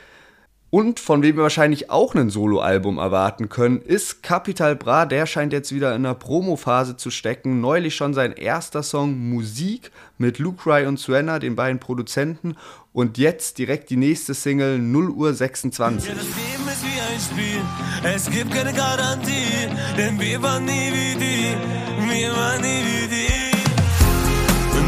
Und 0.71 0.99
von 0.99 1.23
wem 1.23 1.35
wir 1.35 1.43
wahrscheinlich 1.43 1.89
auch 1.89 2.13
ein 2.13 2.29
Soloalbum 2.29 2.99
erwarten 2.99 3.49
können, 3.49 3.81
ist 3.81 4.21
Capital 4.21 4.75
Bra. 4.75 5.07
Der 5.07 5.25
scheint 5.25 5.51
jetzt 5.51 5.73
wieder 5.73 5.95
in 5.95 6.03
der 6.03 6.13
Promophase 6.13 6.95
zu 6.95 7.09
stecken. 7.09 7.59
Neulich 7.59 7.95
schon 7.95 8.13
sein 8.13 8.33
erster 8.33 8.83
Song 8.83 9.17
Musik 9.29 9.91
mit 10.19 10.37
Lucry 10.37 10.85
und 10.85 10.99
Suena, 10.99 11.39
den 11.39 11.55
beiden 11.55 11.79
Produzenten. 11.79 12.55
Und 12.93 13.17
jetzt 13.17 13.57
direkt 13.57 13.89
die 13.89 13.97
nächste 13.97 14.35
Single 14.35 14.77
0 14.77 15.09
Uhr 15.09 15.33
26. 15.33 16.07
Ja, 16.07 16.15
das 16.15 16.23
Leben 16.23 16.67
ist 16.67 16.83
wie 16.83 16.99
ein 17.01 17.19
Spiel. 17.19 17.61
Es 18.03 18.29
gibt 18.29 18.51
keine 18.53 18.73
Garantie. 18.73 19.69
Denn 19.97 20.19
wir 20.19 20.39
waren 20.43 20.65
nie 20.65 20.91
wie 20.93 21.15
die. 21.17 22.13
Wir 22.13 22.31
waren 22.31 22.61
nie 22.61 22.83
wie 22.85 23.07
die. 23.07 23.29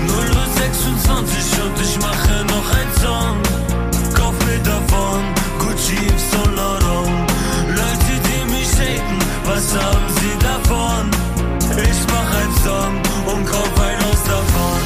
0 0.08 0.16
Uhr 0.16 0.46
26 0.58 1.64
und 1.64 1.82
ich 1.82 1.98
mache 2.00 2.46
noch 2.46 2.70
einen 2.76 2.94
Song. 3.02 4.14
Kauf 4.14 4.36
mir 4.46 4.60
davon. 4.60 5.41
Gucci 5.92 6.08
Saint 6.18 6.56
Laurent. 6.56 7.32
Leute, 7.68 8.14
die 8.26 8.52
mich 8.52 8.72
haten, 8.80 9.20
was 9.46 9.76
haben 9.76 10.08
sie 10.16 10.38
davon? 10.40 11.12
Ich 11.84 12.08
mach 12.08 12.36
einen 12.40 12.56
Song 12.64 12.96
und 13.34 13.46
kauf 13.46 13.80
ein 13.80 14.00
Haus 14.00 14.24
davon. 14.24 14.80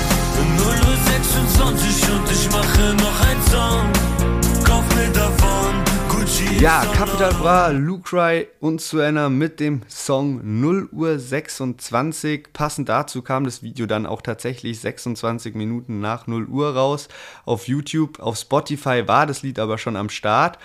0 0.57 0.65
Uhr 0.65 0.97
26 1.05 2.09
und 2.09 2.31
ich 2.31 2.51
mache 2.51 2.93
noch 2.95 3.21
einen 3.27 3.41
Song. 3.51 4.63
Kauf 4.63 4.95
mir 4.95 5.09
davon. 5.11 5.83
Gucci 6.09 6.59
Ja, 6.59 6.85
Capital. 6.95 7.33
Bra, 7.33 7.67
Lucry 7.69 8.47
und 8.59 8.81
Suena 8.81 9.29
mit 9.29 9.59
dem 9.59 9.81
Song 9.87 10.59
0 10.59 10.89
Uhr 10.91 11.19
26. 11.19 12.53
Passend 12.53 12.89
dazu 12.89 13.21
kam 13.21 13.43
das 13.43 13.61
Video 13.63 13.85
dann 13.85 14.05
auch 14.05 14.21
tatsächlich 14.21 14.79
26 14.79 15.55
Minuten 15.55 15.99
nach 15.99 16.27
0 16.27 16.45
Uhr 16.47 16.73
raus 16.73 17.09
auf 17.45 17.67
YouTube. 17.67 18.19
Auf 18.19 18.37
Spotify 18.37 19.07
war 19.07 19.25
das 19.25 19.43
Lied 19.43 19.59
aber 19.59 19.77
schon 19.77 19.95
am 19.95 20.09
Start. 20.09 20.57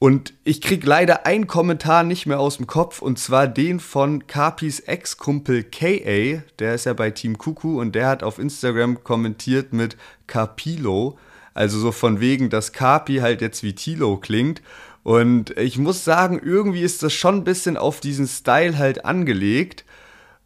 Und 0.00 0.32
ich 0.44 0.60
krieg 0.60 0.86
leider 0.86 1.26
einen 1.26 1.48
Kommentar 1.48 2.04
nicht 2.04 2.26
mehr 2.26 2.38
aus 2.38 2.58
dem 2.58 2.68
Kopf 2.68 3.02
und 3.02 3.18
zwar 3.18 3.48
den 3.48 3.80
von 3.80 4.28
Capis 4.28 4.78
Ex-Kumpel 4.80 5.64
KA. 5.64 6.42
Der 6.60 6.74
ist 6.74 6.86
ja 6.86 6.92
bei 6.92 7.10
Team 7.10 7.36
Kuku 7.36 7.80
und 7.80 7.96
der 7.96 8.08
hat 8.08 8.22
auf 8.22 8.38
Instagram 8.38 9.02
kommentiert 9.02 9.72
mit 9.72 9.96
Capilo. 10.28 11.18
Also 11.52 11.80
so 11.80 11.90
von 11.90 12.20
wegen, 12.20 12.50
dass 12.50 12.72
Capi 12.72 13.16
halt 13.16 13.40
jetzt 13.40 13.64
wie 13.64 13.74
Tilo 13.74 14.18
klingt. 14.18 14.62
Und 15.02 15.50
ich 15.58 15.78
muss 15.78 16.04
sagen, 16.04 16.40
irgendwie 16.40 16.82
ist 16.82 17.02
das 17.02 17.12
schon 17.12 17.36
ein 17.36 17.44
bisschen 17.44 17.76
auf 17.76 17.98
diesen 17.98 18.28
Style 18.28 18.78
halt 18.78 19.04
angelegt. 19.04 19.84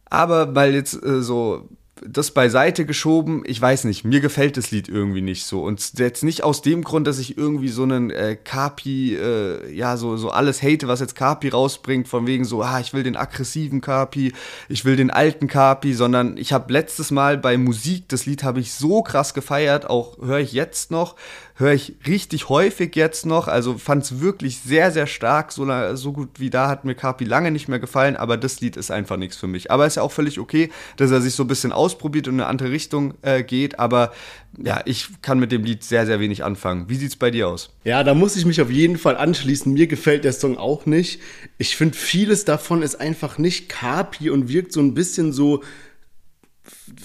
Aber 0.05 0.55
weil 0.55 0.73
jetzt 0.73 0.95
äh, 1.03 1.21
so 1.21 1.69
das 2.01 2.31
beiseite 2.31 2.85
geschoben, 2.85 3.43
ich 3.45 3.61
weiß 3.61 3.83
nicht, 3.83 4.03
mir 4.03 4.19
gefällt 4.19 4.57
das 4.57 4.71
Lied 4.71 4.89
irgendwie 4.89 5.21
nicht 5.21 5.45
so. 5.45 5.63
Und 5.63 5.99
jetzt 5.99 6.23
nicht 6.23 6.43
aus 6.43 6.61
dem 6.61 6.83
Grund, 6.83 7.05
dass 7.05 7.19
ich 7.19 7.37
irgendwie 7.37 7.69
so 7.69 7.83
einen 7.83 8.09
äh, 8.09 8.35
Kapi, 8.35 9.15
äh, 9.15 9.71
ja, 9.71 9.95
so, 9.95 10.17
so 10.17 10.31
alles 10.31 10.63
hate, 10.63 10.87
was 10.87 11.01
jetzt 11.01 11.15
Kapi 11.15 11.49
rausbringt, 11.49 12.07
von 12.07 12.25
wegen 12.25 12.45
so, 12.45 12.63
ah, 12.63 12.79
ich 12.79 12.93
will 12.93 13.03
den 13.03 13.15
aggressiven 13.15 13.79
Kapi, 13.79 14.33
ich 14.69 14.85
will 14.85 14.95
den 14.95 15.11
alten 15.11 15.47
Kapi, 15.47 15.93
sondern 15.93 16.35
ich 16.37 16.51
habe 16.51 16.73
letztes 16.73 17.11
Mal 17.11 17.37
bei 17.37 17.57
Musik, 17.57 18.09
das 18.09 18.25
Lied 18.25 18.43
habe 18.43 18.59
ich 18.59 18.73
so 18.73 19.03
krass 19.03 19.35
gefeiert, 19.35 19.87
auch 19.87 20.17
höre 20.17 20.39
ich 20.39 20.53
jetzt 20.53 20.89
noch, 20.89 21.15
höre 21.55 21.73
ich 21.73 21.93
richtig 22.07 22.49
häufig 22.49 22.95
jetzt 22.95 23.25
noch, 23.25 23.47
also 23.47 23.77
fand 23.77 24.03
es 24.03 24.19
wirklich 24.19 24.59
sehr, 24.59 24.91
sehr 24.91 25.07
stark, 25.07 25.51
so, 25.51 25.67
so 25.95 26.11
gut 26.11 26.39
wie 26.39 26.49
da 26.49 26.67
hat 26.67 26.83
mir 26.83 26.95
Kapi 26.95 27.25
lange 27.25 27.51
nicht 27.51 27.67
mehr 27.67 27.79
gefallen, 27.79 28.15
aber 28.15 28.37
das 28.37 28.59
Lied 28.61 28.75
ist 28.75 28.91
einfach 28.91 29.17
nichts 29.17 29.37
für 29.37 29.47
mich. 29.47 29.69
Aber 29.69 29.85
ist 29.85 29.95
ja 29.95 30.03
auch 30.03 30.11
völlig 30.11 30.39
okay, 30.39 30.71
dass 30.97 31.11
er 31.11 31.21
sich 31.21 31.35
so 31.35 31.43
ein 31.43 31.47
bisschen 31.47 31.71
ausprobiert 31.71 32.27
und 32.27 32.35
in 32.35 32.41
eine 32.41 32.49
andere 32.49 32.71
Richtung 32.71 33.13
äh, 33.21 33.43
geht, 33.43 33.79
aber 33.79 34.11
ja, 34.57 34.81
ich 34.85 35.07
kann 35.21 35.39
mit 35.39 35.51
dem 35.51 35.63
Lied 35.63 35.83
sehr, 35.83 36.05
sehr 36.05 36.19
wenig 36.19 36.43
anfangen. 36.43 36.87
Wie 36.87 36.95
sieht's 36.95 37.15
bei 37.15 37.31
dir 37.31 37.47
aus? 37.47 37.71
Ja, 37.83 38.03
da 38.03 38.13
muss 38.13 38.35
ich 38.35 38.45
mich 38.45 38.61
auf 38.61 38.69
jeden 38.69 38.97
Fall 38.97 39.17
anschließen. 39.17 39.73
Mir 39.73 39.87
gefällt 39.87 40.23
der 40.23 40.33
Song 40.33 40.57
auch 40.57 40.85
nicht. 40.85 41.19
Ich 41.57 41.75
finde, 41.75 41.97
vieles 41.97 42.45
davon 42.45 42.83
ist 42.83 42.95
einfach 43.01 43.39
nicht 43.39 43.67
Kapi 43.67 44.29
und 44.29 44.49
wirkt 44.49 44.71
so 44.71 44.79
ein 44.79 44.93
bisschen 44.93 45.33
so, 45.33 45.63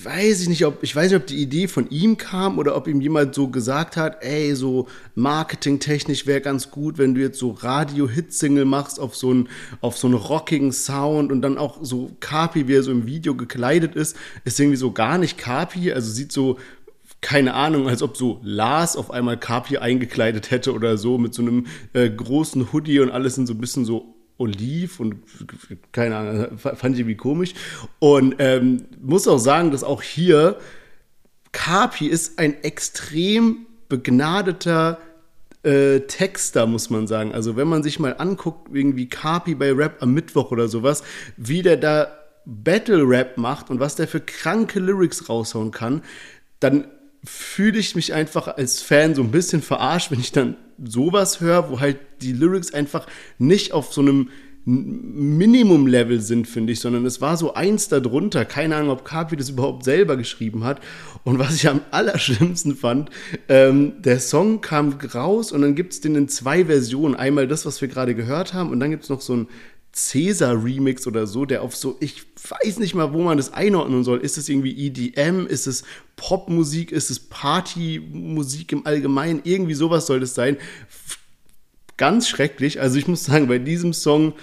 weiß 0.02 0.42
ich 0.42 0.48
nicht, 0.48 0.64
ob, 0.64 0.82
ich 0.82 0.94
weiß 0.94 1.10
nicht, 1.10 1.20
ob 1.20 1.26
die 1.26 1.42
Idee 1.42 1.66
von 1.66 1.90
ihm 1.90 2.16
kam 2.16 2.58
oder 2.58 2.76
ob 2.76 2.86
ihm 2.86 3.00
jemand 3.00 3.34
so 3.34 3.48
gesagt 3.48 3.96
hat, 3.96 4.22
ey, 4.22 4.54
so 4.54 4.86
marketingtechnisch 5.16 6.26
wäre 6.26 6.40
ganz 6.40 6.70
gut, 6.70 6.98
wenn 6.98 7.14
du 7.14 7.20
jetzt 7.20 7.38
so 7.38 7.50
Radio-Hit-Single 7.50 8.64
machst 8.64 9.00
auf 9.00 9.16
so 9.16 9.30
einen, 9.30 9.48
auf 9.80 9.98
so 9.98 10.06
einen 10.06 10.16
rockigen 10.16 10.72
Sound 10.72 11.32
und 11.32 11.42
dann 11.42 11.58
auch 11.58 11.78
so 11.82 12.10
Kapi, 12.20 12.68
wie 12.68 12.74
er 12.74 12.82
so 12.84 12.92
im 12.92 13.06
Video 13.06 13.34
gekleidet 13.34 13.96
ist, 13.96 14.16
ist 14.44 14.60
irgendwie 14.60 14.76
so 14.76 14.92
gar 14.92 15.18
nicht 15.18 15.38
Kapi, 15.38 15.92
also 15.92 16.10
sieht 16.10 16.30
so 16.30 16.58
keine 17.20 17.54
Ahnung, 17.54 17.88
als 17.88 18.02
ob 18.02 18.16
so 18.16 18.40
Lars 18.44 18.96
auf 18.96 19.10
einmal 19.10 19.38
Kapi 19.38 19.78
eingekleidet 19.78 20.52
hätte 20.52 20.72
oder 20.72 20.96
so 20.96 21.18
mit 21.18 21.34
so 21.34 21.42
einem 21.42 21.66
äh, 21.92 22.08
großen 22.08 22.72
Hoodie 22.72 23.00
und 23.00 23.10
alles 23.10 23.34
sind 23.34 23.48
so 23.48 23.54
ein 23.54 23.60
bisschen 23.60 23.84
so 23.84 24.14
oliv 24.38 25.00
und 25.00 25.16
keine 25.92 26.16
Ahnung, 26.16 26.58
fand 26.58 26.94
ich 26.94 27.00
irgendwie 27.00 27.16
komisch. 27.16 27.54
Und 27.98 28.36
ähm, 28.38 28.84
muss 29.02 29.28
auch 29.28 29.38
sagen, 29.38 29.70
dass 29.70 29.84
auch 29.84 30.02
hier 30.02 30.58
Kapi 31.52 32.06
ist 32.06 32.38
ein 32.38 32.62
extrem 32.62 33.66
begnadeter 33.88 34.98
äh, 35.64 36.00
Texter, 36.00 36.66
muss 36.66 36.88
man 36.88 37.06
sagen. 37.06 37.34
Also 37.34 37.56
wenn 37.56 37.68
man 37.68 37.82
sich 37.82 37.98
mal 37.98 38.14
anguckt, 38.18 38.68
irgendwie 38.72 39.08
Kapi 39.08 39.54
bei 39.54 39.72
Rap 39.72 39.96
am 40.00 40.14
Mittwoch 40.14 40.50
oder 40.52 40.68
sowas, 40.68 41.02
wie 41.36 41.62
der 41.62 41.76
da 41.76 42.08
Battle 42.44 43.02
Rap 43.06 43.36
macht 43.36 43.70
und 43.70 43.80
was 43.80 43.96
der 43.96 44.08
für 44.08 44.20
kranke 44.20 44.80
Lyrics 44.80 45.28
raushauen 45.28 45.70
kann, 45.70 46.02
dann 46.60 46.86
fühle 47.24 47.78
ich 47.78 47.94
mich 47.94 48.14
einfach 48.14 48.48
als 48.48 48.80
Fan 48.80 49.14
so 49.14 49.22
ein 49.22 49.30
bisschen 49.30 49.62
verarscht, 49.62 50.10
wenn 50.10 50.20
ich 50.20 50.32
dann 50.32 50.56
sowas 50.82 51.40
höre, 51.40 51.70
wo 51.70 51.80
halt 51.80 51.98
die 52.22 52.32
Lyrics 52.32 52.72
einfach 52.72 53.06
nicht 53.38 53.72
auf 53.72 53.92
so 53.92 54.00
einem 54.00 54.30
Minimum-Level 54.70 56.20
sind, 56.20 56.46
finde 56.46 56.74
ich, 56.74 56.80
sondern 56.80 57.06
es 57.06 57.22
war 57.22 57.38
so 57.38 57.54
eins 57.54 57.88
darunter. 57.88 58.44
Keine 58.44 58.76
Ahnung, 58.76 58.90
ob 58.90 59.02
Carpi 59.02 59.34
das 59.34 59.48
überhaupt 59.48 59.82
selber 59.82 60.18
geschrieben 60.18 60.64
hat. 60.64 60.80
Und 61.24 61.38
was 61.38 61.54
ich 61.54 61.68
am 61.68 61.80
allerschlimmsten 61.90 62.76
fand, 62.76 63.08
ähm, 63.48 63.94
der 64.02 64.20
Song 64.20 64.60
kam 64.60 64.92
raus 65.14 65.52
und 65.52 65.62
dann 65.62 65.74
gibt 65.74 65.94
es 65.94 66.02
den 66.02 66.16
in 66.16 66.28
zwei 66.28 66.66
Versionen. 66.66 67.14
Einmal 67.14 67.48
das, 67.48 67.64
was 67.64 67.80
wir 67.80 67.88
gerade 67.88 68.14
gehört 68.14 68.52
haben, 68.52 68.70
und 68.70 68.78
dann 68.78 68.90
gibt 68.90 69.04
es 69.04 69.08
noch 69.08 69.22
so 69.22 69.36
ein 69.36 69.48
Caesar-Remix 70.06 71.06
oder 71.06 71.26
so, 71.26 71.44
der 71.44 71.62
auf 71.62 71.74
so, 71.74 71.96
ich 72.00 72.22
weiß 72.48 72.78
nicht 72.78 72.94
mal, 72.94 73.12
wo 73.12 73.22
man 73.22 73.36
das 73.36 73.52
einordnen 73.52 74.04
soll. 74.04 74.20
Ist 74.20 74.38
es 74.38 74.48
irgendwie 74.48 74.86
EDM? 74.86 75.46
Ist 75.46 75.66
es 75.66 75.84
Popmusik? 76.16 76.92
Ist 76.92 77.10
es 77.10 77.18
Partymusik 77.18 78.72
im 78.72 78.86
Allgemeinen? 78.86 79.40
Irgendwie 79.44 79.74
sowas 79.74 80.06
soll 80.06 80.20
das 80.20 80.34
sein. 80.34 80.56
Ganz 81.96 82.28
schrecklich. 82.28 82.80
Also 82.80 82.98
ich 82.98 83.08
muss 83.08 83.24
sagen, 83.24 83.48
bei 83.48 83.58
diesem 83.58 83.92
Song, 83.92 84.34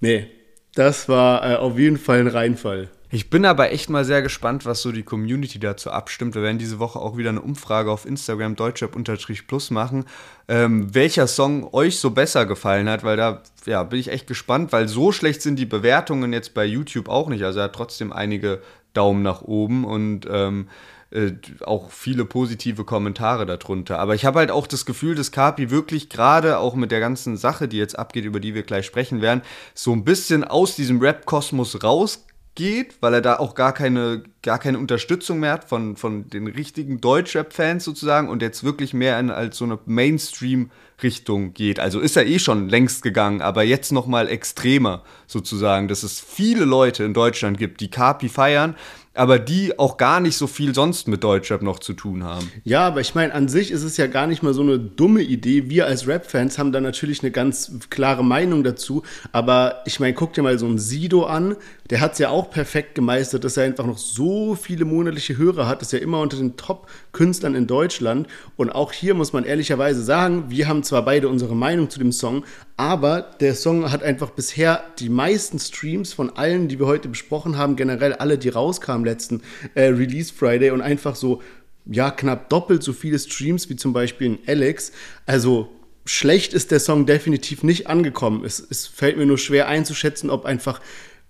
nee, 0.00 0.28
das 0.74 1.08
war 1.08 1.50
äh, 1.50 1.56
auf 1.56 1.78
jeden 1.78 1.98
Fall 1.98 2.20
ein 2.20 2.28
Reinfall. 2.28 2.90
Ich 3.14 3.28
bin 3.28 3.44
aber 3.44 3.72
echt 3.72 3.90
mal 3.90 4.06
sehr 4.06 4.22
gespannt, 4.22 4.64
was 4.64 4.80
so 4.80 4.90
die 4.90 5.02
Community 5.02 5.58
dazu 5.58 5.90
abstimmt. 5.90 6.34
Wir 6.34 6.40
werden 6.40 6.56
diese 6.56 6.78
Woche 6.78 6.98
auch 6.98 7.18
wieder 7.18 7.28
eine 7.28 7.42
Umfrage 7.42 7.92
auf 7.92 8.06
Instagram 8.06 8.56
deutschrap-plus 8.56 9.70
machen, 9.70 10.06
ähm, 10.48 10.94
welcher 10.94 11.26
Song 11.26 11.68
euch 11.74 11.98
so 11.98 12.12
besser 12.12 12.46
gefallen 12.46 12.88
hat, 12.88 13.04
weil 13.04 13.18
da 13.18 13.42
ja, 13.66 13.82
bin 13.82 14.00
ich 14.00 14.08
echt 14.08 14.28
gespannt, 14.28 14.72
weil 14.72 14.88
so 14.88 15.12
schlecht 15.12 15.42
sind 15.42 15.56
die 15.56 15.66
Bewertungen 15.66 16.32
jetzt 16.32 16.54
bei 16.54 16.64
YouTube 16.64 17.10
auch 17.10 17.28
nicht. 17.28 17.44
Also 17.44 17.58
er 17.58 17.64
hat 17.64 17.74
trotzdem 17.74 18.14
einige 18.14 18.62
Daumen 18.94 19.22
nach 19.22 19.42
oben 19.42 19.84
und 19.84 20.26
ähm, 20.30 20.68
äh, 21.10 21.32
auch 21.66 21.90
viele 21.90 22.24
positive 22.24 22.84
Kommentare 22.84 23.44
darunter. 23.44 23.98
Aber 23.98 24.14
ich 24.14 24.24
habe 24.24 24.38
halt 24.38 24.50
auch 24.50 24.66
das 24.66 24.86
Gefühl, 24.86 25.16
dass 25.16 25.32
Kapi 25.32 25.68
wirklich 25.68 26.08
gerade 26.08 26.56
auch 26.56 26.74
mit 26.74 26.90
der 26.90 27.00
ganzen 27.00 27.36
Sache, 27.36 27.68
die 27.68 27.76
jetzt 27.76 27.98
abgeht, 27.98 28.24
über 28.24 28.40
die 28.40 28.54
wir 28.54 28.62
gleich 28.62 28.86
sprechen 28.86 29.20
werden, 29.20 29.42
so 29.74 29.92
ein 29.92 30.02
bisschen 30.02 30.44
aus 30.44 30.76
diesem 30.76 30.98
Rap-Kosmos 30.98 31.82
raus 31.84 32.24
geht, 32.54 32.96
weil 33.00 33.14
er 33.14 33.20
da 33.22 33.38
auch 33.38 33.54
gar 33.54 33.72
keine, 33.72 34.24
gar 34.42 34.58
keine 34.58 34.78
Unterstützung 34.78 35.40
mehr 35.40 35.52
hat 35.52 35.64
von, 35.64 35.96
von 35.96 36.28
den 36.28 36.46
richtigen 36.46 37.00
Deutschrap-Fans 37.00 37.84
sozusagen 37.84 38.28
und 38.28 38.42
jetzt 38.42 38.62
wirklich 38.62 38.92
mehr 38.92 39.18
in 39.18 39.30
als 39.30 39.56
so 39.56 39.64
eine 39.64 39.78
Mainstream-Richtung 39.86 41.54
geht. 41.54 41.80
Also 41.80 42.00
ist 42.00 42.16
er 42.16 42.26
eh 42.26 42.38
schon 42.38 42.68
längst 42.68 43.02
gegangen, 43.02 43.40
aber 43.40 43.62
jetzt 43.62 43.90
nochmal 43.90 44.28
extremer 44.28 45.02
sozusagen, 45.26 45.88
dass 45.88 46.02
es 46.02 46.20
viele 46.20 46.66
Leute 46.66 47.04
in 47.04 47.14
Deutschland 47.14 47.56
gibt, 47.56 47.80
die 47.80 47.90
Kapi 47.90 48.28
feiern, 48.28 48.76
aber 49.14 49.38
die 49.38 49.78
auch 49.78 49.96
gar 49.96 50.20
nicht 50.20 50.36
so 50.36 50.46
viel 50.46 50.74
sonst 50.74 51.06
mit 51.06 51.22
Deutschrap 51.22 51.62
noch 51.62 51.78
zu 51.78 51.92
tun 51.92 52.24
haben. 52.24 52.50
Ja, 52.64 52.86
aber 52.86 53.00
ich 53.00 53.14
meine, 53.14 53.34
an 53.34 53.48
sich 53.48 53.70
ist 53.70 53.82
es 53.82 53.96
ja 53.96 54.06
gar 54.06 54.26
nicht 54.26 54.42
mal 54.42 54.54
so 54.54 54.62
eine 54.62 54.78
dumme 54.78 55.22
Idee. 55.22 55.68
Wir 55.68 55.86
als 55.86 56.06
Rap-Fans 56.06 56.58
haben 56.58 56.72
da 56.72 56.80
natürlich 56.80 57.22
eine 57.22 57.30
ganz 57.30 57.72
klare 57.90 58.24
Meinung 58.24 58.64
dazu. 58.64 59.02
Aber 59.30 59.82
ich 59.84 60.00
meine, 60.00 60.14
guck 60.14 60.32
dir 60.32 60.42
mal 60.42 60.58
so 60.58 60.66
ein 60.66 60.78
Sido 60.78 61.24
an. 61.24 61.56
Der 61.90 62.00
hat 62.00 62.12
es 62.12 62.18
ja 62.18 62.30
auch 62.30 62.50
perfekt 62.50 62.94
gemeistert, 62.94 63.44
dass 63.44 63.56
er 63.56 63.64
einfach 63.64 63.86
noch 63.86 63.98
so 63.98 64.54
viele 64.54 64.84
monatliche 64.84 65.36
Hörer 65.36 65.66
hat. 65.66 65.82
Ist 65.82 65.92
ja 65.92 65.98
immer 65.98 66.20
unter 66.20 66.36
den 66.36 66.56
Top-Künstlern 66.56 67.54
in 67.54 67.66
Deutschland. 67.66 68.28
Und 68.56 68.70
auch 68.70 68.92
hier 68.92 69.14
muss 69.14 69.32
man 69.32 69.44
ehrlicherweise 69.44 70.02
sagen, 70.02 70.44
wir 70.48 70.68
haben 70.68 70.82
zwar 70.82 71.04
beide 71.04 71.28
unsere 71.28 71.56
Meinung 71.56 71.90
zu 71.90 71.98
dem 71.98 72.12
Song, 72.12 72.44
aber 72.76 73.22
der 73.40 73.54
Song 73.54 73.90
hat 73.90 74.02
einfach 74.02 74.30
bisher 74.30 74.84
die 74.98 75.08
meisten 75.08 75.58
Streams 75.58 76.12
von 76.12 76.30
allen, 76.30 76.68
die 76.68 76.78
wir 76.78 76.86
heute 76.86 77.08
besprochen 77.08 77.58
haben, 77.58 77.76
generell 77.76 78.12
alle, 78.14 78.38
die 78.38 78.48
rauskamen 78.48 79.04
letzten 79.04 79.42
äh, 79.74 79.84
Release 79.84 80.32
Friday 80.32 80.70
und 80.70 80.80
einfach 80.80 81.16
so, 81.16 81.42
ja, 81.86 82.10
knapp 82.10 82.48
doppelt 82.48 82.82
so 82.82 82.92
viele 82.92 83.18
Streams 83.18 83.68
wie 83.68 83.76
zum 83.76 83.92
Beispiel 83.92 84.26
in 84.28 84.38
Alex. 84.46 84.92
Also 85.26 85.68
schlecht 86.04 86.52
ist 86.54 86.70
der 86.70 86.80
Song 86.80 87.06
definitiv 87.06 87.62
nicht 87.62 87.86
angekommen. 87.86 88.44
Es, 88.44 88.60
es 88.60 88.86
fällt 88.86 89.16
mir 89.16 89.26
nur 89.26 89.38
schwer 89.38 89.68
einzuschätzen, 89.68 90.30
ob 90.30 90.44
einfach, 90.44 90.80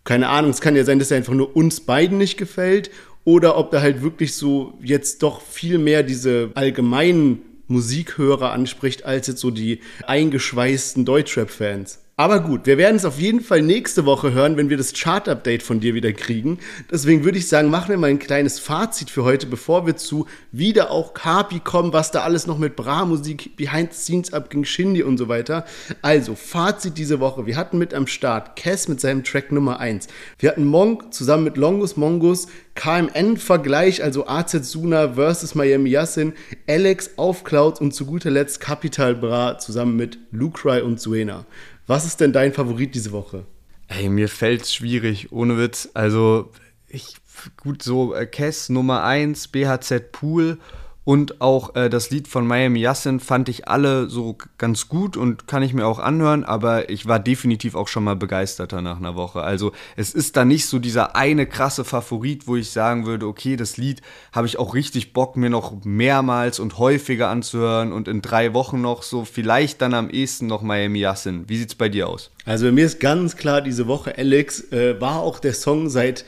keine 0.05 0.29
Ahnung, 0.29 0.51
es 0.51 0.61
kann 0.61 0.77
ja 0.77 0.85
sein, 0.85 0.99
dass 0.99 1.11
er 1.11 1.17
einfach 1.17 1.35
nur 1.35 1.57
uns 1.57 1.81
beiden 1.81 2.19
nicht 2.19 2.37
gefällt 2.37 2.91
oder 3.25 3.57
ob 3.57 3.73
er 3.73 3.83
halt 3.83 4.03
wirklich 4.03 4.35
so 4.35 4.79
jetzt 4.83 5.23
doch 5.23 5.41
viel 5.41 5.79
mehr 5.79 6.03
diese 6.03 6.51
allgemeinen 6.55 7.43
Musikhörer 7.69 8.53
anspricht, 8.53 9.05
als 9.05 9.29
jetzt 9.29 9.41
so 9.41 9.51
die 9.51 9.81
eingeschweißten 10.07 11.05
Deutschrap-Fans. 11.05 12.02
Aber 12.23 12.39
gut, 12.39 12.67
wir 12.67 12.79
werden 12.79 12.95
es 12.95 13.05
auf 13.05 13.19
jeden 13.19 13.41
Fall 13.41 13.63
nächste 13.63 14.07
Woche 14.07 14.33
hören, 14.33 14.57
wenn 14.57 14.71
wir 14.71 14.77
das 14.77 14.93
Chart-Update 14.93 15.61
von 15.61 15.81
dir 15.81 15.95
wieder 15.95 16.13
kriegen. 16.13 16.61
Deswegen 16.89 17.25
würde 17.25 17.39
ich 17.39 17.49
sagen, 17.49 17.69
machen 17.69 17.89
wir 17.89 17.99
mal 17.99 18.11
ein 18.11 18.21
kleines 18.21 18.61
Fazit 18.61 19.11
für 19.11 19.25
heute, 19.25 19.49
bevor 19.49 19.87
wir 19.87 19.97
zu 19.97 20.27
wieder 20.53 20.93
auch 20.93 21.15
Kapi 21.15 21.59
kommen, 21.59 21.93
was 21.93 22.13
da 22.13 22.23
alles 22.23 22.47
noch 22.47 22.59
mit 22.59 22.77
Bra-Musik, 22.77 23.57
Behind 23.57 23.93
the 23.93 23.99
Scenes 23.99 24.33
abging, 24.33 24.65
Shindy 24.65 25.03
und 25.03 25.19
so 25.19 25.27
weiter. 25.27 25.65
Also, 26.01 26.37
Fazit 26.37 26.97
diese 26.97 27.19
Woche. 27.19 27.47
Wir 27.47 27.57
hatten 27.57 27.77
mit 27.77 27.93
am 27.93 28.07
Start 28.07 28.55
Cass 28.55 28.87
mit 28.87 29.01
seinem 29.01 29.25
Track 29.25 29.51
Nummer 29.51 29.81
1. 29.81 30.07
Wir 30.39 30.51
hatten 30.51 30.65
Monk 30.65 31.13
zusammen 31.13 31.43
mit 31.43 31.57
Longus 31.57 31.97
Mongus, 31.97 32.47
KMN-Vergleich, 32.77 34.01
also 34.03 34.29
AZ 34.29 34.53
Suna 34.53 35.15
versus 35.15 35.57
Miami 35.57 35.91
Yassin, 35.91 36.35
Alex 36.69 37.11
auf 37.17 37.43
Cloud 37.43 37.81
und 37.81 37.93
zu 37.93 38.07
guter 38.07 38.31
Letzt 38.31 38.61
Capital 38.61 39.17
Bra 39.17 39.59
zusammen 39.59 39.97
mit 39.97 40.19
Lucry 40.31 40.81
und 40.83 41.01
Suena. 41.01 41.47
Was 41.87 42.05
ist 42.05 42.21
denn 42.21 42.33
dein 42.33 42.53
Favorit 42.53 42.95
diese 42.95 43.13
Woche? 43.13 43.45
Ey, 43.89 44.09
mir 44.09 44.29
fällt's 44.29 44.75
schwierig, 44.75 45.33
ohne 45.33 45.59
Witz. 45.59 45.89
Also, 45.95 46.51
ich, 46.89 47.17
gut, 47.57 47.83
so 47.83 48.15
äh, 48.15 48.27
Kess 48.27 48.69
Nummer 48.69 49.05
1, 49.05 49.49
BHZ 49.49 50.13
Pool 50.13 50.59
und 51.05 51.41
auch 51.41 51.75
äh, 51.75 51.91
das 51.91 52.11
Lied 52.11 52.29
von 52.29 52.47
Miami 52.47 52.81
Yassin 52.81 53.19
fand 53.19 53.49
ich 53.49 53.67
alle 53.67 54.09
so 54.09 54.39
ganz 54.59 54.89
gut 54.89 55.17
und 55.17 55.49
kann 55.49 55.63
ich 55.63 55.75
mir 55.75 55.87
auch 55.87 55.99
anhören, 55.99 56.45
aber 56.45 56.91
ich 56.91 57.07
war 57.07 57.19
definitiv 57.19 57.75
auch 57.75 57.89
schon 57.89 58.05
mal 58.05 58.15
begeisterter 58.15 58.83
nach 58.83 58.99
einer 58.99 59.17
Woche. 59.17 59.43
Also 59.43 59.73
es 59.97 60.15
ist 60.15 60.37
da 60.37 60.45
nicht 60.45 60.67
so 60.67 60.79
dieser 60.79 61.17
eine 61.17 61.47
krasse 61.47 61.85
Favorit, 61.85 62.47
wo 62.47 62.57
ich 62.57 62.71
sagen 62.71 63.05
würde, 63.05 63.27
okay, 63.27 63.57
das 63.57 63.77
Lied 63.77 64.01
habe 64.33 64.47
ich 64.47 64.59
auch 64.59 64.75
richtig 64.75 65.13
Bock, 65.13 65.37
mir 65.37 65.51
noch 65.51 65.85
mehrmals 65.85 66.61
und 66.61 66.79
häufiger 66.79 67.29
anzuhören 67.29 67.93
und 67.93 68.07
in 68.07 68.23
drei 68.23 68.55
Wochen 68.55 68.81
noch 68.81 69.03
so 69.03 69.25
vielleicht 69.25 69.83
dann 69.83 69.95
am 69.95 70.09
ehesten 70.09 70.47
noch 70.47 70.63
Miami 70.63 71.01
Yassin. 71.01 71.49
Wie 71.49 71.57
sieht's 71.57 71.75
bei 71.75 71.89
dir 71.89 72.09
aus? 72.09 72.31
Also 72.45 72.71
mir 72.71 72.87
ist 72.87 73.01
ganz 73.01 73.37
klar, 73.37 73.61
diese 73.61 73.89
Woche 73.89 74.17
Alex 74.17 74.73
äh, 74.73 75.01
war 75.01 75.21
auch 75.21 75.41
der 75.41 75.55
Song 75.55 75.89
seit, 75.89 76.25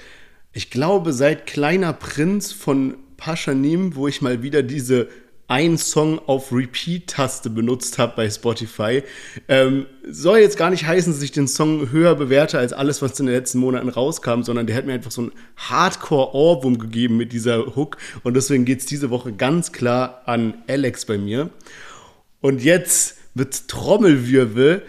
ich 0.53 0.71
glaube, 0.71 1.13
seit 1.13 1.47
Kleiner 1.47 1.93
Prinz 1.93 2.53
von 2.53 2.95
Paschanim, 3.17 3.97
wo 3.97 4.09
ich 4.09 4.23
mal 4.23 4.43
wieder 4.43 4.63
diese 4.63 5.09
ein 5.47 5.77
Song 5.77 6.19
auf 6.27 6.53
Repeat-Taste 6.53 7.51
benutzt 7.51 7.99
habe 7.99 8.15
bei 8.17 8.31
Spotify. 8.31 9.03
Ähm, 9.49 9.87
soll 10.09 10.39
jetzt 10.39 10.57
gar 10.57 10.71
nicht 10.71 10.87
heißen, 10.87 11.13
dass 11.13 11.23
ich 11.23 11.33
den 11.33 11.49
Song 11.49 11.91
höher 11.91 12.15
bewerte 12.15 12.59
als 12.59 12.73
alles, 12.73 13.03
was 13.03 13.21
in 13.21 13.27
den 13.27 13.35
letzten 13.35 13.59
Monaten 13.59 13.89
rauskam, 13.89 14.43
sondern 14.43 14.67
der 14.67 14.77
hat 14.77 14.87
mir 14.87 14.95
einfach 14.95 15.11
so 15.11 15.23
einen 15.23 15.33
Hardcore-Ohrwurm 15.57 16.79
gegeben 16.79 17.19
mit 17.19 17.33
dieser 17.33 17.77
Hook. 17.77 17.99
Und 18.23 18.35
deswegen 18.35 18.65
geht 18.65 18.81
es 18.81 18.87
diese 18.87 19.11
Woche 19.11 19.33
ganz 19.33 19.73
klar 19.73 20.23
an 20.25 20.55
Alex 20.67 21.05
bei 21.05 21.19
mir. 21.19 21.51
Und 22.41 22.63
jetzt 22.63 23.19
mit 23.35 23.69
Trommelwirbel 23.69 24.83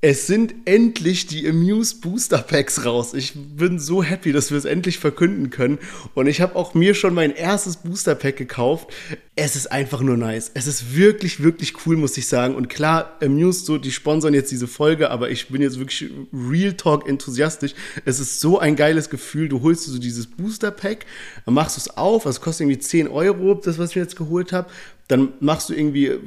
es 0.00 0.28
sind 0.28 0.54
endlich 0.64 1.26
die 1.26 1.48
Amuse 1.48 1.96
Booster 1.96 2.38
Packs 2.38 2.84
raus. 2.84 3.14
Ich 3.14 3.32
bin 3.34 3.80
so 3.80 4.00
happy, 4.00 4.30
dass 4.30 4.52
wir 4.52 4.58
es 4.58 4.64
endlich 4.64 5.00
verkünden 5.00 5.50
können. 5.50 5.78
Und 6.14 6.28
ich 6.28 6.40
habe 6.40 6.54
auch 6.54 6.72
mir 6.74 6.94
schon 6.94 7.14
mein 7.14 7.32
erstes 7.32 7.78
Booster 7.78 8.14
Pack 8.14 8.36
gekauft. 8.36 8.92
Es 9.34 9.56
ist 9.56 9.72
einfach 9.72 10.00
nur 10.00 10.16
nice. 10.16 10.52
Es 10.54 10.68
ist 10.68 10.94
wirklich, 10.94 11.42
wirklich 11.42 11.84
cool, 11.84 11.96
muss 11.96 12.16
ich 12.16 12.28
sagen. 12.28 12.54
Und 12.54 12.68
klar, 12.68 13.16
Amuse, 13.20 13.64
so, 13.64 13.76
die 13.76 13.90
sponsern 13.90 14.34
jetzt 14.34 14.52
diese 14.52 14.68
Folge, 14.68 15.10
aber 15.10 15.30
ich 15.30 15.48
bin 15.48 15.62
jetzt 15.62 15.80
wirklich 15.80 16.08
Real 16.32 16.74
Talk 16.74 17.08
enthusiastisch. 17.08 17.74
Es 18.04 18.20
ist 18.20 18.38
so 18.38 18.60
ein 18.60 18.76
geiles 18.76 19.10
Gefühl. 19.10 19.48
Du 19.48 19.62
holst 19.62 19.82
so 19.82 19.98
dieses 19.98 20.28
Booster 20.28 20.70
Pack, 20.70 21.06
dann 21.44 21.54
machst 21.54 21.76
du 21.76 21.80
es 21.80 21.96
auf, 21.96 22.22
das 22.22 22.40
kostet 22.40 22.66
irgendwie 22.66 22.78
10 22.78 23.08
Euro, 23.08 23.54
das, 23.54 23.78
was 23.78 23.90
ich 23.90 23.96
jetzt 23.96 24.14
geholt 24.14 24.52
habe 24.52 24.70
dann 25.08 25.32
machst 25.40 25.70
du 25.70 25.74
irgendwie 25.74 26.06
äh, 26.06 26.18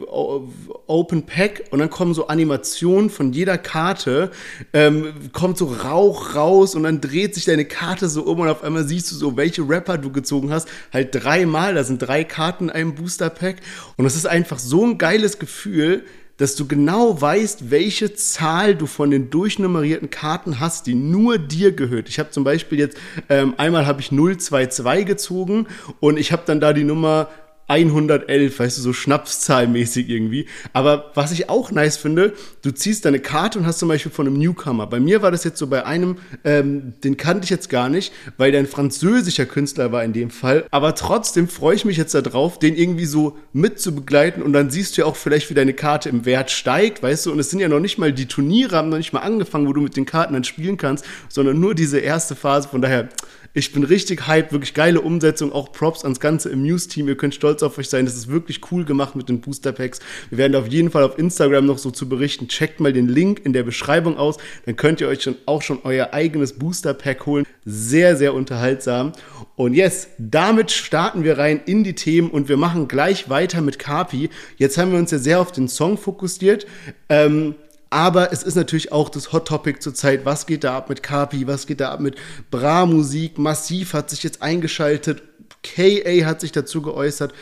Open 0.88 1.26
Pack 1.26 1.64
und 1.70 1.80
dann 1.80 1.90
kommen 1.90 2.14
so 2.14 2.28
Animationen 2.28 3.10
von 3.10 3.32
jeder 3.32 3.58
Karte, 3.58 4.32
ähm, 4.74 5.14
kommt 5.32 5.58
so 5.58 5.66
Rauch 5.66 6.36
raus 6.36 6.76
und 6.76 6.84
dann 6.84 7.00
dreht 7.00 7.36
sich 7.36 7.46
deine 7.46 7.66
Karte 7.66 8.10
so 8.10 8.24
um 8.24 8.40
und 8.40 8.50
auf 8.50 8.64
einmal 8.64 8.84
siehst 8.84 9.12
du 9.12 9.16
so, 9.16 9.38
welche 9.38 9.62
Rapper 9.68 9.98
du 9.98 10.12
gezogen 10.12 10.52
hast. 10.52 10.68
Halt 10.92 11.10
dreimal, 11.14 11.76
da 11.76 11.84
sind 11.84 12.02
drei 12.02 12.24
Karten 12.24 12.66
in 12.66 12.70
einem 12.72 12.96
Booster 12.96 13.30
Pack 13.30 13.58
und 13.98 14.06
es 14.06 14.16
ist 14.16 14.26
einfach 14.26 14.60
so 14.60 14.84
ein 14.86 14.98
geiles 14.98 15.38
Gefühl, 15.38 16.04
dass 16.42 16.56
du 16.56 16.66
genau 16.68 17.22
weißt, 17.22 17.70
welche 17.70 18.16
Zahl 18.16 18.74
du 18.74 18.88
von 18.88 19.12
den 19.12 19.30
durchnummerierten 19.30 20.10
Karten 20.10 20.60
hast, 20.60 20.88
die 20.88 20.96
nur 20.96 21.38
dir 21.38 21.72
gehört. 21.72 22.10
Ich 22.10 22.18
habe 22.18 22.32
zum 22.32 22.44
Beispiel 22.44 22.80
jetzt, 22.80 22.98
ähm, 23.30 23.54
einmal 23.58 23.86
habe 23.86 24.02
ich 24.02 24.10
022 24.10 25.06
gezogen 25.06 25.68
und 26.00 26.18
ich 26.18 26.32
habe 26.32 26.42
dann 26.48 26.60
da 26.60 26.74
die 26.74 26.84
Nummer 26.84 27.30
111, 27.72 28.60
weißt 28.60 28.78
du, 28.78 28.82
so 28.82 28.92
Schnapszahlmäßig 28.92 30.10
irgendwie. 30.10 30.46
Aber 30.74 31.12
was 31.16 31.32
ich 31.32 31.50
auch 31.50 31.72
nice 31.72 31.96
finde, 31.96 32.34
du 32.64 32.72
ziehst 32.72 33.06
deine 33.06 33.20
Karte 33.20 33.60
und 33.60 33.66
hast 33.66 33.80
zum 33.80 33.88
Beispiel 33.88 34.12
von 34.12 34.28
einem 34.28 34.38
Newcomer. 34.38 34.88
Bei 34.88 35.00
mir 35.00 35.22
war 35.22 35.32
das 35.32 35.46
jetzt 35.46 35.58
so 35.58 35.68
bei 35.68 35.86
einem, 35.86 36.18
ähm, 36.44 36.94
den 37.02 37.16
kannte 37.16 37.46
ich 37.46 37.50
jetzt 37.50 37.70
gar 37.70 37.88
nicht, 37.88 38.12
weil 38.38 38.52
der 38.52 38.60
ein 38.60 38.68
französischer 38.68 39.46
Künstler 39.46 39.94
war 39.94 40.04
in 40.04 40.12
dem 40.12 40.32
Fall. 40.32 40.66
Aber 40.70 40.96
trotzdem 40.96 41.48
freue 41.48 41.76
ich 41.76 41.86
mich 41.86 41.96
jetzt 41.96 42.14
darauf, 42.14 42.60
den 42.60 42.76
irgendwie 42.76 43.06
so 43.06 43.38
mit 43.54 43.80
zu 43.80 43.96
begleiten 43.96 44.42
und 44.42 44.52
dann 44.52 44.70
siehst 44.70 44.98
du 44.98 45.02
ja 45.04 45.08
auch 45.08 45.16
vielleicht, 45.16 45.50
wie 45.50 45.54
deine 45.54 45.74
Karte 45.74 46.10
im 46.10 46.26
Wert 46.26 46.52
steigt, 46.52 47.02
weißt 47.02 47.26
du, 47.26 47.32
und 47.32 47.40
es 47.40 47.50
sind 47.50 47.62
ja 47.62 47.70
noch 47.70 47.80
nicht 47.80 47.98
mal 47.98 48.12
die 48.12 48.26
Turniere, 48.26 48.76
haben 48.76 48.90
noch 48.90 48.98
nicht 48.98 49.14
mal 49.14 49.22
angefangen, 49.22 49.68
wo 49.68 49.74
du 49.74 49.80
mit 49.80 49.96
den 49.96 50.06
Karten 50.06 50.34
dann 50.34 50.44
spielen 50.44 50.76
kannst, 50.76 51.06
sondern 51.30 51.60
nur 51.60 51.74
diese 51.74 52.00
erste 52.00 52.36
Phase. 52.36 52.68
Von 52.68 52.82
daher, 52.82 53.08
ich 53.54 53.74
bin 53.74 53.84
richtig 53.84 54.28
hyped, 54.28 54.52
wirklich 54.54 54.74
geile 54.74 55.02
Umsetzung, 55.02 55.52
auch 55.52 55.72
Props 55.72 56.04
ans 56.04 56.20
ganze 56.20 56.52
Amuse-Team. 56.52 57.08
Ihr 57.08 57.18
könnt 57.18 57.36
stolz 57.36 57.64
auf 57.64 57.78
euch 57.78 57.90
sein, 57.90 58.06
das 58.06 58.16
ist 58.16 58.30
wirklich 58.30 58.62
cool 58.72 58.86
gemacht 58.86 59.16
mit 59.16 59.30
den 59.30 59.42
Booster 59.42 59.72
Packs. 59.72 60.00
Wir 60.30 60.38
werden 60.38 60.56
auf 60.56 60.68
jeden 60.68 60.92
Fall 60.92 61.04
auf 61.04 61.18
Instagram 61.18 61.66
noch 61.66 61.78
so 61.78 61.92
zu 61.92 62.08
berichten. 62.08 62.48
Checkt 62.48 62.80
mal 62.80 62.94
den 62.94 63.08
Link 63.08 63.42
in 63.44 63.54
der 63.54 63.64
Beschreibung 63.64 64.18
aus, 64.18 64.38
dann 64.66 64.76
könnt 64.76 65.02
ihr 65.02 65.08
euch 65.08 65.24
schon, 65.24 65.36
auch 65.46 65.62
schon 65.62 65.80
euer 65.84 66.14
eigenes 66.14 66.54
Booster 66.54 66.94
Pack 66.94 67.26
holen. 67.26 67.46
Sehr, 67.66 68.16
sehr 68.16 68.34
unterhaltsam. 68.34 69.12
Und 69.56 69.74
yes, 69.74 70.08
damit 70.18 70.72
starten 70.72 71.24
wir 71.24 71.38
rein 71.38 71.62
in 71.66 71.84
die 71.84 71.94
Themen 71.94 72.30
und 72.30 72.50
wir 72.50 72.58
machen 72.58 72.88
gleich 72.88 73.30
weiter 73.30 73.62
mit 73.62 73.80
Kapi. 73.80 74.30
Jetzt 74.58 74.78
haben 74.78 74.92
wir 74.92 75.00
uns 75.00 75.12
ja 75.12 75.20
sehr 75.20 75.40
auf 75.40 75.52
den 75.52 75.68
Song 75.68 75.98
fokussiert. 75.98 76.66
Ähm, 77.10 77.56
aber 77.92 78.32
es 78.32 78.42
ist 78.42 78.56
natürlich 78.56 78.94
auch 78.94 79.10
das 79.10 79.34
Hot 79.34 79.50
Topic 79.50 79.80
zurzeit. 79.82 80.24
Was 80.24 80.46
geht 80.46 80.64
da 80.64 80.78
ab 80.78 80.88
mit 80.88 81.04
Kapi? 81.04 81.46
Was 81.46 81.68
geht 81.68 81.82
da 81.82 81.92
ab 81.92 82.00
mit 82.00 82.16
Bra-Musik? 82.50 83.38
Massiv 83.38 83.94
hat 83.94 84.10
sich 84.10 84.24
jetzt 84.24 84.42
eingeschaltet. 84.42 85.22
KA 85.62 86.26
hat 86.26 86.40
sich 86.40 86.54
dazu 86.54 86.82
geäußert. 86.82 87.34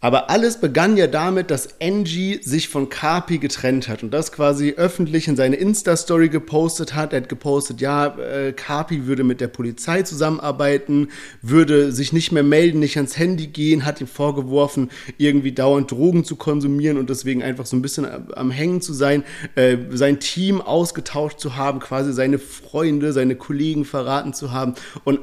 Aber 0.00 0.30
alles 0.30 0.60
begann 0.60 0.96
ja 0.96 1.08
damit, 1.08 1.50
dass 1.50 1.80
Angie 1.80 2.38
sich 2.40 2.68
von 2.68 2.88
Carpi 2.88 3.38
getrennt 3.38 3.88
hat 3.88 4.04
und 4.04 4.14
das 4.14 4.30
quasi 4.30 4.74
öffentlich 4.76 5.26
in 5.26 5.34
seine 5.34 5.56
Insta-Story 5.56 6.28
gepostet 6.28 6.94
hat. 6.94 7.12
Er 7.12 7.22
hat 7.22 7.28
gepostet, 7.28 7.80
ja, 7.80 8.16
äh, 8.16 8.52
Carpi 8.52 9.06
würde 9.06 9.24
mit 9.24 9.40
der 9.40 9.48
Polizei 9.48 10.02
zusammenarbeiten, 10.02 11.08
würde 11.42 11.90
sich 11.90 12.12
nicht 12.12 12.30
mehr 12.30 12.44
melden, 12.44 12.78
nicht 12.78 12.96
ans 12.96 13.18
Handy 13.18 13.48
gehen, 13.48 13.84
hat 13.84 14.00
ihm 14.00 14.06
vorgeworfen, 14.06 14.90
irgendwie 15.16 15.50
dauernd 15.50 15.90
Drogen 15.90 16.22
zu 16.22 16.36
konsumieren 16.36 16.96
und 16.96 17.10
deswegen 17.10 17.42
einfach 17.42 17.66
so 17.66 17.74
ein 17.74 17.82
bisschen 17.82 18.06
am 18.36 18.52
Hängen 18.52 18.80
zu 18.80 18.92
sein, 18.92 19.24
äh, 19.56 19.78
sein 19.90 20.20
Team 20.20 20.60
ausgetauscht 20.60 21.40
zu 21.40 21.56
haben, 21.56 21.80
quasi 21.80 22.12
seine 22.12 22.38
Freunde, 22.38 23.12
seine 23.12 23.34
Kollegen 23.34 23.84
verraten 23.84 24.32
zu 24.32 24.52
haben 24.52 24.74
und 25.02 25.18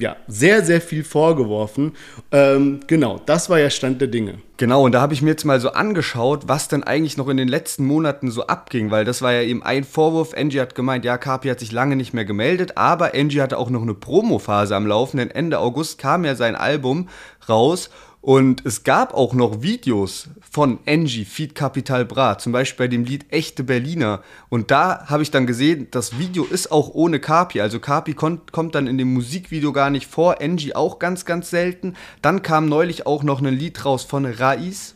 ja, 0.00 0.16
sehr, 0.26 0.64
sehr 0.64 0.80
viel 0.80 1.04
vorgeworfen. 1.04 1.92
Ähm, 2.32 2.80
genau, 2.86 3.20
das 3.26 3.50
war 3.50 3.60
ja 3.60 3.70
Stand 3.70 4.00
der 4.00 4.08
Dinge. 4.08 4.38
Genau, 4.56 4.84
und 4.84 4.92
da 4.92 5.00
habe 5.00 5.14
ich 5.14 5.22
mir 5.22 5.30
jetzt 5.30 5.44
mal 5.44 5.60
so 5.60 5.72
angeschaut, 5.72 6.44
was 6.46 6.68
denn 6.68 6.82
eigentlich 6.82 7.16
noch 7.16 7.28
in 7.28 7.36
den 7.36 7.48
letzten 7.48 7.84
Monaten 7.86 8.30
so 8.30 8.46
abging, 8.46 8.90
weil 8.90 9.04
das 9.04 9.22
war 9.22 9.32
ja 9.32 9.42
eben 9.42 9.62
ein 9.62 9.84
Vorwurf. 9.84 10.34
Angie 10.34 10.60
hat 10.60 10.74
gemeint, 10.74 11.04
ja, 11.04 11.18
Carpi 11.18 11.48
hat 11.48 11.60
sich 11.60 11.72
lange 11.72 11.96
nicht 11.96 12.14
mehr 12.14 12.24
gemeldet, 12.24 12.76
aber 12.76 13.14
Angie 13.14 13.42
hatte 13.42 13.58
auch 13.58 13.70
noch 13.70 13.82
eine 13.82 13.94
Promophase 13.94 14.74
am 14.74 14.86
Laufen, 14.86 15.18
denn 15.18 15.30
Ende 15.30 15.58
August 15.58 15.98
kam 15.98 16.24
ja 16.24 16.34
sein 16.34 16.56
Album 16.56 17.08
raus 17.48 17.90
und 18.22 18.66
es 18.66 18.84
gab 18.84 19.14
auch 19.14 19.32
noch 19.32 19.62
Videos 19.62 20.28
von 20.50 20.78
Angie, 20.86 21.24
Feed 21.24 21.54
Capital 21.54 22.04
Bra, 22.04 22.36
zum 22.36 22.52
Beispiel 22.52 22.86
bei 22.86 22.88
dem 22.88 23.04
Lied 23.04 23.24
Echte 23.32 23.64
Berliner. 23.64 24.20
Und 24.50 24.70
da 24.70 25.06
habe 25.06 25.22
ich 25.22 25.30
dann 25.30 25.46
gesehen, 25.46 25.88
das 25.90 26.18
Video 26.18 26.44
ist 26.44 26.70
auch 26.70 26.90
ohne 26.92 27.18
Kapi. 27.18 27.62
Also 27.62 27.80
Kapi 27.80 28.12
kommt 28.14 28.74
dann 28.74 28.86
in 28.86 28.98
dem 28.98 29.14
Musikvideo 29.14 29.72
gar 29.72 29.88
nicht 29.88 30.06
vor, 30.06 30.42
Angie 30.42 30.74
auch 30.74 30.98
ganz, 30.98 31.24
ganz 31.24 31.48
selten. 31.48 31.94
Dann 32.20 32.42
kam 32.42 32.68
neulich 32.68 33.06
auch 33.06 33.22
noch 33.22 33.40
ein 33.40 33.54
Lied 33.54 33.84
raus 33.86 34.04
von 34.04 34.26
Raiz, 34.26 34.94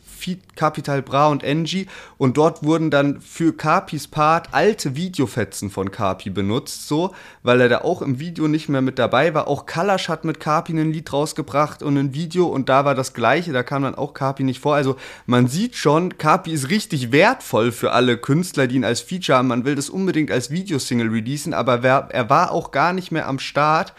Capital 0.55 1.01
Bra 1.01 1.27
und 1.27 1.43
Angie 1.43 1.87
und 2.17 2.37
dort 2.37 2.63
wurden 2.63 2.89
dann 2.89 3.21
für 3.21 3.55
Capis 3.55 4.07
Part 4.07 4.49
alte 4.51 4.95
Videofetzen 4.95 5.69
von 5.69 5.91
Capi 5.91 6.29
benutzt, 6.29 6.87
so, 6.87 7.13
weil 7.43 7.61
er 7.61 7.69
da 7.69 7.81
auch 7.81 8.01
im 8.01 8.19
Video 8.19 8.47
nicht 8.47 8.69
mehr 8.69 8.81
mit 8.81 8.99
dabei 8.99 9.33
war. 9.33 9.47
Auch 9.47 9.65
Kalash 9.65 10.09
hat 10.09 10.25
mit 10.25 10.39
Capi 10.39 10.73
ein 10.73 10.91
Lied 10.91 11.11
rausgebracht 11.11 11.83
und 11.83 11.97
ein 11.97 12.13
Video 12.13 12.47
und 12.47 12.69
da 12.69 12.85
war 12.85 12.95
das 12.95 13.13
gleiche, 13.13 13.53
da 13.53 13.63
kam 13.63 13.83
dann 13.83 13.95
auch 13.95 14.13
Capi 14.13 14.43
nicht 14.43 14.59
vor. 14.59 14.75
Also 14.75 14.95
man 15.25 15.47
sieht 15.47 15.75
schon, 15.75 16.17
Capi 16.17 16.51
ist 16.51 16.69
richtig 16.69 17.11
wertvoll 17.11 17.71
für 17.71 17.91
alle 17.91 18.17
Künstler, 18.17 18.67
die 18.67 18.75
ihn 18.75 18.85
als 18.85 19.01
Feature 19.01 19.37
haben. 19.37 19.47
Man 19.47 19.65
will 19.65 19.75
das 19.75 19.89
unbedingt 19.89 20.31
als 20.31 20.51
Videosingle 20.51 21.09
releasen, 21.09 21.53
aber 21.53 21.83
er 21.83 22.29
war 22.29 22.51
auch 22.51 22.71
gar 22.71 22.93
nicht 22.93 23.11
mehr 23.11 23.27
am 23.27 23.39
Start 23.39 23.93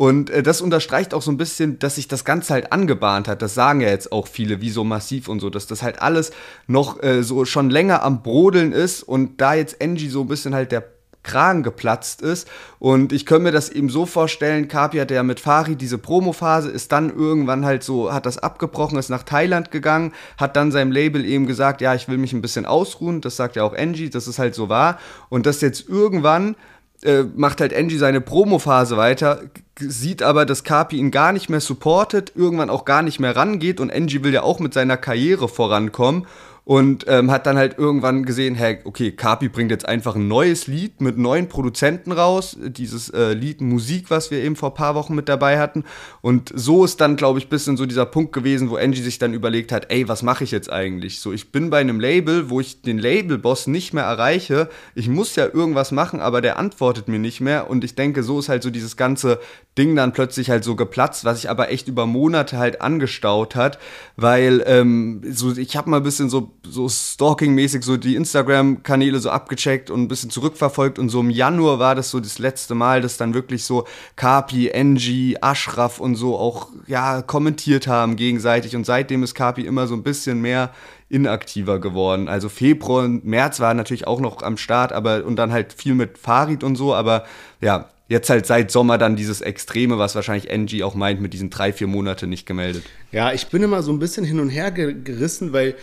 und 0.00 0.30
äh, 0.30 0.42
das 0.42 0.62
unterstreicht 0.62 1.12
auch 1.12 1.20
so 1.20 1.30
ein 1.30 1.36
bisschen, 1.36 1.78
dass 1.78 1.96
sich 1.96 2.08
das 2.08 2.24
Ganze 2.24 2.54
halt 2.54 2.72
angebahnt 2.72 3.28
hat. 3.28 3.42
Das 3.42 3.52
sagen 3.52 3.82
ja 3.82 3.88
jetzt 3.88 4.12
auch 4.12 4.28
viele, 4.28 4.62
wie 4.62 4.70
so 4.70 4.82
massiv 4.82 5.28
und 5.28 5.40
so, 5.40 5.50
dass 5.50 5.66
das 5.66 5.82
halt 5.82 6.00
alles 6.00 6.32
noch 6.66 7.02
äh, 7.02 7.22
so 7.22 7.44
schon 7.44 7.68
länger 7.68 8.02
am 8.02 8.22
Brodeln 8.22 8.72
ist 8.72 9.02
und 9.02 9.42
da 9.42 9.52
jetzt 9.52 9.82
Angie 9.82 10.08
so 10.08 10.22
ein 10.22 10.26
bisschen 10.26 10.54
halt 10.54 10.72
der 10.72 10.84
Kragen 11.22 11.62
geplatzt 11.62 12.22
ist. 12.22 12.48
Und 12.78 13.12
ich 13.12 13.26
könnte 13.26 13.42
mir 13.42 13.52
das 13.52 13.68
eben 13.68 13.90
so 13.90 14.06
vorstellen, 14.06 14.68
Kapi 14.68 14.96
hatte 14.96 15.12
ja 15.12 15.22
mit 15.22 15.38
Fari 15.38 15.76
diese 15.76 15.98
Promophase, 15.98 16.70
ist 16.70 16.92
dann 16.92 17.14
irgendwann 17.14 17.66
halt 17.66 17.82
so, 17.82 18.10
hat 18.10 18.24
das 18.24 18.38
abgebrochen, 18.38 18.98
ist 18.98 19.10
nach 19.10 19.24
Thailand 19.24 19.70
gegangen, 19.70 20.14
hat 20.38 20.56
dann 20.56 20.72
seinem 20.72 20.92
Label 20.92 21.26
eben 21.26 21.46
gesagt, 21.46 21.82
ja, 21.82 21.94
ich 21.94 22.08
will 22.08 22.16
mich 22.16 22.32
ein 22.32 22.40
bisschen 22.40 22.64
ausruhen, 22.64 23.20
das 23.20 23.36
sagt 23.36 23.54
ja 23.54 23.64
auch 23.64 23.76
Angie, 23.76 24.08
dass 24.08 24.28
es 24.28 24.38
halt 24.38 24.54
so 24.54 24.70
war. 24.70 24.98
Und 25.28 25.44
dass 25.44 25.60
jetzt 25.60 25.90
irgendwann 25.90 26.56
äh, 27.02 27.24
macht 27.34 27.60
halt 27.60 27.74
Angie 27.74 27.98
seine 27.98 28.20
Promophase 28.20 28.96
weiter, 28.96 29.42
sieht 29.78 30.22
aber, 30.22 30.44
dass 30.44 30.64
Kapi 30.64 30.96
ihn 30.96 31.10
gar 31.10 31.32
nicht 31.32 31.48
mehr 31.48 31.60
supportet, 31.60 32.32
irgendwann 32.34 32.70
auch 32.70 32.84
gar 32.84 33.02
nicht 33.02 33.20
mehr 33.20 33.34
rangeht 33.36 33.80
und 33.80 33.92
Angie 33.92 34.22
will 34.22 34.34
ja 34.34 34.42
auch 34.42 34.60
mit 34.60 34.74
seiner 34.74 34.96
Karriere 34.96 35.48
vorankommen 35.48 36.26
und 36.70 37.06
ähm, 37.08 37.32
hat 37.32 37.46
dann 37.46 37.58
halt 37.58 37.78
irgendwann 37.78 38.24
gesehen, 38.24 38.54
hey, 38.54 38.78
okay, 38.84 39.10
Kapi 39.10 39.48
bringt 39.48 39.72
jetzt 39.72 39.88
einfach 39.88 40.14
ein 40.14 40.28
neues 40.28 40.68
Lied 40.68 41.00
mit 41.00 41.18
neuen 41.18 41.48
Produzenten 41.48 42.12
raus, 42.12 42.56
dieses 42.60 43.10
äh, 43.10 43.32
Lied 43.32 43.60
Musik, 43.60 44.08
was 44.08 44.30
wir 44.30 44.38
eben 44.38 44.54
vor 44.54 44.70
ein 44.70 44.74
paar 44.74 44.94
Wochen 44.94 45.16
mit 45.16 45.28
dabei 45.28 45.58
hatten. 45.58 45.82
Und 46.20 46.52
so 46.54 46.84
ist 46.84 47.00
dann, 47.00 47.16
glaube 47.16 47.40
ich, 47.40 47.46
ein 47.46 47.48
bisschen 47.48 47.76
so 47.76 47.86
dieser 47.86 48.06
Punkt 48.06 48.32
gewesen, 48.32 48.70
wo 48.70 48.76
Angie 48.76 49.02
sich 49.02 49.18
dann 49.18 49.34
überlegt 49.34 49.72
hat, 49.72 49.90
ey, 49.90 50.06
was 50.06 50.22
mache 50.22 50.44
ich 50.44 50.52
jetzt 50.52 50.70
eigentlich? 50.70 51.18
So, 51.18 51.32
ich 51.32 51.50
bin 51.50 51.70
bei 51.70 51.80
einem 51.80 51.98
Label, 51.98 52.50
wo 52.50 52.60
ich 52.60 52.82
den 52.82 52.98
Labelboss 52.98 53.66
nicht 53.66 53.92
mehr 53.92 54.04
erreiche. 54.04 54.68
Ich 54.94 55.08
muss 55.08 55.34
ja 55.34 55.46
irgendwas 55.46 55.90
machen, 55.90 56.20
aber 56.20 56.40
der 56.40 56.56
antwortet 56.56 57.08
mir 57.08 57.18
nicht 57.18 57.40
mehr. 57.40 57.68
Und 57.68 57.82
ich 57.82 57.96
denke, 57.96 58.22
so 58.22 58.38
ist 58.38 58.48
halt 58.48 58.62
so 58.62 58.70
dieses 58.70 58.96
ganze 58.96 59.40
Ding 59.76 59.96
dann 59.96 60.12
plötzlich 60.12 60.50
halt 60.50 60.62
so 60.62 60.76
geplatzt, 60.76 61.24
was 61.24 61.40
sich 61.40 61.50
aber 61.50 61.72
echt 61.72 61.88
über 61.88 62.06
Monate 62.06 62.58
halt 62.58 62.80
angestaut 62.80 63.56
hat, 63.56 63.80
weil 64.16 64.62
ähm, 64.66 65.22
so 65.28 65.56
ich 65.56 65.76
habe 65.76 65.90
mal 65.90 65.96
ein 65.96 66.02
bisschen 66.04 66.28
so 66.28 66.52
so 66.62 66.88
stalking-mäßig 66.88 67.82
so 67.82 67.96
die 67.96 68.16
Instagram-Kanäle 68.16 69.18
so 69.18 69.30
abgecheckt 69.30 69.90
und 69.90 70.02
ein 70.02 70.08
bisschen 70.08 70.30
zurückverfolgt 70.30 70.98
und 70.98 71.08
so 71.08 71.20
im 71.20 71.30
Januar 71.30 71.78
war 71.78 71.94
das 71.94 72.10
so 72.10 72.20
das 72.20 72.38
letzte 72.38 72.74
Mal, 72.74 73.00
dass 73.00 73.16
dann 73.16 73.34
wirklich 73.34 73.64
so 73.64 73.86
Kapi, 74.16 74.72
Angie, 74.72 75.36
Ashraf 75.40 76.00
und 76.00 76.16
so 76.16 76.36
auch 76.36 76.68
ja 76.86 77.22
kommentiert 77.22 77.86
haben 77.86 78.16
gegenseitig 78.16 78.76
und 78.76 78.84
seitdem 78.84 79.22
ist 79.22 79.34
Kapi 79.34 79.62
immer 79.62 79.86
so 79.86 79.94
ein 79.94 80.02
bisschen 80.02 80.40
mehr 80.40 80.72
inaktiver 81.08 81.80
geworden. 81.80 82.28
Also 82.28 82.48
Februar 82.48 83.04
und 83.04 83.24
März 83.24 83.60
war 83.60 83.74
natürlich 83.74 84.06
auch 84.06 84.20
noch 84.20 84.42
am 84.42 84.56
Start, 84.56 84.92
aber 84.92 85.24
und 85.24 85.36
dann 85.36 85.52
halt 85.52 85.72
viel 85.72 85.94
mit 85.94 86.18
Farid 86.18 86.62
und 86.62 86.76
so, 86.76 86.94
aber 86.94 87.24
ja, 87.60 87.88
jetzt 88.10 88.28
halt 88.28 88.44
seit 88.44 88.70
Sommer 88.72 88.98
dann 88.98 89.16
dieses 89.16 89.40
Extreme, 89.40 89.96
was 89.96 90.16
wahrscheinlich 90.16 90.50
Angie 90.50 90.82
auch 90.82 90.94
meint, 90.94 91.20
mit 91.20 91.32
diesen 91.32 91.48
drei, 91.48 91.72
vier 91.72 91.86
Monate 91.86 92.26
nicht 92.26 92.44
gemeldet. 92.44 92.82
Ja, 93.12 93.32
ich 93.32 93.46
bin 93.46 93.62
immer 93.62 93.82
so 93.82 93.92
ein 93.92 94.00
bisschen 94.00 94.24
hin 94.24 94.40
und 94.40 94.50
her 94.50 94.72
gerissen, 94.72 95.52
weil 95.52 95.76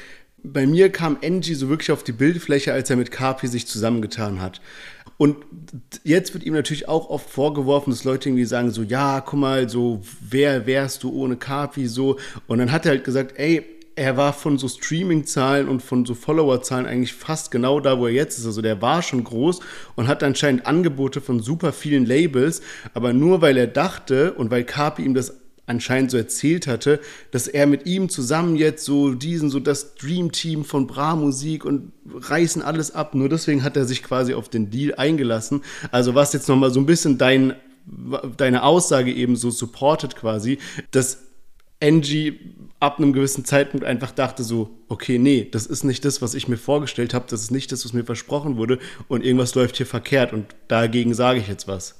bei 0.43 0.67
mir 0.67 0.91
kam 0.91 1.17
Angie 1.23 1.55
so 1.55 1.69
wirklich 1.69 1.91
auf 1.91 2.03
die 2.03 2.11
Bildfläche, 2.11 2.73
als 2.73 2.89
er 2.89 2.95
mit 2.95 3.11
Carpi 3.11 3.47
sich 3.47 3.67
zusammengetan 3.67 4.41
hat. 4.41 4.61
Und 5.17 5.37
jetzt 6.03 6.33
wird 6.33 6.43
ihm 6.43 6.53
natürlich 6.53 6.87
auch 6.87 7.09
oft 7.09 7.29
vorgeworfen, 7.29 7.89
dass 7.91 8.03
Leute 8.03 8.29
irgendwie 8.29 8.45
sagen 8.45 8.69
so, 8.69 8.83
ja, 8.83 9.19
guck 9.21 9.39
mal, 9.39 9.67
so, 9.67 10.01
wer 10.21 10.67
wärst 10.67 11.03
du 11.03 11.11
ohne 11.11 11.37
Carpi, 11.37 11.87
so. 11.87 12.17
Und 12.45 12.59
dann 12.59 12.71
hat 12.71 12.85
er 12.85 12.91
halt 12.91 13.03
gesagt, 13.03 13.33
ey, 13.37 13.65
er 13.95 14.15
war 14.15 14.31
von 14.31 14.59
so 14.59 14.67
Streaming-Zahlen 14.67 15.67
und 15.67 15.81
von 15.81 16.05
so 16.05 16.13
Follower-Zahlen 16.13 16.85
eigentlich 16.85 17.13
fast 17.13 17.49
genau 17.49 17.79
da, 17.79 17.97
wo 17.97 18.05
er 18.05 18.13
jetzt 18.13 18.37
ist. 18.37 18.45
Also 18.45 18.61
der 18.61 18.79
war 18.79 19.01
schon 19.01 19.23
groß 19.23 19.59
und 19.95 20.07
hat 20.07 20.21
anscheinend 20.21 20.67
Angebote 20.67 21.19
von 21.19 21.39
super 21.39 21.73
vielen 21.73 22.05
Labels, 22.05 22.61
aber 22.93 23.11
nur 23.11 23.41
weil 23.41 23.57
er 23.57 23.65
dachte 23.65 24.33
und 24.33 24.51
weil 24.51 24.65
Carpi 24.65 25.01
ihm 25.01 25.15
das 25.15 25.33
anscheinend 25.67 26.09
so 26.09 26.17
erzählt 26.17 26.65
hatte, 26.65 26.99
dass 27.31 27.47
er 27.47 27.67
mit 27.67 27.85
ihm 27.85 28.09
zusammen 28.09 28.55
jetzt 28.55 28.85
so 28.85 29.13
diesen, 29.13 29.49
so 29.49 29.59
das 29.59 29.95
Dream-Team 29.95 30.65
von 30.65 30.87
Bra 30.87 31.15
Musik 31.15 31.65
und 31.65 31.91
reißen 32.11 32.61
alles 32.61 32.91
ab. 32.91 33.13
Nur 33.13 33.29
deswegen 33.29 33.63
hat 33.63 33.77
er 33.77 33.85
sich 33.85 34.01
quasi 34.01 34.33
auf 34.33 34.49
den 34.49 34.71
Deal 34.71 34.95
eingelassen. 34.95 35.61
Also 35.91 36.15
was 36.15 36.33
jetzt 36.33 36.47
nochmal 36.47 36.71
so 36.71 36.79
ein 36.79 36.85
bisschen 36.85 37.17
dein, 37.17 37.53
deine 38.37 38.63
Aussage 38.63 39.13
eben 39.13 39.35
so 39.35 39.51
supportet 39.51 40.15
quasi, 40.15 40.57
dass 40.91 41.19
Angie 41.81 42.39
ab 42.79 42.97
einem 42.97 43.13
gewissen 43.13 43.45
Zeitpunkt 43.45 43.85
einfach 43.85 44.11
dachte 44.11 44.43
so, 44.43 44.69
okay, 44.87 45.19
nee, 45.19 45.47
das 45.51 45.65
ist 45.65 45.83
nicht 45.83 46.05
das, 46.05 46.21
was 46.21 46.33
ich 46.33 46.47
mir 46.47 46.57
vorgestellt 46.57 47.13
habe, 47.13 47.25
das 47.29 47.41
ist 47.41 47.51
nicht 47.51 47.71
das, 47.71 47.85
was 47.85 47.93
mir 47.93 48.05
versprochen 48.05 48.57
wurde 48.57 48.79
und 49.07 49.23
irgendwas 49.23 49.53
läuft 49.55 49.77
hier 49.77 49.85
verkehrt 49.85 50.33
und 50.33 50.45
dagegen 50.67 51.13
sage 51.13 51.39
ich 51.39 51.47
jetzt 51.47 51.67
was. 51.67 51.95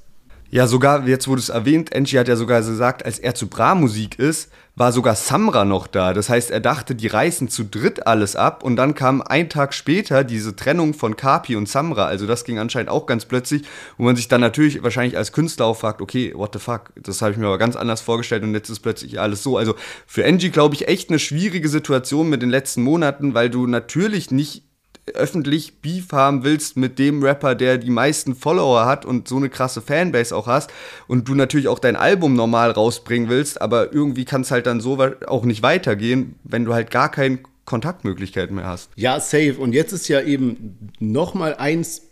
Ja, 0.50 0.66
sogar, 0.66 1.06
jetzt 1.08 1.28
du 1.28 1.36
es 1.36 1.50
erwähnt, 1.50 1.92
Enchi 1.92 2.16
hat 2.16 2.30
ja 2.30 2.38
sogar 2.38 2.62
gesagt, 2.62 3.06
als 3.06 3.20
er 3.20 3.36
zu 3.36 3.48
Bra-Musik 3.48 4.18
ist, 4.18 4.50
war 4.78 4.94
sogar 4.94 5.16
Samra 5.16 5.66
noch 5.66 5.88
da. 5.88 6.14
Das 6.14 6.30
heißt, 6.30 6.52
er 6.52 6.60
dachte, 6.60 6.96
die 6.96 7.08
reißen 7.08 7.50
zu 7.50 7.66
dritt 7.66 8.08
alles 8.08 8.36
ab 8.36 8.64
und 8.64 8.76
dann 8.76 8.94
kam 8.94 9.22
ein 9.24 9.50
Tag 9.50 9.74
später 9.74 10.24
diese 10.24 10.56
Trennung 10.56 10.94
von 10.94 11.18
Kapi 11.18 11.56
und 11.56 11.68
Samra. 11.68 12.06
Also 12.06 12.28
das 12.28 12.46
ging 12.46 12.60
anscheinend 12.60 12.90
auch 12.90 13.08
ganz 13.08 13.26
plötzlich, 13.26 13.64
wo 13.98 14.04
man 14.04 14.16
sich 14.16 14.28
dann 14.28 14.40
natürlich 14.40 14.84
wahrscheinlich 14.84 15.18
als 15.18 15.34
Künstler 15.34 15.66
auch 15.66 15.78
fragt, 15.78 16.00
okay, 16.00 16.32
what 16.36 16.54
the 16.54 16.60
fuck, 16.60 16.94
das 16.96 17.22
habe 17.22 17.32
ich 17.32 17.38
mir 17.38 17.48
aber 17.48 17.58
ganz 17.58 17.76
anders 17.76 18.02
vorgestellt 18.02 18.44
und 18.44 18.54
jetzt 18.54 18.70
ist 18.70 18.80
plötzlich 18.80 19.20
alles 19.20 19.42
so. 19.42 19.58
Also 19.58 19.76
für 20.06 20.24
Engie 20.24 20.52
glaube 20.52 20.76
ich 20.76 20.88
echt 20.88 21.10
eine 21.10 21.20
schwierige 21.20 21.70
Situation 21.70 22.30
mit 22.30 22.44
den 22.44 22.50
letzten 22.52 22.84
Monaten, 22.84 23.34
weil 23.34 23.50
du 23.50 23.66
natürlich 23.66 24.30
nicht 24.30 24.67
öffentlich 25.14 25.82
Beef 25.82 26.12
haben 26.12 26.44
willst 26.44 26.78
mit 26.78 27.00
dem 27.00 27.24
Rapper, 27.24 27.56
der 27.56 27.78
die 27.78 27.90
meisten 27.90 28.36
Follower 28.36 28.86
hat 28.86 29.06
und 29.06 29.28
so 29.28 29.38
eine 29.38 29.50
krasse 29.50 29.82
Fanbase 29.82 30.36
auch 30.36 30.48
hast 30.48 30.72
und 31.08 31.28
du 31.28 31.36
natürlich 31.36 31.68
auch 31.68 31.80
dein 31.80 31.96
Album 31.96 32.36
normal 32.36 32.72
rausbringen 32.72 33.30
willst, 33.30 33.62
aber 33.62 33.94
irgendwie 33.94 34.26
kann 34.26 34.42
es 34.42 34.52
halt 34.52 34.68
dann 34.68 34.82
so 34.82 34.98
auch 35.28 35.46
nicht 35.46 35.64
weitergehen, 35.64 36.36
wenn 36.44 36.66
du 36.66 36.74
halt 36.74 36.92
gar 36.92 37.10
keine 37.10 37.40
Kontaktmöglichkeiten 37.66 38.56
mehr 38.56 38.68
hast. 38.68 38.90
Ja, 38.96 39.20
safe. 39.20 39.56
Und 39.58 39.74
jetzt 39.74 39.92
ist 39.92 40.08
ja 40.08 40.22
eben 40.22 40.92
noch 41.00 41.34
mal 41.34 41.56
eins 41.56 42.04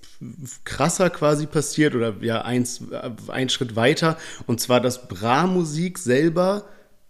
krasser 0.63 1.09
quasi 1.09 1.45
passiert 1.45 1.95
oder 1.95 2.15
ja 2.21 2.41
eins, 2.41 2.83
ein 3.27 3.49
Schritt 3.49 3.75
weiter 3.75 4.17
und 4.47 4.61
zwar, 4.61 4.79
dass 4.79 5.07
Bra 5.07 5.45
Musik 5.45 5.97
selber 5.97 6.65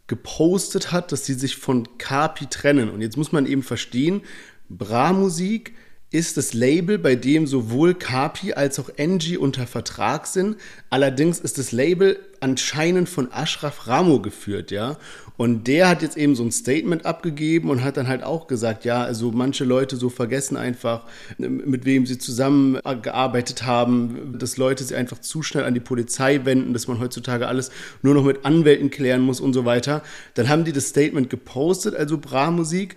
gepostet 0.07 0.91
hat, 0.91 1.11
dass 1.11 1.25
sie 1.25 1.33
sich 1.33 1.57
von 1.57 1.97
Kapi 1.97 2.47
trennen. 2.47 2.89
Und 2.89 3.01
jetzt 3.01 3.17
muss 3.17 3.31
man 3.31 3.47
eben 3.47 3.63
verstehen, 3.63 4.21
Bra 4.70 5.13
Musik 5.13 5.74
ist 6.11 6.38
das 6.38 6.53
Label, 6.53 6.97
bei 6.97 7.16
dem 7.16 7.45
sowohl 7.45 7.93
Kapi 7.93 8.53
als 8.53 8.80
auch 8.80 8.89
Angie 8.97 9.38
unter 9.38 9.68
Vertrag 9.68 10.28
sind. 10.28 10.55
Allerdings 10.89 11.39
ist 11.39 11.57
das 11.57 11.74
Label 11.74 12.18
anscheinend 12.39 13.09
von 13.09 13.32
Ashraf 13.34 13.88
Ramo 13.88 14.22
geführt, 14.22 14.72
ja. 14.72 14.97
Und 15.36 15.68
der 15.68 15.89
hat 15.89 16.01
jetzt 16.01 16.16
eben 16.16 16.36
so 16.36 16.43
ein 16.43 16.51
Statement 16.51 17.05
abgegeben 17.05 17.70
und 17.70 17.84
hat 17.84 17.97
dann 17.97 18.07
halt 18.07 18.24
auch 18.24 18.47
gesagt, 18.47 18.86
ja, 18.86 19.03
also 19.03 19.32
manche 19.32 19.66
Leute 19.66 19.97
so 19.97 20.09
vergessen 20.09 20.55
einfach, 20.55 21.03
mit 21.38 21.84
wem 21.84 22.05
sie 22.05 22.18
zusammengearbeitet 22.18 23.66
haben, 23.66 24.38
dass 24.39 24.55
Leute 24.55 24.86
sich 24.86 24.95
einfach 24.95 25.20
zu 25.20 25.43
schnell 25.43 25.66
an 25.66 25.74
die 25.74 25.82
Polizei 25.82 26.45
wenden, 26.45 26.72
dass 26.72 26.88
man 26.88 26.99
heutzutage 26.99 27.47
alles 27.47 27.72
nur 28.03 28.13
noch 28.13 28.24
mit 28.24 28.45
Anwälten 28.45 28.89
klären 28.89 29.22
muss 29.22 29.41
und 29.41 29.53
so 29.53 29.66
weiter. 29.66 30.01
Dann 30.36 30.47
haben 30.47 30.63
die 30.63 30.72
das 30.72 30.88
Statement 30.88 31.30
gepostet, 31.30 31.95
also 31.95 32.18
Bra 32.18 32.51
Musik. 32.51 32.95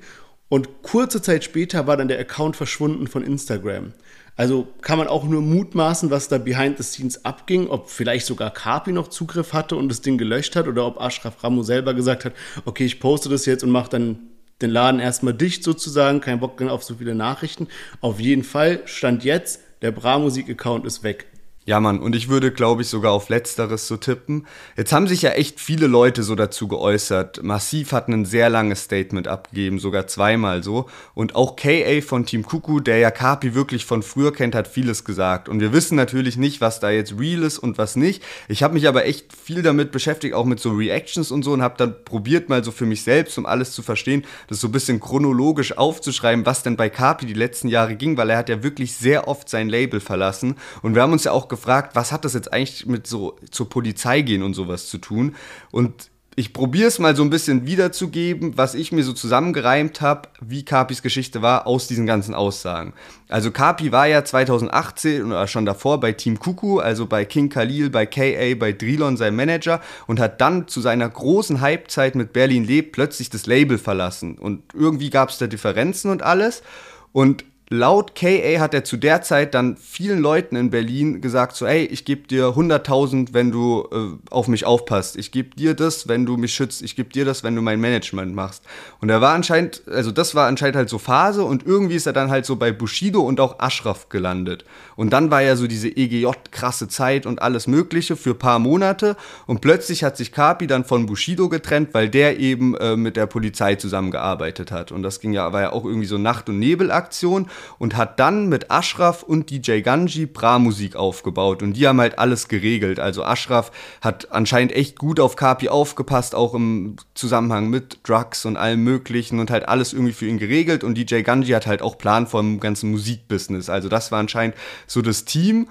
Und 0.48 0.82
kurze 0.82 1.20
Zeit 1.20 1.44
später 1.44 1.86
war 1.86 1.96
dann 1.96 2.08
der 2.08 2.18
Account 2.18 2.56
verschwunden 2.56 3.06
von 3.06 3.22
Instagram. 3.22 3.92
Also 4.36 4.68
kann 4.82 4.98
man 4.98 5.08
auch 5.08 5.24
nur 5.24 5.42
mutmaßen, 5.42 6.10
was 6.10 6.28
da 6.28 6.38
behind 6.38 6.78
the 6.78 6.84
scenes 6.84 7.24
abging, 7.24 7.66
ob 7.68 7.90
vielleicht 7.90 8.24
sogar 8.24 8.52
Kapi 8.52 8.92
noch 8.92 9.08
Zugriff 9.08 9.52
hatte 9.52 9.74
und 9.74 9.88
das 9.88 10.00
Ding 10.00 10.16
gelöscht 10.16 10.54
hat 10.54 10.68
oder 10.68 10.86
ob 10.86 11.00
Ashraf 11.00 11.42
Ramo 11.42 11.64
selber 11.64 11.92
gesagt 11.92 12.24
hat, 12.24 12.34
okay, 12.64 12.84
ich 12.84 13.00
poste 13.00 13.28
das 13.28 13.46
jetzt 13.46 13.64
und 13.64 13.70
mache 13.70 13.90
dann 13.90 14.20
den 14.62 14.70
Laden 14.70 15.00
erstmal 15.00 15.34
dicht 15.34 15.64
sozusagen, 15.64 16.20
kein 16.20 16.38
Bock 16.38 16.62
auf 16.62 16.84
so 16.84 16.94
viele 16.94 17.16
Nachrichten. 17.16 17.66
Auf 18.00 18.20
jeden 18.20 18.44
Fall 18.44 18.82
stand 18.86 19.24
jetzt, 19.24 19.60
der 19.82 19.90
Bra-Musik-Account 19.90 20.86
ist 20.86 21.02
weg. 21.02 21.26
Ja, 21.68 21.80
Mann, 21.80 22.00
und 22.00 22.16
ich 22.16 22.30
würde, 22.30 22.50
glaube 22.50 22.80
ich, 22.80 22.88
sogar 22.88 23.12
auf 23.12 23.28
Letzteres 23.28 23.86
so 23.86 23.98
tippen. 23.98 24.46
Jetzt 24.78 24.90
haben 24.90 25.06
sich 25.06 25.20
ja 25.20 25.32
echt 25.32 25.60
viele 25.60 25.86
Leute 25.86 26.22
so 26.22 26.34
dazu 26.34 26.66
geäußert. 26.66 27.42
Massiv 27.42 27.92
hat 27.92 28.08
ein 28.08 28.24
sehr 28.24 28.48
langes 28.48 28.84
Statement 28.84 29.28
abgegeben, 29.28 29.78
sogar 29.78 30.06
zweimal 30.06 30.62
so. 30.62 30.86
Und 31.12 31.34
auch 31.34 31.56
KA 31.56 32.00
von 32.00 32.24
Team 32.24 32.42
Kuku, 32.42 32.80
der 32.80 32.96
ja 32.96 33.10
Kapi 33.10 33.54
wirklich 33.54 33.84
von 33.84 34.02
früher 34.02 34.32
kennt, 34.32 34.54
hat 34.54 34.66
vieles 34.66 35.04
gesagt. 35.04 35.46
Und 35.46 35.60
wir 35.60 35.74
wissen 35.74 35.94
natürlich 35.94 36.38
nicht, 36.38 36.62
was 36.62 36.80
da 36.80 36.88
jetzt 36.88 37.18
real 37.18 37.42
ist 37.42 37.58
und 37.58 37.76
was 37.76 37.96
nicht. 37.96 38.22
Ich 38.48 38.62
habe 38.62 38.72
mich 38.72 38.88
aber 38.88 39.04
echt 39.04 39.34
viel 39.36 39.60
damit 39.60 39.92
beschäftigt, 39.92 40.32
auch 40.32 40.46
mit 40.46 40.60
so 40.60 40.70
Reactions 40.70 41.30
und 41.30 41.42
so, 41.42 41.52
und 41.52 41.60
habe 41.60 41.74
dann 41.76 42.02
probiert, 42.02 42.48
mal 42.48 42.64
so 42.64 42.72
für 42.72 42.86
mich 42.86 43.02
selbst, 43.02 43.36
um 43.36 43.44
alles 43.44 43.72
zu 43.72 43.82
verstehen, 43.82 44.24
das 44.46 44.60
so 44.60 44.68
ein 44.68 44.72
bisschen 44.72 45.00
chronologisch 45.00 45.76
aufzuschreiben, 45.76 46.46
was 46.46 46.62
denn 46.62 46.78
bei 46.78 46.88
Kapi 46.88 47.26
die 47.26 47.34
letzten 47.34 47.68
Jahre 47.68 47.94
ging, 47.94 48.16
weil 48.16 48.30
er 48.30 48.38
hat 48.38 48.48
ja 48.48 48.62
wirklich 48.62 48.94
sehr 48.94 49.28
oft 49.28 49.50
sein 49.50 49.68
Label 49.68 50.00
verlassen. 50.00 50.56
Und 50.80 50.94
wir 50.94 51.02
haben 51.02 51.12
uns 51.12 51.24
ja 51.24 51.32
auch 51.32 51.46
gefragt, 51.48 51.57
was 51.66 52.12
hat 52.12 52.24
das 52.24 52.34
jetzt 52.34 52.52
eigentlich 52.52 52.86
mit 52.86 53.06
so 53.06 53.36
zur 53.50 53.68
Polizei 53.68 54.22
gehen 54.22 54.42
und 54.42 54.54
sowas 54.54 54.88
zu 54.88 54.98
tun? 54.98 55.36
Und 55.70 56.10
ich 56.38 56.52
probiere 56.52 56.86
es 56.86 57.00
mal 57.00 57.16
so 57.16 57.24
ein 57.24 57.30
bisschen 57.30 57.66
wiederzugeben, 57.66 58.56
was 58.56 58.76
ich 58.76 58.92
mir 58.92 59.02
so 59.02 59.12
zusammengereimt 59.12 60.00
habe, 60.00 60.28
wie 60.40 60.64
Capis 60.64 61.02
Geschichte 61.02 61.42
war 61.42 61.66
aus 61.66 61.88
diesen 61.88 62.06
ganzen 62.06 62.32
Aussagen. 62.32 62.92
Also 63.28 63.50
Capi 63.50 63.90
war 63.90 64.06
ja 64.06 64.24
2018 64.24 65.24
oder 65.24 65.48
schon 65.48 65.66
davor 65.66 65.98
bei 65.98 66.12
Team 66.12 66.38
Kuku, 66.38 66.78
also 66.78 67.06
bei 67.06 67.24
King 67.24 67.48
Khalil, 67.48 67.90
bei 67.90 68.06
KA, 68.06 68.54
bei 68.56 68.70
Drilon 68.70 69.16
sein 69.16 69.34
Manager 69.34 69.80
und 70.06 70.20
hat 70.20 70.40
dann 70.40 70.68
zu 70.68 70.80
seiner 70.80 71.08
großen 71.08 71.60
Hypezeit 71.60 72.14
mit 72.14 72.32
Berlin 72.32 72.64
lebt 72.64 72.92
plötzlich 72.92 73.30
das 73.30 73.46
Label 73.46 73.76
verlassen 73.76 74.38
und 74.38 74.62
irgendwie 74.74 75.10
gab 75.10 75.30
es 75.30 75.38
da 75.38 75.48
Differenzen 75.48 76.08
und 76.08 76.22
alles 76.22 76.62
und 77.10 77.44
laut 77.70 78.14
KA 78.14 78.60
hat 78.60 78.74
er 78.74 78.84
zu 78.84 78.96
der 78.96 79.22
Zeit 79.22 79.54
dann 79.54 79.76
vielen 79.76 80.20
Leuten 80.20 80.56
in 80.56 80.70
Berlin 80.70 81.20
gesagt, 81.20 81.56
so, 81.56 81.66
ey, 81.66 81.84
ich 81.84 82.04
gebe 82.04 82.26
dir 82.26 82.48
100.000, 82.50 83.28
wenn 83.32 83.50
du 83.50 83.86
äh, 83.92 84.30
auf 84.30 84.48
mich 84.48 84.64
aufpasst. 84.64 85.16
Ich 85.16 85.32
gebe 85.32 85.54
dir 85.54 85.74
das, 85.74 86.08
wenn 86.08 86.24
du 86.24 86.36
mich 86.36 86.54
schützt. 86.54 86.82
Ich 86.82 86.96
gebe 86.96 87.10
dir 87.10 87.24
das, 87.24 87.44
wenn 87.44 87.54
du 87.54 87.62
mein 87.62 87.80
Management 87.80 88.34
machst. 88.34 88.62
Und 89.00 89.10
er 89.10 89.20
war 89.20 89.34
anscheinend, 89.34 89.82
also 89.86 90.10
das 90.10 90.34
war 90.34 90.46
anscheinend 90.46 90.76
halt 90.76 90.88
so 90.88 90.98
Phase 90.98 91.44
und 91.44 91.66
irgendwie 91.66 91.96
ist 91.96 92.06
er 92.06 92.12
dann 92.12 92.30
halt 92.30 92.46
so 92.46 92.56
bei 92.56 92.72
Bushido 92.72 93.20
und 93.20 93.40
auch 93.40 93.58
Ashraf 93.58 94.08
gelandet. 94.08 94.64
Und 94.96 95.12
dann 95.12 95.30
war 95.30 95.42
ja 95.42 95.54
so 95.54 95.66
diese 95.66 95.88
EGJ-krasse 95.88 96.88
Zeit 96.88 97.26
und 97.26 97.42
alles 97.42 97.66
Mögliche 97.66 98.16
für 98.16 98.34
paar 98.34 98.58
Monate. 98.58 99.16
Und 99.46 99.60
plötzlich 99.60 100.04
hat 100.04 100.16
sich 100.16 100.32
Kapi 100.32 100.66
dann 100.66 100.84
von 100.84 101.06
Bushido 101.06 101.48
getrennt, 101.48 101.90
weil 101.92 102.08
der 102.08 102.38
eben 102.38 102.76
äh, 102.76 102.96
mit 102.96 103.16
der 103.16 103.26
Polizei 103.26 103.74
zusammengearbeitet 103.74 104.72
hat. 104.72 104.90
Und 104.90 105.02
das 105.02 105.20
ging 105.20 105.32
ja, 105.32 105.52
war 105.52 105.60
ja 105.60 105.72
auch 105.72 105.84
irgendwie 105.84 106.06
so 106.06 106.18
Nacht- 106.18 106.48
und 106.48 106.58
Nebelaktion 106.58 107.48
und 107.78 107.96
hat 107.96 108.18
dann 108.20 108.48
mit 108.48 108.70
Ashraf 108.70 109.22
und 109.22 109.50
DJ 109.50 109.80
Ganji 109.80 110.26
Bra-Musik 110.26 110.96
aufgebaut 110.96 111.62
und 111.62 111.74
die 111.74 111.86
haben 111.86 112.00
halt 112.00 112.18
alles 112.18 112.48
geregelt. 112.48 113.00
Also 113.00 113.24
Ashraf 113.24 113.70
hat 114.00 114.32
anscheinend 114.32 114.72
echt 114.72 114.98
gut 114.98 115.20
auf 115.20 115.36
Kapi 115.36 115.68
aufgepasst, 115.68 116.34
auch 116.34 116.54
im 116.54 116.96
Zusammenhang 117.14 117.68
mit 117.68 118.00
Drugs 118.02 118.44
und 118.44 118.56
allem 118.56 118.82
möglichen 118.82 119.40
und 119.40 119.50
halt 119.50 119.68
alles 119.68 119.92
irgendwie 119.92 120.12
für 120.12 120.26
ihn 120.26 120.38
geregelt 120.38 120.84
und 120.84 120.96
DJ 120.96 121.22
Ganji 121.22 121.52
hat 121.52 121.66
halt 121.66 121.82
auch 121.82 121.98
Plan 121.98 122.26
vom 122.26 122.60
ganzen 122.60 122.90
Musikbusiness. 122.90 123.68
Also 123.70 123.88
das 123.88 124.12
war 124.12 124.20
anscheinend 124.20 124.56
so 124.86 125.02
das 125.02 125.24
Team 125.24 125.68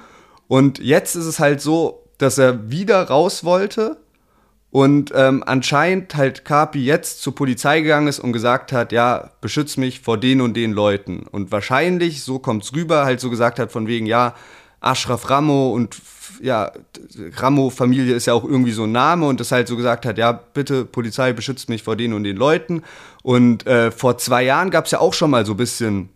und 0.48 0.80
jetzt 0.80 1.16
ist 1.16 1.26
es 1.26 1.40
halt 1.40 1.62
so, 1.62 2.04
dass 2.18 2.38
er 2.38 2.72
wieder 2.72 3.04
raus 3.04 3.44
wollte 3.44 3.98
und 4.70 5.13
ähm, 5.15 5.43
anscheinend 5.45 6.15
halt 6.15 6.43
Kapi 6.43 6.84
jetzt 6.84 7.22
zur 7.22 7.34
Polizei 7.34 7.82
gegangen 7.82 8.07
ist 8.07 8.20
und 8.20 8.34
gesagt 8.34 8.72
hat, 8.72 8.91
ja, 8.91 9.32
beschütz 9.39 9.78
mich 9.78 10.01
vor 10.01 10.18
den 10.18 10.41
und 10.41 10.55
den 10.55 10.74
Leuten. 10.74 11.26
Und 11.32 11.51
wahrscheinlich, 11.51 12.24
so 12.24 12.39
kommt's 12.39 12.74
rüber, 12.76 13.05
halt 13.05 13.20
so 13.20 13.30
gesagt 13.30 13.59
hat 13.59 13.72
von 13.72 13.88
wegen, 13.88 14.05
ja, 14.05 14.36
Ashraf 14.82 15.30
Ramo 15.30 15.72
und 15.72 15.95
ja, 16.41 16.72
Ramo-Familie 17.38 18.13
ist 18.13 18.28
ja 18.28 18.34
auch 18.34 18.43
irgendwie 18.43 18.72
so 18.72 18.84
ein 18.84 18.91
Name 18.91 19.26
und 19.26 19.39
das 19.39 19.51
halt 19.51 19.68
so 19.68 19.76
gesagt 19.76 20.05
hat, 20.05 20.18
ja, 20.18 20.32
bitte 20.32 20.86
Polizei 20.86 21.34
beschützt 21.34 21.70
mich 21.70 21.82
vor 21.82 21.95
den 21.95 22.13
und 22.13 22.24
den 22.24 22.38
Leuten. 22.38 22.84
Und 23.24 23.65
äh, 23.65 23.89
vor 23.89 24.18
zwei 24.18 24.43
Jahren 24.43 24.70
gab's 24.70 24.91
ja 24.91 24.99
auch 24.99 25.13
schon 25.13 25.32
mal 25.32 25.45
so 25.45 25.53
ein 25.53 25.57
bisschen 25.57 26.09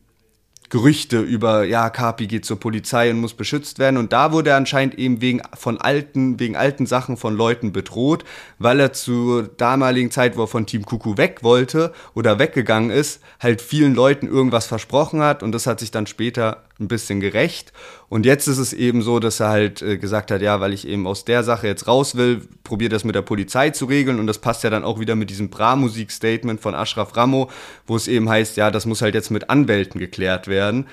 Gerüchte 0.71 1.19
über, 1.19 1.65
ja, 1.65 1.89
Kapi 1.89 2.27
geht 2.27 2.45
zur 2.45 2.57
Polizei 2.57 3.11
und 3.11 3.19
muss 3.19 3.33
beschützt 3.33 3.77
werden. 3.77 3.97
Und 3.97 4.13
da 4.13 4.31
wurde 4.31 4.51
er 4.51 4.55
anscheinend 4.55 4.95
eben 4.95 5.19
wegen 5.19 5.41
von 5.53 5.79
alten, 5.81 6.39
wegen 6.39 6.55
alten 6.55 6.85
Sachen 6.85 7.17
von 7.17 7.35
Leuten 7.35 7.73
bedroht, 7.73 8.23
weil 8.57 8.79
er 8.79 8.93
zur 8.93 9.49
damaligen 9.49 10.11
Zeit, 10.11 10.37
wo 10.37 10.43
er 10.43 10.47
von 10.47 10.65
Team 10.65 10.85
Kuku 10.85 11.17
weg 11.17 11.39
wollte 11.43 11.91
oder 12.13 12.39
weggegangen 12.39 12.89
ist, 12.89 13.21
halt 13.41 13.61
vielen 13.61 13.93
Leuten 13.93 14.27
irgendwas 14.27 14.65
versprochen 14.65 15.21
hat 15.21 15.43
und 15.43 15.51
das 15.51 15.67
hat 15.67 15.81
sich 15.81 15.91
dann 15.91 16.07
später 16.07 16.63
ein 16.81 16.87
bisschen 16.87 17.19
gerecht. 17.19 17.71
Und 18.09 18.25
jetzt 18.25 18.47
ist 18.47 18.57
es 18.57 18.73
eben 18.73 19.01
so, 19.01 19.19
dass 19.19 19.39
er 19.39 19.49
halt 19.49 19.81
äh, 19.81 19.97
gesagt 19.97 20.31
hat, 20.31 20.41
ja, 20.41 20.59
weil 20.59 20.73
ich 20.73 20.87
eben 20.87 21.07
aus 21.07 21.23
der 21.23 21.43
Sache 21.43 21.67
jetzt 21.67 21.87
raus 21.87 22.15
will, 22.15 22.41
probiere 22.63 22.89
das 22.89 23.03
mit 23.03 23.15
der 23.15 23.21
Polizei 23.21 23.69
zu 23.69 23.85
regeln. 23.85 24.19
Und 24.19 24.27
das 24.27 24.39
passt 24.39 24.63
ja 24.63 24.69
dann 24.69 24.83
auch 24.83 24.99
wieder 24.99 25.15
mit 25.15 25.29
diesem 25.29 25.49
Bra-Musik-Statement 25.49 26.59
von 26.59 26.75
Ashraf 26.75 27.15
Ramo, 27.15 27.49
wo 27.87 27.95
es 27.95 28.07
eben 28.07 28.29
heißt, 28.29 28.57
ja, 28.57 28.71
das 28.71 28.85
muss 28.85 29.01
halt 29.01 29.15
jetzt 29.15 29.31
mit 29.31 29.49
Anwälten 29.49 29.99
geklärt 29.99 30.47
werden. 30.47 30.87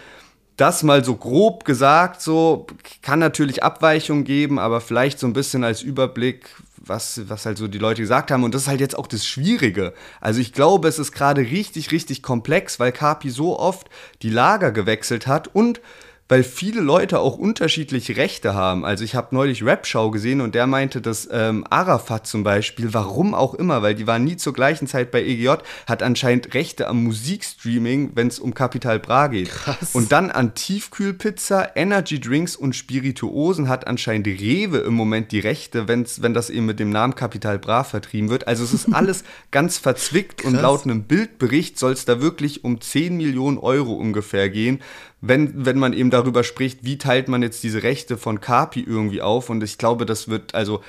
Das 0.57 0.83
mal 0.83 1.05
so 1.05 1.15
grob 1.15 1.65
gesagt, 1.65 2.21
so 2.21 2.67
kann 3.01 3.21
natürlich 3.21 3.63
Abweichungen 3.63 4.25
geben, 4.25 4.59
aber 4.59 4.81
vielleicht 4.81 5.19
so 5.21 5.27
ein 5.27 5.33
bisschen 5.33 5.63
als 5.63 5.83
Überblick, 5.83 6.47
was, 6.89 7.29
was 7.29 7.47
halt 7.47 7.59
so 7.59 7.69
die 7.69 7.79
Leute 7.79 8.03
gesagt 8.03 8.31
haben. 8.31 8.45
Und 8.45 8.55
das 8.55 8.63
ist 8.63 8.69
halt 8.69 8.81
jetzt 8.81 8.97
auch 8.97 9.07
das 9.07 9.27
Schwierige. 9.27 9.95
Also 10.21 10.41
ich 10.41 10.53
glaube, 10.53 10.89
es 10.89 10.99
ist 10.99 11.13
gerade 11.13 11.43
richtig, 11.43 11.91
richtig 11.91 12.23
komplex, 12.23 12.81
weil 12.81 12.93
Kapi 12.93 13.31
so 13.31 13.59
oft 13.59 13.89
die 14.23 14.31
Lager 14.31 14.73
gewechselt 14.73 15.27
hat 15.27 15.49
und 15.55 15.81
weil 16.29 16.45
viele 16.45 16.81
Leute 16.81 17.21
auch 17.21 17.39
unterschiedliche 17.39 18.17
Rechte 18.17 18.55
haben. 18.55 18.85
Also 18.85 19.03
ich 19.03 19.15
habe 19.15 19.35
neulich 19.35 19.65
Rap-Show 19.65 20.11
gesehen 20.11 20.41
und 20.41 20.55
der 20.55 20.67
meinte, 20.67 21.01
dass 21.01 21.29
ähm, 21.33 21.65
Arafat 21.71 22.27
zum 22.27 22.45
Beispiel, 22.45 22.93
warum 22.93 23.35
auch 23.35 23.55
immer, 23.55 23.83
weil 23.83 23.95
die 23.95 24.07
waren 24.07 24.25
nie 24.25 24.37
zur 24.37 24.53
gleichen 24.53 24.87
Zeit 24.87 25.11
bei 25.11 25.25
EGJ, 25.25 25.49
hat 25.87 26.03
anscheinend 26.03 26.53
Rechte 26.55 26.87
am 26.87 27.03
Musikstreaming, 27.05 28.13
wenn 28.15 28.29
es 28.29 28.39
um 28.39 28.53
Capital 28.53 28.99
Bra 28.99 29.29
geht. 29.29 29.49
Krass. 29.49 29.95
Und 29.95 30.13
dann 30.13 30.31
an 30.31 30.55
Tiefkühlpizza, 30.55 31.71
Energy 31.75 32.21
Drinks 32.21 32.57
und 32.57 32.77
Spirituosen 32.77 33.69
hat 33.69 33.87
anscheinend 33.87 34.27
Rewe 34.27 34.79
im 34.79 34.95
Moment 34.95 35.33
die 35.33 35.41
Rechte, 35.41 35.89
wenn's, 35.89 36.21
wenn 36.21 36.35
das 36.35 36.51
eben 36.51 36.67
mit 36.67 36.79
dem 36.79 36.91
Namen 36.91 37.15
Capital 37.15 37.59
Bra 37.59 37.85
vertrieben 37.85 38.29
wird. 38.29 38.47
Also 38.47 38.65
es 38.65 38.75
ist 38.75 38.89
alles 38.93 39.25
ganz 39.51 39.79
verzwickt 39.79 40.43
Krass. 40.43 40.53
und 40.53 40.61
laut 40.61 40.85
einem 40.85 41.05
Bildbericht 41.05 41.79
soll 41.79 41.93
es 41.93 42.05
da 42.05 42.21
wirklich 42.21 42.65
um 42.65 42.81
10 42.81 43.17
Millionen 43.17 43.57
Euro 43.57 43.95
ungefähr 43.95 44.51
gehen 44.51 44.81
wenn, 45.21 45.67
wenn 45.67 45.79
man 45.79 45.93
eben 45.93 46.11
darüber 46.11 46.45
spricht, 46.45 46.85
wie 46.85 46.99
teilt 46.99 47.29
man 47.29 47.43
jetzt 47.43 47.63
diese 47.63 47.83
Rechte 47.83 48.17
von 48.17 48.41
Kapi 48.41 48.81
irgendwie 48.81 49.23
auf. 49.23 49.51
Und 49.51 49.63
ich 49.65 49.79
glaube, 49.79 50.07
das 50.07 50.29
wird, 50.29 50.55
also, 50.55 50.81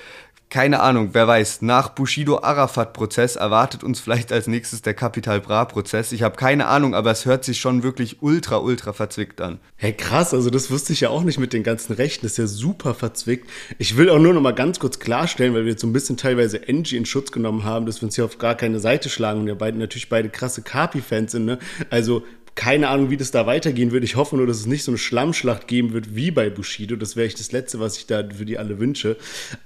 keine 0.50 0.80
Ahnung, 0.82 1.10
wer 1.14 1.28
weiß, 1.28 1.62
nach 1.62 1.90
Bushido-Arafat-Prozess 1.90 3.36
erwartet 3.36 3.84
uns 3.84 4.00
vielleicht 4.00 4.32
als 4.32 4.48
nächstes 4.48 4.82
der 4.82 4.96
Capital 4.96 5.42
Bra-Prozess. 5.42 6.12
Ich 6.12 6.24
habe 6.24 6.38
keine 6.38 6.66
Ahnung, 6.66 6.96
aber 6.96 7.12
es 7.12 7.26
hört 7.26 7.46
sich 7.46 7.60
schon 7.60 7.84
wirklich 7.84 8.24
ultra, 8.24 8.58
ultra 8.58 8.94
verzwickt 8.94 9.42
an. 9.42 9.60
Hey, 9.76 9.94
krass, 9.94 10.34
also 10.34 10.50
das 10.50 10.72
wusste 10.72 10.94
ich 10.94 11.02
ja 11.02 11.10
auch 11.10 11.24
nicht 11.24 11.40
mit 11.40 11.54
den 11.54 11.62
ganzen 11.62 11.94
Rechten. 11.94 12.26
Das 12.26 12.32
ist 12.32 12.38
ja 12.40 12.48
super 12.48 12.96
verzwickt. 12.96 13.48
Ich 13.78 13.96
will 13.96 14.10
auch 14.10 14.18
nur 14.18 14.34
noch 14.34 14.42
mal 14.42 14.56
ganz 14.56 14.80
kurz 14.80 14.98
klarstellen, 14.98 15.54
weil 15.54 15.66
wir 15.66 15.72
jetzt 15.72 15.82
so 15.82 15.88
ein 15.88 15.94
bisschen 15.94 16.18
teilweise 16.18 16.62
Angie 16.68 16.98
in 16.98 17.06
Schutz 17.06 17.32
genommen 17.32 17.64
haben, 17.64 17.86
dass 17.86 18.02
wir 18.02 18.08
uns 18.08 18.16
hier 18.16 18.26
auf 18.26 18.40
gar 18.40 18.56
keine 18.56 18.80
Seite 18.80 19.10
schlagen 19.10 19.42
und 19.42 19.46
wir 19.46 19.56
beide 19.56 19.78
natürlich 19.78 20.10
beide 20.10 20.30
krasse 20.30 20.64
Kapi-Fans 20.64 21.32
sind. 21.32 21.46
Ne? 21.46 21.60
Also 21.92 22.24
keine 22.60 22.90
Ahnung, 22.90 23.10
wie 23.10 23.16
das 23.16 23.32
da 23.32 23.46
weitergehen 23.46 23.94
wird. 23.94 24.04
Ich 24.04 24.18
hoffe 24.18 24.36
nur, 24.36 24.46
dass 24.46 24.58
es 24.58 24.66
nicht 24.66 24.84
so 24.84 24.92
eine 24.92 24.98
Schlammschlacht 24.98 25.66
geben 25.66 25.94
wird 25.94 26.14
wie 26.14 26.30
bei 26.30 26.50
Bushido. 26.50 26.98
Das 26.98 27.16
wäre 27.16 27.26
echt 27.26 27.40
das 27.40 27.54
Letzte, 27.54 27.80
was 27.80 27.96
ich 27.96 28.06
da 28.06 28.22
für 28.36 28.44
die 28.44 28.58
alle 28.58 28.80
wünsche. 28.80 29.16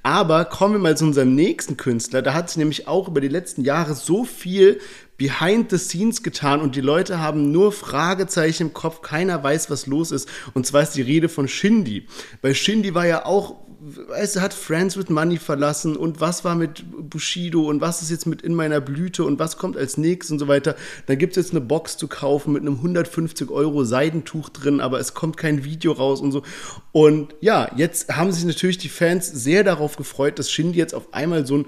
Aber 0.03 0.45
kommen 0.45 0.75
wir 0.75 0.79
mal 0.79 0.95
zu 0.95 1.05
unserem 1.05 1.33
nächsten 1.33 1.75
Künstler. 1.75 2.21
Da 2.21 2.35
hat 2.35 2.51
sich 2.51 2.57
nämlich 2.57 2.87
auch 2.87 3.07
über 3.07 3.19
die 3.19 3.29
letzten 3.29 3.63
Jahre 3.63 3.95
so 3.95 4.25
viel 4.25 4.79
behind 5.17 5.71
the 5.71 5.79
scenes 5.79 6.21
getan 6.21 6.61
und 6.61 6.75
die 6.75 6.81
Leute 6.81 7.19
haben 7.19 7.51
nur 7.51 7.71
Fragezeichen 7.71 8.67
im 8.67 8.73
Kopf. 8.75 9.01
Keiner 9.01 9.43
weiß, 9.43 9.71
was 9.71 9.87
los 9.87 10.11
ist. 10.11 10.29
Und 10.53 10.67
zwar 10.67 10.83
ist 10.83 10.91
die 10.91 11.01
Rede 11.01 11.29
von 11.29 11.47
Shindy. 11.47 12.05
Bei 12.43 12.53
Shindy 12.53 12.93
war 12.93 13.07
ja 13.07 13.25
auch 13.25 13.55
du, 13.83 14.41
hat 14.41 14.53
Friends 14.53 14.97
with 14.97 15.09
Money 15.09 15.37
verlassen 15.37 15.95
und 15.95 16.21
was 16.21 16.43
war 16.43 16.55
mit 16.55 16.83
Bushido 17.09 17.67
und 17.69 17.81
was 17.81 18.01
ist 18.01 18.09
jetzt 18.09 18.25
mit 18.25 18.41
In 18.41 18.53
meiner 18.53 18.81
Blüte 18.81 19.23
und 19.23 19.39
was 19.39 19.57
kommt 19.57 19.77
als 19.77 19.97
nächstes 19.97 20.31
und 20.31 20.39
so 20.39 20.47
weiter. 20.47 20.75
Dann 21.07 21.17
gibt 21.17 21.37
es 21.37 21.43
jetzt 21.43 21.51
eine 21.51 21.61
Box 21.61 21.97
zu 21.97 22.07
kaufen 22.07 22.53
mit 22.53 22.61
einem 22.61 22.75
150 22.75 23.49
Euro 23.49 23.83
Seidentuch 23.83 24.49
drin, 24.49 24.79
aber 24.79 24.99
es 24.99 25.13
kommt 25.13 25.37
kein 25.37 25.63
Video 25.63 25.91
raus 25.91 26.21
und 26.21 26.31
so. 26.31 26.43
Und 26.91 27.35
ja, 27.41 27.71
jetzt 27.75 28.09
haben 28.15 28.31
sich 28.31 28.45
natürlich 28.45 28.77
die 28.77 28.89
Fans 28.89 29.27
sehr 29.27 29.63
darauf 29.63 29.95
gefreut, 29.95 30.39
dass 30.39 30.51
Shindy 30.51 30.79
jetzt 30.79 30.95
auf 30.95 31.13
einmal 31.13 31.45
so 31.45 31.57
ein 31.57 31.65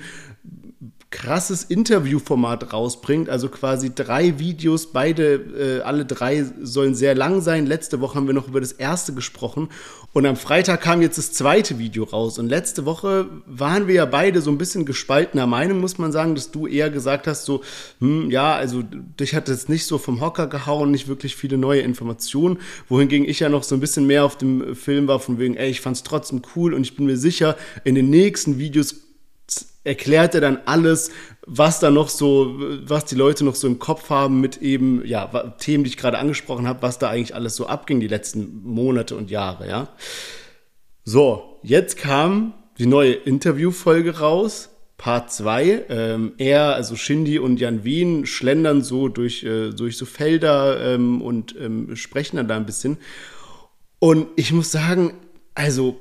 krasses 1.16 1.64
Interviewformat 1.64 2.74
rausbringt, 2.74 3.30
also 3.30 3.48
quasi 3.48 3.96
drei 3.96 4.38
Videos, 4.38 4.88
beide, 4.92 5.80
äh, 5.80 5.82
alle 5.82 6.06
drei 6.06 6.46
sollen 6.62 6.94
sehr 6.94 7.16
lang 7.16 7.40
sein. 7.40 7.66
Letzte 7.66 8.02
Woche 8.02 8.16
haben 8.16 8.28
wir 8.28 8.34
noch 8.34 8.50
über 8.50 8.60
das 8.60 8.74
erste 8.74 9.14
gesprochen. 9.14 9.70
Und 10.12 10.26
am 10.26 10.36
Freitag 10.36 10.82
kam 10.82 11.02
jetzt 11.02 11.18
das 11.18 11.32
zweite 11.32 11.80
Video 11.80 12.04
raus. 12.04 12.38
Und 12.38 12.50
letzte 12.50 12.86
Woche 12.86 13.28
waren 13.46 13.88
wir 13.88 13.96
ja 13.96 14.06
beide 14.06 14.42
so 14.42 14.52
ein 14.52 14.58
bisschen 14.58 14.86
gespaltener 14.86 15.48
Meinung, 15.48 15.80
muss 15.80 15.98
man 15.98 16.12
sagen, 16.12 16.36
dass 16.36 16.52
du 16.52 16.68
eher 16.68 16.90
gesagt 16.90 17.28
hast, 17.28 17.46
so, 17.46 17.62
hm, 18.02 18.30
ja, 18.30 18.54
also 18.54 18.84
dich 18.84 19.36
hat 19.36 19.48
jetzt 19.48 19.70
nicht 19.70 19.86
so 19.86 19.98
vom 19.98 20.20
Hocker 20.20 20.48
gehauen, 20.48 20.92
nicht 20.92 21.08
wirklich 21.08 21.38
viele 21.38 21.58
neue 21.58 21.80
Informationen, 21.80 22.60
wohingegen 22.90 23.28
ich 23.28 23.40
ja 23.40 23.48
noch 23.48 23.64
so 23.64 23.74
ein 23.74 23.80
bisschen 23.80 24.06
mehr 24.06 24.26
auf 24.26 24.38
dem 24.38 24.76
Film 24.76 25.08
war, 25.08 25.22
von 25.22 25.40
wegen, 25.40 25.56
ey, 25.56 25.70
ich 25.70 25.80
fand's 25.80 26.04
trotzdem 26.04 26.42
cool 26.56 26.74
und 26.74 26.82
ich 26.82 26.98
bin 26.98 27.06
mir 27.06 27.18
sicher, 27.18 27.56
in 27.86 27.96
den 27.96 28.10
nächsten 28.10 28.60
Videos 28.60 29.05
erklärt 29.86 30.36
er 30.36 30.42
dann 30.42 30.60
alles, 30.66 31.12
was 31.46 31.80
da 31.80 31.92
noch 31.92 32.10
so, 32.10 32.56
was 32.86 33.06
die 33.06 33.16
Leute 33.16 33.46
noch 33.46 33.56
so 33.56 33.68
im 33.68 33.80
Kopf 33.80 34.10
haben 34.10 34.42
mit 34.42 34.62
eben, 34.62 35.06
ja, 35.06 35.26
Themen, 35.60 35.84
die 35.84 35.92
ich 35.92 35.98
gerade 35.98 36.18
angesprochen 36.18 36.68
habe, 36.68 36.82
was 36.82 37.00
da 37.00 37.10
eigentlich 37.10 37.36
alles 37.36 37.56
so 37.56 37.68
abging 37.68 38.00
die 38.00 38.08
letzten 38.08 38.64
Monate 38.64 39.16
und 39.16 39.30
Jahre, 39.30 39.70
ja. 39.70 39.90
So, 41.04 41.60
jetzt 41.62 41.98
kam 41.98 42.56
die 42.80 42.88
neue 42.88 43.14
Interviewfolge 43.14 44.20
raus, 44.20 44.70
Part 44.98 45.32
2. 45.32 45.86
Ähm, 45.90 46.34
er, 46.38 46.74
also 46.74 46.96
Shindy 46.96 47.38
und 47.38 47.60
Jan 47.60 47.84
Wien, 47.84 48.26
schlendern 48.26 48.82
so 48.82 49.08
durch, 49.08 49.44
äh, 49.44 49.70
durch 49.70 49.98
so 49.98 50.06
Felder 50.06 50.94
ähm, 50.94 51.22
und 51.22 51.56
ähm, 51.60 51.96
sprechen 51.96 52.38
dann 52.38 52.48
da 52.48 52.56
ein 52.56 52.66
bisschen. 52.66 52.98
Und 54.00 54.28
ich 54.36 54.52
muss 54.52 54.72
sagen, 54.72 55.14
also 55.54 56.00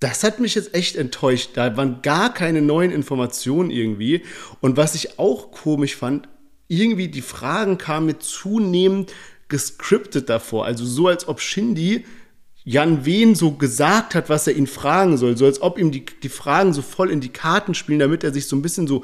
das 0.00 0.24
hat 0.24 0.40
mich 0.40 0.54
jetzt 0.54 0.74
echt 0.74 0.96
enttäuscht. 0.96 1.50
Da 1.54 1.76
waren 1.76 2.00
gar 2.02 2.32
keine 2.32 2.62
neuen 2.62 2.90
Informationen 2.90 3.70
irgendwie. 3.70 4.22
Und 4.60 4.76
was 4.76 4.94
ich 4.94 5.18
auch 5.18 5.52
komisch 5.52 5.94
fand, 5.94 6.28
irgendwie 6.68 7.08
die 7.08 7.22
Fragen 7.22 7.78
kamen 7.78 8.06
mir 8.06 8.18
zunehmend 8.18 9.12
gescriptet 9.48 10.30
davor. 10.30 10.64
Also 10.64 10.86
so, 10.86 11.08
als 11.08 11.28
ob 11.28 11.40
Shindy 11.40 12.04
Jan 12.64 13.04
Wehn 13.04 13.34
so 13.34 13.52
gesagt 13.52 14.14
hat, 14.14 14.28
was 14.28 14.46
er 14.46 14.54
ihn 14.54 14.66
fragen 14.66 15.16
soll. 15.16 15.36
So 15.36 15.44
als 15.44 15.60
ob 15.60 15.78
ihm 15.78 15.90
die, 15.90 16.04
die 16.04 16.28
Fragen 16.28 16.72
so 16.72 16.82
voll 16.82 17.10
in 17.10 17.20
die 17.20 17.30
Karten 17.30 17.74
spielen, 17.74 17.98
damit 17.98 18.24
er 18.24 18.32
sich 18.32 18.46
so 18.46 18.56
ein 18.56 18.62
bisschen 18.62 18.86
so, 18.86 19.02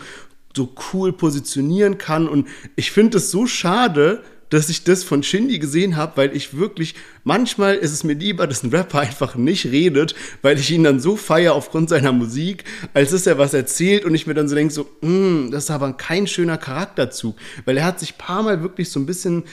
so 0.54 0.74
cool 0.92 1.12
positionieren 1.12 1.98
kann. 1.98 2.28
Und 2.28 2.48
ich 2.76 2.90
finde 2.90 3.18
es 3.18 3.30
so 3.30 3.46
schade, 3.46 4.22
dass 4.50 4.68
ich 4.68 4.84
das 4.84 5.04
von 5.04 5.22
Shindy 5.22 5.58
gesehen 5.58 5.96
habe, 5.96 6.16
weil 6.16 6.36
ich 6.36 6.56
wirklich, 6.56 6.94
manchmal 7.24 7.74
ist 7.76 7.92
es 7.92 8.04
mir 8.04 8.14
lieber, 8.14 8.46
dass 8.46 8.62
ein 8.62 8.70
Rapper 8.70 9.00
einfach 9.00 9.34
nicht 9.34 9.66
redet, 9.66 10.14
weil 10.42 10.58
ich 10.58 10.70
ihn 10.70 10.84
dann 10.84 11.00
so 11.00 11.16
feiere 11.16 11.54
aufgrund 11.54 11.88
seiner 11.88 12.12
Musik, 12.12 12.64
als 12.94 13.10
dass 13.10 13.26
er 13.26 13.38
was 13.38 13.54
erzählt 13.54 14.04
und 14.04 14.14
ich 14.14 14.26
mir 14.26 14.34
dann 14.34 14.48
so 14.48 14.54
denke, 14.54 14.72
so, 14.72 14.88
mm, 15.00 15.50
das 15.50 15.64
ist 15.64 15.70
aber 15.70 15.92
kein 15.94 16.26
schöner 16.26 16.58
Charakterzug, 16.58 17.36
weil 17.64 17.76
er 17.76 17.84
hat 17.84 18.00
sich 18.00 18.18
paar 18.18 18.42
Mal 18.42 18.62
wirklich 18.62 18.90
so 18.90 19.00
ein 19.00 19.06
bisschen 19.06 19.44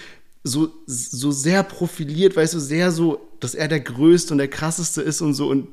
so, 0.44 0.72
so 0.86 1.32
sehr 1.32 1.64
profiliert, 1.64 2.36
weißt 2.36 2.54
du, 2.54 2.60
sehr 2.60 2.92
so, 2.92 3.30
dass 3.40 3.56
er 3.56 3.68
der 3.68 3.80
Größte 3.80 4.34
und 4.34 4.40
der 4.40 4.50
Krasseste 4.50 5.02
ist 5.02 5.22
und 5.22 5.34
so 5.34 5.48
und 5.48 5.68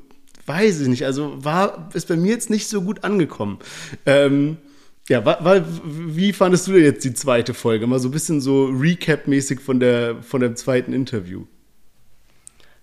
weiß 0.45 0.81
ich 0.81 0.87
nicht, 0.87 1.05
also 1.05 1.33
war, 1.43 1.89
ist 1.93 2.07
bei 2.07 2.15
mir 2.15 2.31
jetzt 2.31 2.49
nicht 2.49 2.67
so 2.67 2.81
gut 2.81 3.03
angekommen. 3.03 3.59
Ähm, 4.05 4.57
ja, 5.09 5.25
wa, 5.25 5.63
wie 5.85 6.31
fandest 6.33 6.67
du 6.67 6.73
denn 6.73 6.83
jetzt 6.83 7.03
die 7.03 7.13
zweite 7.13 7.53
Folge? 7.53 7.87
Mal 7.87 7.99
so 7.99 8.07
ein 8.07 8.11
bisschen 8.11 8.41
so 8.41 8.67
Recap-mäßig 8.67 9.59
von, 9.59 9.81
von 10.21 10.41
dem 10.41 10.55
zweiten 10.55 10.93
Interview. 10.93 11.45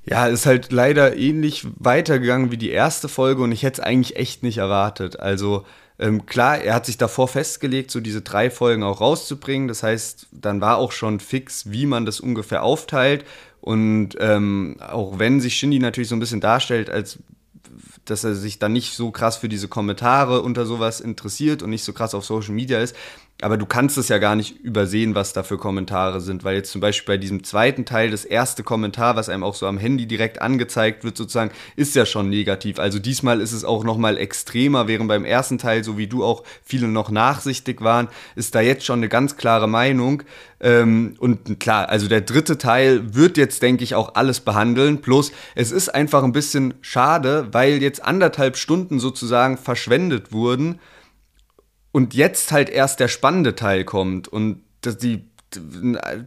Ja, 0.04 0.26
ist 0.26 0.46
halt 0.46 0.72
leider 0.72 1.16
ähnlich 1.16 1.66
weitergegangen 1.76 2.50
wie 2.50 2.56
die 2.56 2.70
erste 2.70 3.08
Folge 3.08 3.42
und 3.42 3.52
ich 3.52 3.62
hätte 3.62 3.82
es 3.82 3.86
eigentlich 3.86 4.16
echt 4.16 4.42
nicht 4.42 4.58
erwartet. 4.58 5.20
Also 5.20 5.64
ähm, 5.98 6.26
klar, 6.26 6.58
er 6.58 6.74
hat 6.74 6.86
sich 6.86 6.96
davor 6.96 7.28
festgelegt, 7.28 7.90
so 7.90 8.00
diese 8.00 8.22
drei 8.22 8.50
Folgen 8.50 8.82
auch 8.82 9.00
rauszubringen. 9.00 9.68
Das 9.68 9.82
heißt, 9.82 10.28
dann 10.32 10.60
war 10.60 10.78
auch 10.78 10.92
schon 10.92 11.20
fix, 11.20 11.70
wie 11.70 11.86
man 11.86 12.06
das 12.06 12.20
ungefähr 12.20 12.62
aufteilt. 12.62 13.24
Und 13.60 14.10
ähm, 14.20 14.76
auch 14.80 15.18
wenn 15.18 15.40
sich 15.40 15.56
Shindy 15.56 15.78
natürlich 15.78 16.08
so 16.08 16.16
ein 16.16 16.20
bisschen 16.20 16.40
darstellt, 16.40 16.88
als 16.88 17.18
dass 18.04 18.24
er 18.24 18.34
sich 18.34 18.58
dann 18.58 18.72
nicht 18.72 18.94
so 18.94 19.10
krass 19.10 19.36
für 19.36 19.48
diese 19.48 19.68
Kommentare 19.68 20.42
unter 20.42 20.66
sowas 20.66 21.00
interessiert 21.00 21.62
und 21.62 21.70
nicht 21.70 21.84
so 21.84 21.92
krass 21.92 22.14
auf 22.14 22.24
Social 22.24 22.54
Media 22.54 22.80
ist, 22.80 22.96
aber 23.40 23.56
du 23.56 23.66
kannst 23.66 23.96
es 23.98 24.08
ja 24.08 24.18
gar 24.18 24.34
nicht 24.34 24.58
übersehen, 24.64 25.14
was 25.14 25.32
da 25.32 25.44
für 25.44 25.58
Kommentare 25.58 26.20
sind, 26.20 26.42
weil 26.42 26.56
jetzt 26.56 26.72
zum 26.72 26.80
Beispiel 26.80 27.14
bei 27.14 27.18
diesem 27.18 27.44
zweiten 27.44 27.84
Teil 27.84 28.10
das 28.10 28.24
erste 28.24 28.64
Kommentar, 28.64 29.14
was 29.14 29.28
einem 29.28 29.44
auch 29.44 29.54
so 29.54 29.66
am 29.68 29.78
Handy 29.78 30.06
direkt 30.06 30.42
angezeigt 30.42 31.04
wird, 31.04 31.16
sozusagen, 31.16 31.52
ist 31.76 31.94
ja 31.94 32.04
schon 32.04 32.30
negativ. 32.30 32.80
Also 32.80 32.98
diesmal 32.98 33.40
ist 33.40 33.52
es 33.52 33.64
auch 33.64 33.84
nochmal 33.84 34.18
extremer, 34.18 34.88
während 34.88 35.06
beim 35.06 35.24
ersten 35.24 35.58
Teil, 35.58 35.84
so 35.84 35.96
wie 35.96 36.08
du 36.08 36.24
auch 36.24 36.42
viele 36.64 36.88
noch 36.88 37.10
nachsichtig 37.10 37.80
waren, 37.80 38.08
ist 38.34 38.56
da 38.56 38.60
jetzt 38.60 38.84
schon 38.84 38.98
eine 38.98 39.08
ganz 39.08 39.36
klare 39.36 39.68
Meinung. 39.68 40.24
Ähm, 40.60 41.14
und 41.20 41.60
klar, 41.60 41.88
also 41.88 42.08
der 42.08 42.22
dritte 42.22 42.58
Teil 42.58 43.14
wird 43.14 43.36
jetzt, 43.36 43.62
denke 43.62 43.84
ich, 43.84 43.94
auch 43.94 44.16
alles 44.16 44.40
behandeln. 44.40 45.00
Plus, 45.00 45.30
es 45.54 45.70
ist 45.70 45.94
einfach 45.94 46.24
ein 46.24 46.32
bisschen 46.32 46.74
schade, 46.80 47.46
weil 47.52 47.80
jetzt 47.82 48.04
anderthalb 48.04 48.56
Stunden 48.56 48.98
sozusagen 48.98 49.58
verschwendet 49.58 50.32
wurden 50.32 50.80
und 51.98 52.14
jetzt 52.14 52.52
halt 52.52 52.70
erst 52.70 53.00
der 53.00 53.08
spannende 53.08 53.56
Teil 53.56 53.82
kommt 53.82 54.28
und 54.28 54.62
dass 54.82 54.98
die 54.98 55.24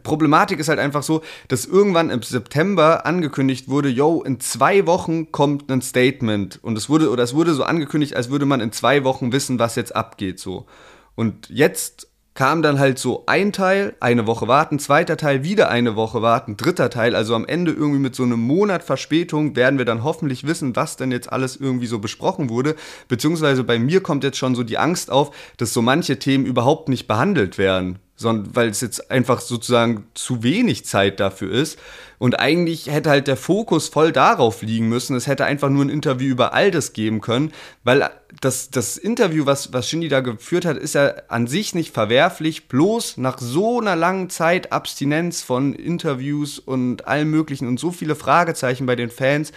Problematik 0.02 0.58
ist 0.58 0.68
halt 0.68 0.78
einfach 0.78 1.02
so, 1.02 1.22
dass 1.48 1.64
irgendwann 1.64 2.10
im 2.10 2.20
September 2.20 3.06
angekündigt 3.06 3.68
wurde, 3.68 3.88
yo, 3.88 4.22
in 4.22 4.38
zwei 4.38 4.86
Wochen 4.86 5.32
kommt 5.32 5.72
ein 5.72 5.80
Statement 5.80 6.62
und 6.62 6.76
es 6.76 6.90
wurde 6.90 7.08
oder 7.08 7.22
es 7.22 7.32
wurde 7.32 7.54
so 7.54 7.64
angekündigt, 7.64 8.14
als 8.14 8.28
würde 8.28 8.44
man 8.44 8.60
in 8.60 8.70
zwei 8.70 9.02
Wochen 9.02 9.32
wissen, 9.32 9.58
was 9.58 9.74
jetzt 9.74 9.96
abgeht 9.96 10.38
so. 10.38 10.66
Und 11.14 11.48
jetzt 11.48 12.11
kam 12.34 12.62
dann 12.62 12.78
halt 12.78 12.98
so 12.98 13.24
ein 13.26 13.52
Teil, 13.52 13.94
eine 14.00 14.26
Woche 14.26 14.48
warten, 14.48 14.78
zweiter 14.78 15.16
Teil, 15.16 15.44
wieder 15.44 15.68
eine 15.68 15.96
Woche 15.96 16.22
warten, 16.22 16.56
dritter 16.56 16.88
Teil, 16.88 17.14
also 17.14 17.34
am 17.34 17.46
Ende 17.46 17.72
irgendwie 17.72 18.00
mit 18.00 18.14
so 18.14 18.22
einem 18.22 18.40
Monat 18.40 18.82
Verspätung 18.82 19.54
werden 19.54 19.78
wir 19.78 19.84
dann 19.84 20.02
hoffentlich 20.02 20.46
wissen, 20.46 20.74
was 20.74 20.96
denn 20.96 21.12
jetzt 21.12 21.30
alles 21.30 21.56
irgendwie 21.56 21.86
so 21.86 21.98
besprochen 21.98 22.48
wurde, 22.48 22.74
beziehungsweise 23.08 23.64
bei 23.64 23.78
mir 23.78 24.02
kommt 24.02 24.24
jetzt 24.24 24.38
schon 24.38 24.54
so 24.54 24.62
die 24.62 24.78
Angst 24.78 25.10
auf, 25.10 25.34
dass 25.58 25.72
so 25.72 25.82
manche 25.82 26.18
Themen 26.18 26.46
überhaupt 26.46 26.88
nicht 26.88 27.06
behandelt 27.06 27.58
werden. 27.58 27.98
Sondern 28.22 28.56
weil 28.56 28.68
es 28.68 28.80
jetzt 28.80 29.10
einfach 29.10 29.40
sozusagen 29.40 30.06
zu 30.14 30.42
wenig 30.42 30.86
Zeit 30.86 31.20
dafür 31.20 31.52
ist. 31.52 31.78
Und 32.18 32.38
eigentlich 32.38 32.86
hätte 32.86 33.10
halt 33.10 33.26
der 33.26 33.36
Fokus 33.36 33.88
voll 33.88 34.12
darauf 34.12 34.62
liegen 34.62 34.88
müssen. 34.88 35.16
Es 35.16 35.26
hätte 35.26 35.44
einfach 35.44 35.68
nur 35.68 35.84
ein 35.84 35.88
Interview 35.88 36.30
über 36.30 36.54
all 36.54 36.70
das 36.70 36.92
geben 36.92 37.20
können, 37.20 37.52
weil 37.82 38.08
das, 38.40 38.70
das 38.70 38.96
Interview, 38.96 39.44
was, 39.44 39.72
was 39.72 39.88
Shindy 39.88 40.08
da 40.08 40.20
geführt 40.20 40.64
hat, 40.64 40.76
ist 40.76 40.94
ja 40.94 41.14
an 41.28 41.48
sich 41.48 41.74
nicht 41.74 41.92
verwerflich. 41.92 42.68
Bloß 42.68 43.16
nach 43.16 43.38
so 43.38 43.80
einer 43.80 43.96
langen 43.96 44.30
Zeit 44.30 44.72
Abstinenz 44.72 45.42
von 45.42 45.74
Interviews 45.74 46.60
und 46.60 47.08
allem 47.08 47.30
Möglichen 47.30 47.66
und 47.66 47.80
so 47.80 47.90
viele 47.90 48.14
Fragezeichen 48.14 48.86
bei 48.86 48.94
den 48.94 49.10
Fans 49.10 49.52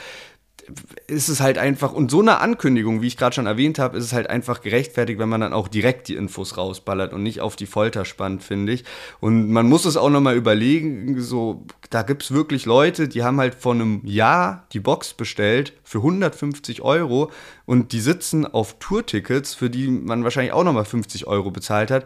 ist 1.08 1.30
es 1.30 1.42
halt 1.42 1.58
einfach, 1.58 1.94
und 1.94 2.10
so 2.10 2.22
eine 2.22 2.40
Ankündigung, 2.40 3.02
wie 3.02 3.08
ich 3.08 3.18
gerade 3.18 3.36
schon 3.36 3.46
erwähnt 3.46 3.80
habe, 3.80 3.98
ist 3.98 4.06
es 4.06 4.14
halt 4.14 4.30
einfach 4.30 4.62
gerechtfertigt, 4.62 5.20
wenn 5.20 5.30
man 5.30 5.42
dann 5.42 5.54
auch 5.54 5.68
direkt 5.68 6.08
die 6.08 6.16
Infos 6.16 6.58
rausballert 6.58 7.14
und 7.14 7.24
nicht 7.24 7.42
auf 7.42 7.56
die 7.56 7.66
Folter 7.66 8.06
spannt, 8.06 8.44
finde 8.44 8.74
ich. 8.74 8.84
Und 9.20 9.52
man 9.52 9.70
muss 9.70 9.86
es 9.86 9.98
auch 9.98 10.10
nochmal 10.10 10.36
überlegen, 10.36 11.22
so, 11.22 11.66
da 11.90 12.02
gibt 12.02 12.24
es 12.24 12.32
wirklich 12.32 12.66
Leute, 12.66 13.08
die 13.08 13.24
haben 13.24 13.40
halt 13.40 13.56
vor 13.56 13.74
einem 13.74 14.02
Jahr 14.04 14.66
die 14.74 14.80
Box 14.80 15.14
bestellt 15.14 15.74
für 15.84 16.00
150 16.00 16.82
Euro 16.82 17.32
und 17.66 17.92
die 17.92 18.02
sitzen 18.02 18.46
auf 18.46 18.78
Tourtickets, 18.80 19.54
für 19.54 19.70
die 19.70 19.88
man 19.88 20.24
wahrscheinlich 20.24 20.54
auch 20.54 20.64
nochmal 20.64 20.86
50 20.86 21.28
Euro 21.28 21.52
bezahlt 21.52 21.92
hat. 21.92 22.06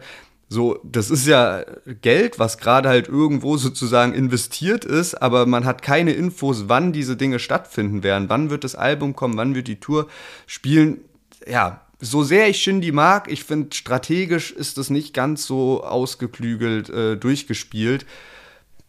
So, 0.52 0.80
das 0.82 1.10
ist 1.10 1.28
ja 1.28 1.64
Geld, 2.02 2.40
was 2.40 2.58
gerade 2.58 2.88
halt 2.88 3.06
irgendwo 3.06 3.56
sozusagen 3.56 4.12
investiert 4.12 4.84
ist, 4.84 5.14
aber 5.14 5.46
man 5.46 5.64
hat 5.64 5.80
keine 5.80 6.12
Infos, 6.12 6.64
wann 6.66 6.92
diese 6.92 7.16
Dinge 7.16 7.38
stattfinden 7.38 8.02
werden. 8.02 8.28
Wann 8.28 8.50
wird 8.50 8.64
das 8.64 8.74
Album 8.74 9.14
kommen, 9.14 9.36
wann 9.36 9.54
wird 9.54 9.68
die 9.68 9.78
Tour 9.78 10.08
spielen. 10.48 11.02
Ja, 11.46 11.82
so 12.00 12.24
sehr 12.24 12.48
ich 12.48 12.60
Shindy 12.60 12.90
mag, 12.90 13.30
ich 13.30 13.44
finde, 13.44 13.76
strategisch 13.76 14.50
ist 14.50 14.76
das 14.76 14.90
nicht 14.90 15.14
ganz 15.14 15.46
so 15.46 15.84
ausgeklügelt 15.84 16.90
äh, 16.90 17.16
durchgespielt. 17.16 18.04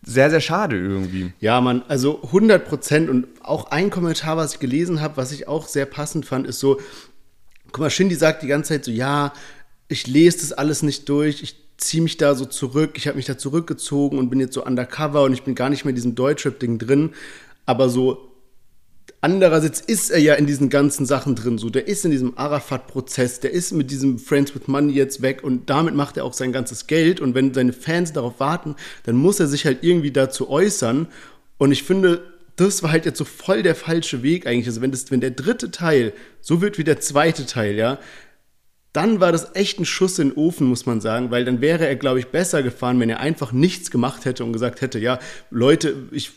Sehr, 0.03 0.31
sehr 0.31 0.41
schade 0.41 0.77
irgendwie. 0.77 1.31
Ja, 1.41 1.61
man, 1.61 1.83
also 1.87 2.23
100 2.23 2.67
Prozent 2.67 3.07
und 3.07 3.27
auch 3.43 3.69
ein 3.69 3.91
Kommentar, 3.91 4.35
was 4.35 4.53
ich 4.55 4.59
gelesen 4.59 4.99
habe, 4.99 5.15
was 5.15 5.31
ich 5.31 5.47
auch 5.47 5.67
sehr 5.67 5.85
passend 5.85 6.25
fand, 6.25 6.47
ist 6.47 6.59
so, 6.59 6.79
guck 7.71 7.81
mal, 7.81 7.91
Shindy 7.91 8.15
sagt 8.15 8.41
die 8.41 8.47
ganze 8.47 8.69
Zeit 8.69 8.85
so, 8.85 8.89
ja, 8.89 9.31
ich 9.91 10.07
lese 10.07 10.39
das 10.39 10.53
alles 10.53 10.83
nicht 10.83 11.07
durch, 11.09 11.43
ich 11.43 11.55
ziehe 11.77 12.03
mich 12.03 12.17
da 12.17 12.35
so 12.35 12.45
zurück, 12.45 12.91
ich 12.95 13.07
habe 13.07 13.17
mich 13.17 13.25
da 13.25 13.37
zurückgezogen 13.37 14.17
und 14.17 14.29
bin 14.29 14.39
jetzt 14.39 14.53
so 14.53 14.63
undercover 14.65 15.23
und 15.23 15.33
ich 15.33 15.43
bin 15.43 15.55
gar 15.55 15.69
nicht 15.69 15.83
mehr 15.83 15.89
in 15.89 15.95
diesem 15.95 16.15
Deutschrap-Ding 16.15 16.77
drin. 16.77 17.11
Aber 17.65 17.89
so 17.89 18.31
andererseits 19.21 19.79
ist 19.81 20.09
er 20.09 20.19
ja 20.19 20.33
in 20.35 20.47
diesen 20.47 20.69
ganzen 20.69 21.05
Sachen 21.05 21.35
drin. 21.35 21.57
So, 21.57 21.69
der 21.69 21.87
ist 21.87 22.05
in 22.05 22.11
diesem 22.11 22.37
Arafat-Prozess, 22.37 23.39
der 23.39 23.51
ist 23.51 23.71
mit 23.71 23.91
diesem 23.91 24.19
Friends 24.19 24.53
with 24.55 24.67
Money 24.67 24.93
jetzt 24.93 25.21
weg 25.21 25.43
und 25.43 25.69
damit 25.69 25.95
macht 25.95 26.17
er 26.17 26.25
auch 26.25 26.33
sein 26.33 26.51
ganzes 26.51 26.87
Geld. 26.87 27.19
Und 27.19 27.35
wenn 27.35 27.53
seine 27.53 27.73
Fans 27.73 28.13
darauf 28.13 28.39
warten, 28.39 28.75
dann 29.03 29.15
muss 29.15 29.39
er 29.39 29.47
sich 29.47 29.65
halt 29.65 29.79
irgendwie 29.81 30.11
dazu 30.11 30.49
äußern. 30.49 31.07
Und 31.57 31.71
ich 31.71 31.83
finde, 31.83 32.21
das 32.55 32.83
war 32.83 32.91
halt 32.91 33.05
jetzt 33.05 33.17
so 33.17 33.25
voll 33.25 33.63
der 33.63 33.75
falsche 33.75 34.23
Weg 34.23 34.45
eigentlich. 34.45 34.67
Also 34.67 34.81
wenn, 34.81 34.91
das, 34.91 35.09
wenn 35.11 35.21
der 35.21 35.31
dritte 35.31 35.71
Teil 35.71 36.13
so 36.41 36.61
wird 36.61 36.77
wie 36.77 36.83
der 36.83 36.99
zweite 36.99 37.45
Teil, 37.45 37.75
ja, 37.75 37.99
dann 38.93 39.21
war 39.21 39.31
das 39.31 39.55
echt 39.55 39.79
ein 39.79 39.85
Schuss 39.85 40.19
in 40.19 40.29
den 40.29 40.37
Ofen, 40.37 40.67
muss 40.67 40.85
man 40.85 40.99
sagen, 40.99 41.31
weil 41.31 41.45
dann 41.45 41.61
wäre 41.61 41.87
er, 41.87 41.95
glaube 41.95 42.19
ich, 42.19 42.27
besser 42.27 42.61
gefahren, 42.61 42.99
wenn 42.99 43.09
er 43.09 43.21
einfach 43.21 43.53
nichts 43.53 43.89
gemacht 43.89 44.25
hätte 44.25 44.43
und 44.43 44.51
gesagt 44.51 44.81
hätte, 44.81 44.99
ja, 44.99 45.19
Leute, 45.49 45.95
ich 46.11 46.31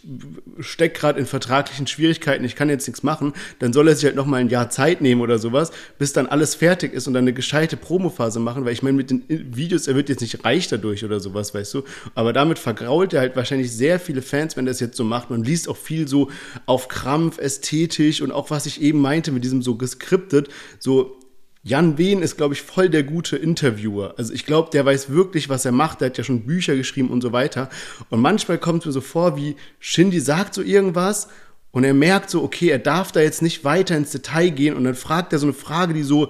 stecke 0.60 1.00
gerade 1.00 1.18
in 1.18 1.26
vertraglichen 1.26 1.88
Schwierigkeiten, 1.88 2.44
ich 2.44 2.54
kann 2.54 2.68
jetzt 2.68 2.86
nichts 2.86 3.02
machen, 3.02 3.32
dann 3.58 3.72
soll 3.72 3.88
er 3.88 3.96
sich 3.96 4.04
halt 4.04 4.14
noch 4.14 4.26
mal 4.26 4.36
ein 4.36 4.50
Jahr 4.50 4.70
Zeit 4.70 5.00
nehmen 5.00 5.20
oder 5.20 5.40
sowas, 5.40 5.72
bis 5.98 6.12
dann 6.12 6.26
alles 6.26 6.54
fertig 6.54 6.92
ist 6.92 7.08
und 7.08 7.14
dann 7.14 7.24
eine 7.24 7.32
gescheite 7.32 7.76
Promophase 7.76 8.38
machen, 8.38 8.64
weil 8.64 8.72
ich 8.72 8.84
meine, 8.84 8.96
mit 8.96 9.10
den 9.10 9.24
Videos, 9.28 9.88
er 9.88 9.96
wird 9.96 10.08
jetzt 10.08 10.20
nicht 10.20 10.44
reich 10.44 10.68
dadurch 10.68 11.04
oder 11.04 11.18
sowas, 11.18 11.54
weißt 11.54 11.74
du, 11.74 11.82
aber 12.14 12.32
damit 12.32 12.60
vergrault 12.60 13.14
er 13.14 13.20
halt 13.20 13.34
wahrscheinlich 13.34 13.72
sehr 13.72 13.98
viele 13.98 14.22
Fans, 14.22 14.56
wenn 14.56 14.66
er 14.66 14.70
das 14.70 14.80
jetzt 14.80 14.96
so 14.96 15.02
macht. 15.02 15.28
Man 15.28 15.42
liest 15.42 15.68
auch 15.68 15.76
viel 15.76 16.06
so 16.06 16.30
auf 16.66 16.86
Krampf, 16.86 17.38
ästhetisch 17.38 18.22
und 18.22 18.30
auch 18.30 18.50
was 18.50 18.66
ich 18.66 18.80
eben 18.80 19.00
meinte 19.00 19.32
mit 19.32 19.42
diesem 19.42 19.60
so 19.60 19.74
geskriptet, 19.74 20.48
so 20.78 21.18
Jan 21.66 21.96
Wehn 21.96 22.20
ist, 22.20 22.36
glaube 22.36 22.52
ich, 22.52 22.60
voll 22.60 22.90
der 22.90 23.04
gute 23.04 23.36
Interviewer. 23.36 24.14
Also 24.18 24.34
ich 24.34 24.44
glaube, 24.44 24.68
der 24.70 24.84
weiß 24.84 25.08
wirklich, 25.08 25.48
was 25.48 25.64
er 25.64 25.72
macht. 25.72 26.00
Der 26.00 26.10
hat 26.10 26.18
ja 26.18 26.22
schon 26.22 26.44
Bücher 26.44 26.76
geschrieben 26.76 27.08
und 27.08 27.22
so 27.22 27.32
weiter. 27.32 27.70
Und 28.10 28.20
manchmal 28.20 28.58
kommt 28.58 28.82
es 28.82 28.86
mir 28.86 28.92
so 28.92 29.00
vor, 29.00 29.36
wie 29.36 29.56
Shindy 29.80 30.20
sagt 30.20 30.52
so 30.52 30.60
irgendwas 30.60 31.28
und 31.70 31.84
er 31.84 31.94
merkt 31.94 32.28
so, 32.28 32.42
okay, 32.42 32.68
er 32.68 32.78
darf 32.78 33.12
da 33.12 33.20
jetzt 33.20 33.40
nicht 33.40 33.64
weiter 33.64 33.96
ins 33.96 34.10
Detail 34.10 34.50
gehen 34.50 34.76
und 34.76 34.84
dann 34.84 34.94
fragt 34.94 35.32
er 35.32 35.38
so 35.38 35.46
eine 35.46 35.54
Frage, 35.54 35.94
die 35.94 36.02
so, 36.02 36.28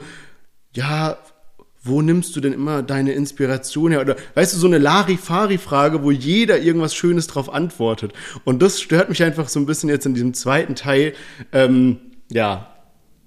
ja, 0.72 1.18
wo 1.82 2.00
nimmst 2.00 2.34
du 2.36 2.40
denn 2.40 2.52
immer 2.52 2.84
deine 2.84 3.12
Inspiration 3.12 3.90
her? 3.90 4.02
Oder 4.02 4.16
weißt 4.34 4.54
du, 4.54 4.58
so 4.58 4.68
eine 4.68 4.78
Larifari-Frage, 4.78 6.04
wo 6.04 6.12
jeder 6.12 6.60
irgendwas 6.60 6.94
Schönes 6.94 7.26
drauf 7.26 7.52
antwortet. 7.52 8.12
Und 8.44 8.62
das 8.62 8.80
stört 8.80 9.08
mich 9.08 9.22
einfach 9.24 9.48
so 9.48 9.58
ein 9.58 9.66
bisschen 9.66 9.90
jetzt 9.90 10.06
in 10.06 10.14
diesem 10.14 10.32
zweiten 10.32 10.76
Teil. 10.76 11.12
Ähm, 11.52 11.98
ja, 12.30 12.72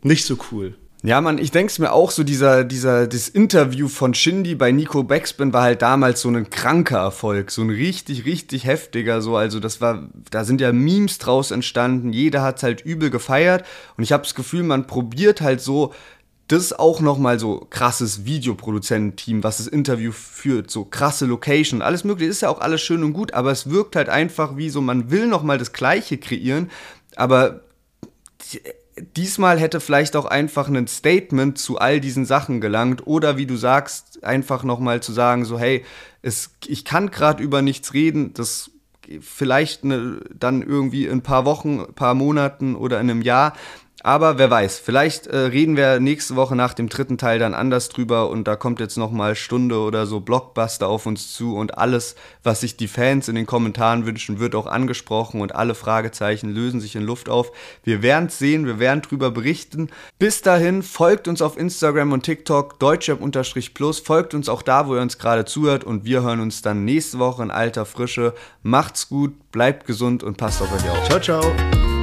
nicht 0.02 0.26
so 0.26 0.38
cool. 0.52 0.76
Ja, 1.04 1.22
man, 1.22 1.38
ich 1.38 1.52
denke 1.52 1.70
es 1.70 1.78
mir 1.78 1.92
auch 1.94 2.10
so, 2.10 2.24
dieser, 2.24 2.64
dieser, 2.64 3.06
das 3.06 3.30
Interview 3.30 3.88
von 3.88 4.16
Shindy 4.16 4.56
bei 4.56 4.72
Nico 4.72 5.04
Backspin 5.04 5.54
war 5.54 5.62
halt 5.62 5.84
damals 5.84 6.22
so 6.22 6.30
ein 6.30 6.50
kranker 6.50 6.98
Erfolg, 6.98 7.52
so 7.52 7.62
ein 7.62 7.70
richtig, 7.70 8.26
richtig 8.26 8.66
heftiger, 8.66 9.22
so, 9.22 9.38
also 9.38 9.60
das 9.60 9.80
war, 9.80 10.10
da 10.32 10.44
sind 10.44 10.60
ja 10.60 10.72
Memes 10.72 11.20
draus 11.20 11.52
entstanden, 11.52 12.14
jeder 12.14 12.42
hat's 12.42 12.64
halt 12.64 12.82
übel 12.82 13.12
gefeiert 13.12 13.64
und 13.96 14.04
ich 14.04 14.12
habe 14.12 14.24
das 14.24 14.34
Gefühl, 14.34 14.64
man 14.64 14.88
probiert 14.88 15.40
halt 15.40 15.62
so, 15.62 15.94
das 16.48 16.74
auch 16.74 17.00
nochmal 17.00 17.38
so 17.38 17.68
krasses 17.70 18.26
Videoproduzententeam, 18.26 19.44
was 19.44 19.58
das 19.58 19.68
Interview 19.68 20.12
führt, 20.12 20.72
so 20.72 20.84
krasse 20.84 21.28
Location, 21.28 21.84
alles 21.84 22.06
mögliche, 22.06 22.32
ist 22.32 22.42
ja 22.42 22.50
auch 22.50 22.62
alles 22.62 22.82
schön 22.82 23.04
und 23.04 23.14
gut, 23.14 23.36
aber 23.36 23.52
es 23.52 23.70
wirkt 23.70 23.96
halt 23.96 24.10
einfach 24.10 24.58
wie 24.58 24.72
so, 24.72 24.82
man 24.82 25.12
will 25.12 25.28
nochmal 25.28 25.60
das 25.60 25.74
Gleiche 25.74 26.18
kreieren, 26.18 26.72
aber 27.16 27.62
diesmal 29.16 29.60
hätte 29.60 29.80
vielleicht 29.80 30.16
auch 30.16 30.26
einfach 30.26 30.68
ein 30.70 30.88
Statement 30.88 31.58
zu 31.58 31.78
all 31.78 32.00
diesen 32.00 32.26
Sachen 32.26 32.62
gelangt 32.62 33.06
oder 33.06 33.38
wie 33.38 33.46
du 33.46 33.56
sagst, 33.56 34.24
einfach 34.24 34.64
nochmal 34.64 35.02
zu 35.02 35.12
sagen, 35.14 35.46
so 35.46 35.60
hey, 35.60 35.84
es, 36.22 36.52
ich 36.66 36.86
kann 36.86 37.12
gerade 37.12 37.44
über 37.44 37.62
nichts 37.62 37.94
reden, 37.94 38.34
das 38.34 38.72
vielleicht 39.22 39.86
ne, 39.86 40.20
dann 40.34 40.62
irgendwie 40.62 41.06
in 41.06 41.20
ein 41.20 41.24
paar 41.24 41.46
Wochen, 41.46 41.80
ein 41.80 41.94
paar 41.94 42.14
Monaten 42.14 42.76
oder 42.76 43.00
in 43.00 43.10
einem 43.10 43.22
Jahr, 43.22 43.54
aber 44.04 44.38
wer 44.38 44.50
weiß, 44.52 44.78
vielleicht 44.78 45.26
äh, 45.26 45.38
reden 45.38 45.76
wir 45.76 46.00
nächste 46.00 46.36
Woche 46.36 46.56
nach 46.56 46.74
dem 46.74 46.88
dritten 46.88 47.18
Teil 47.18 47.40
dann 47.40 47.56
anders 47.56 47.90
drüber 47.90 48.30
und 48.30 48.48
da 48.48 48.56
kommt 48.56 48.80
jetzt 48.80 48.98
nochmal 48.98 49.36
Stunde 49.36 49.80
oder 49.80 50.06
so 50.06 50.20
Blockbuster 50.20 50.88
auf 50.88 51.08
uns 51.08 51.34
zu 51.34 51.56
und 51.56 51.78
alles, 51.80 52.16
was 52.44 52.62
sich 52.62 52.78
die 52.78 52.88
Fans 52.88 53.28
in 53.28 53.36
den 53.36 53.48
Kommentaren 53.48 54.06
wünschen, 54.06 54.40
wird 54.40 54.54
auch 54.54 54.68
angesprochen 54.68 55.42
und 55.42 55.56
alle 55.56 55.74
Fragezeichen 55.74 56.50
lösen 56.50 56.80
sich 56.80 56.96
in 56.96 57.04
Luft 57.04 57.28
auf. 57.28 57.52
Wir 57.84 58.04
werden 58.04 58.30
sehen, 58.30 58.68
wir 58.68 58.78
werden 58.78 59.02
drüber 59.02 59.32
berichten. 59.32 59.90
Bis 60.20 60.44
dahin, 60.44 60.84
folgt 60.84 61.28
uns 61.28 61.42
auf 61.42 61.58
Instagram 61.58 62.12
und 62.12 62.22
TikTok, 62.22 62.80
deutschrap-plus, 62.80 64.00
folgt 64.00 64.36
uns 64.36 64.48
auch 64.48 64.62
da, 64.62 64.88
wo 64.88 64.96
ihr 64.96 65.02
uns 65.02 65.18
gerade 65.18 65.46
zuhört 65.46 65.84
und 65.84 66.06
wir 66.06 66.22
hören 66.22 66.40
uns 66.40 66.62
dann 66.62 66.86
nächste 66.86 67.18
Woche 67.18 67.42
in 67.42 67.50
alter 67.50 67.86
Frische. 67.86 68.36
Macht's 68.62 69.10
gut, 69.10 69.52
bleibt 69.52 69.88
gesund 69.88 70.22
und 70.24 70.38
passt 70.38 70.62
auf 70.62 70.72
euch 70.72 70.88
auf. 70.88 71.04
Ciao, 71.10 71.20
ciao. 71.20 71.97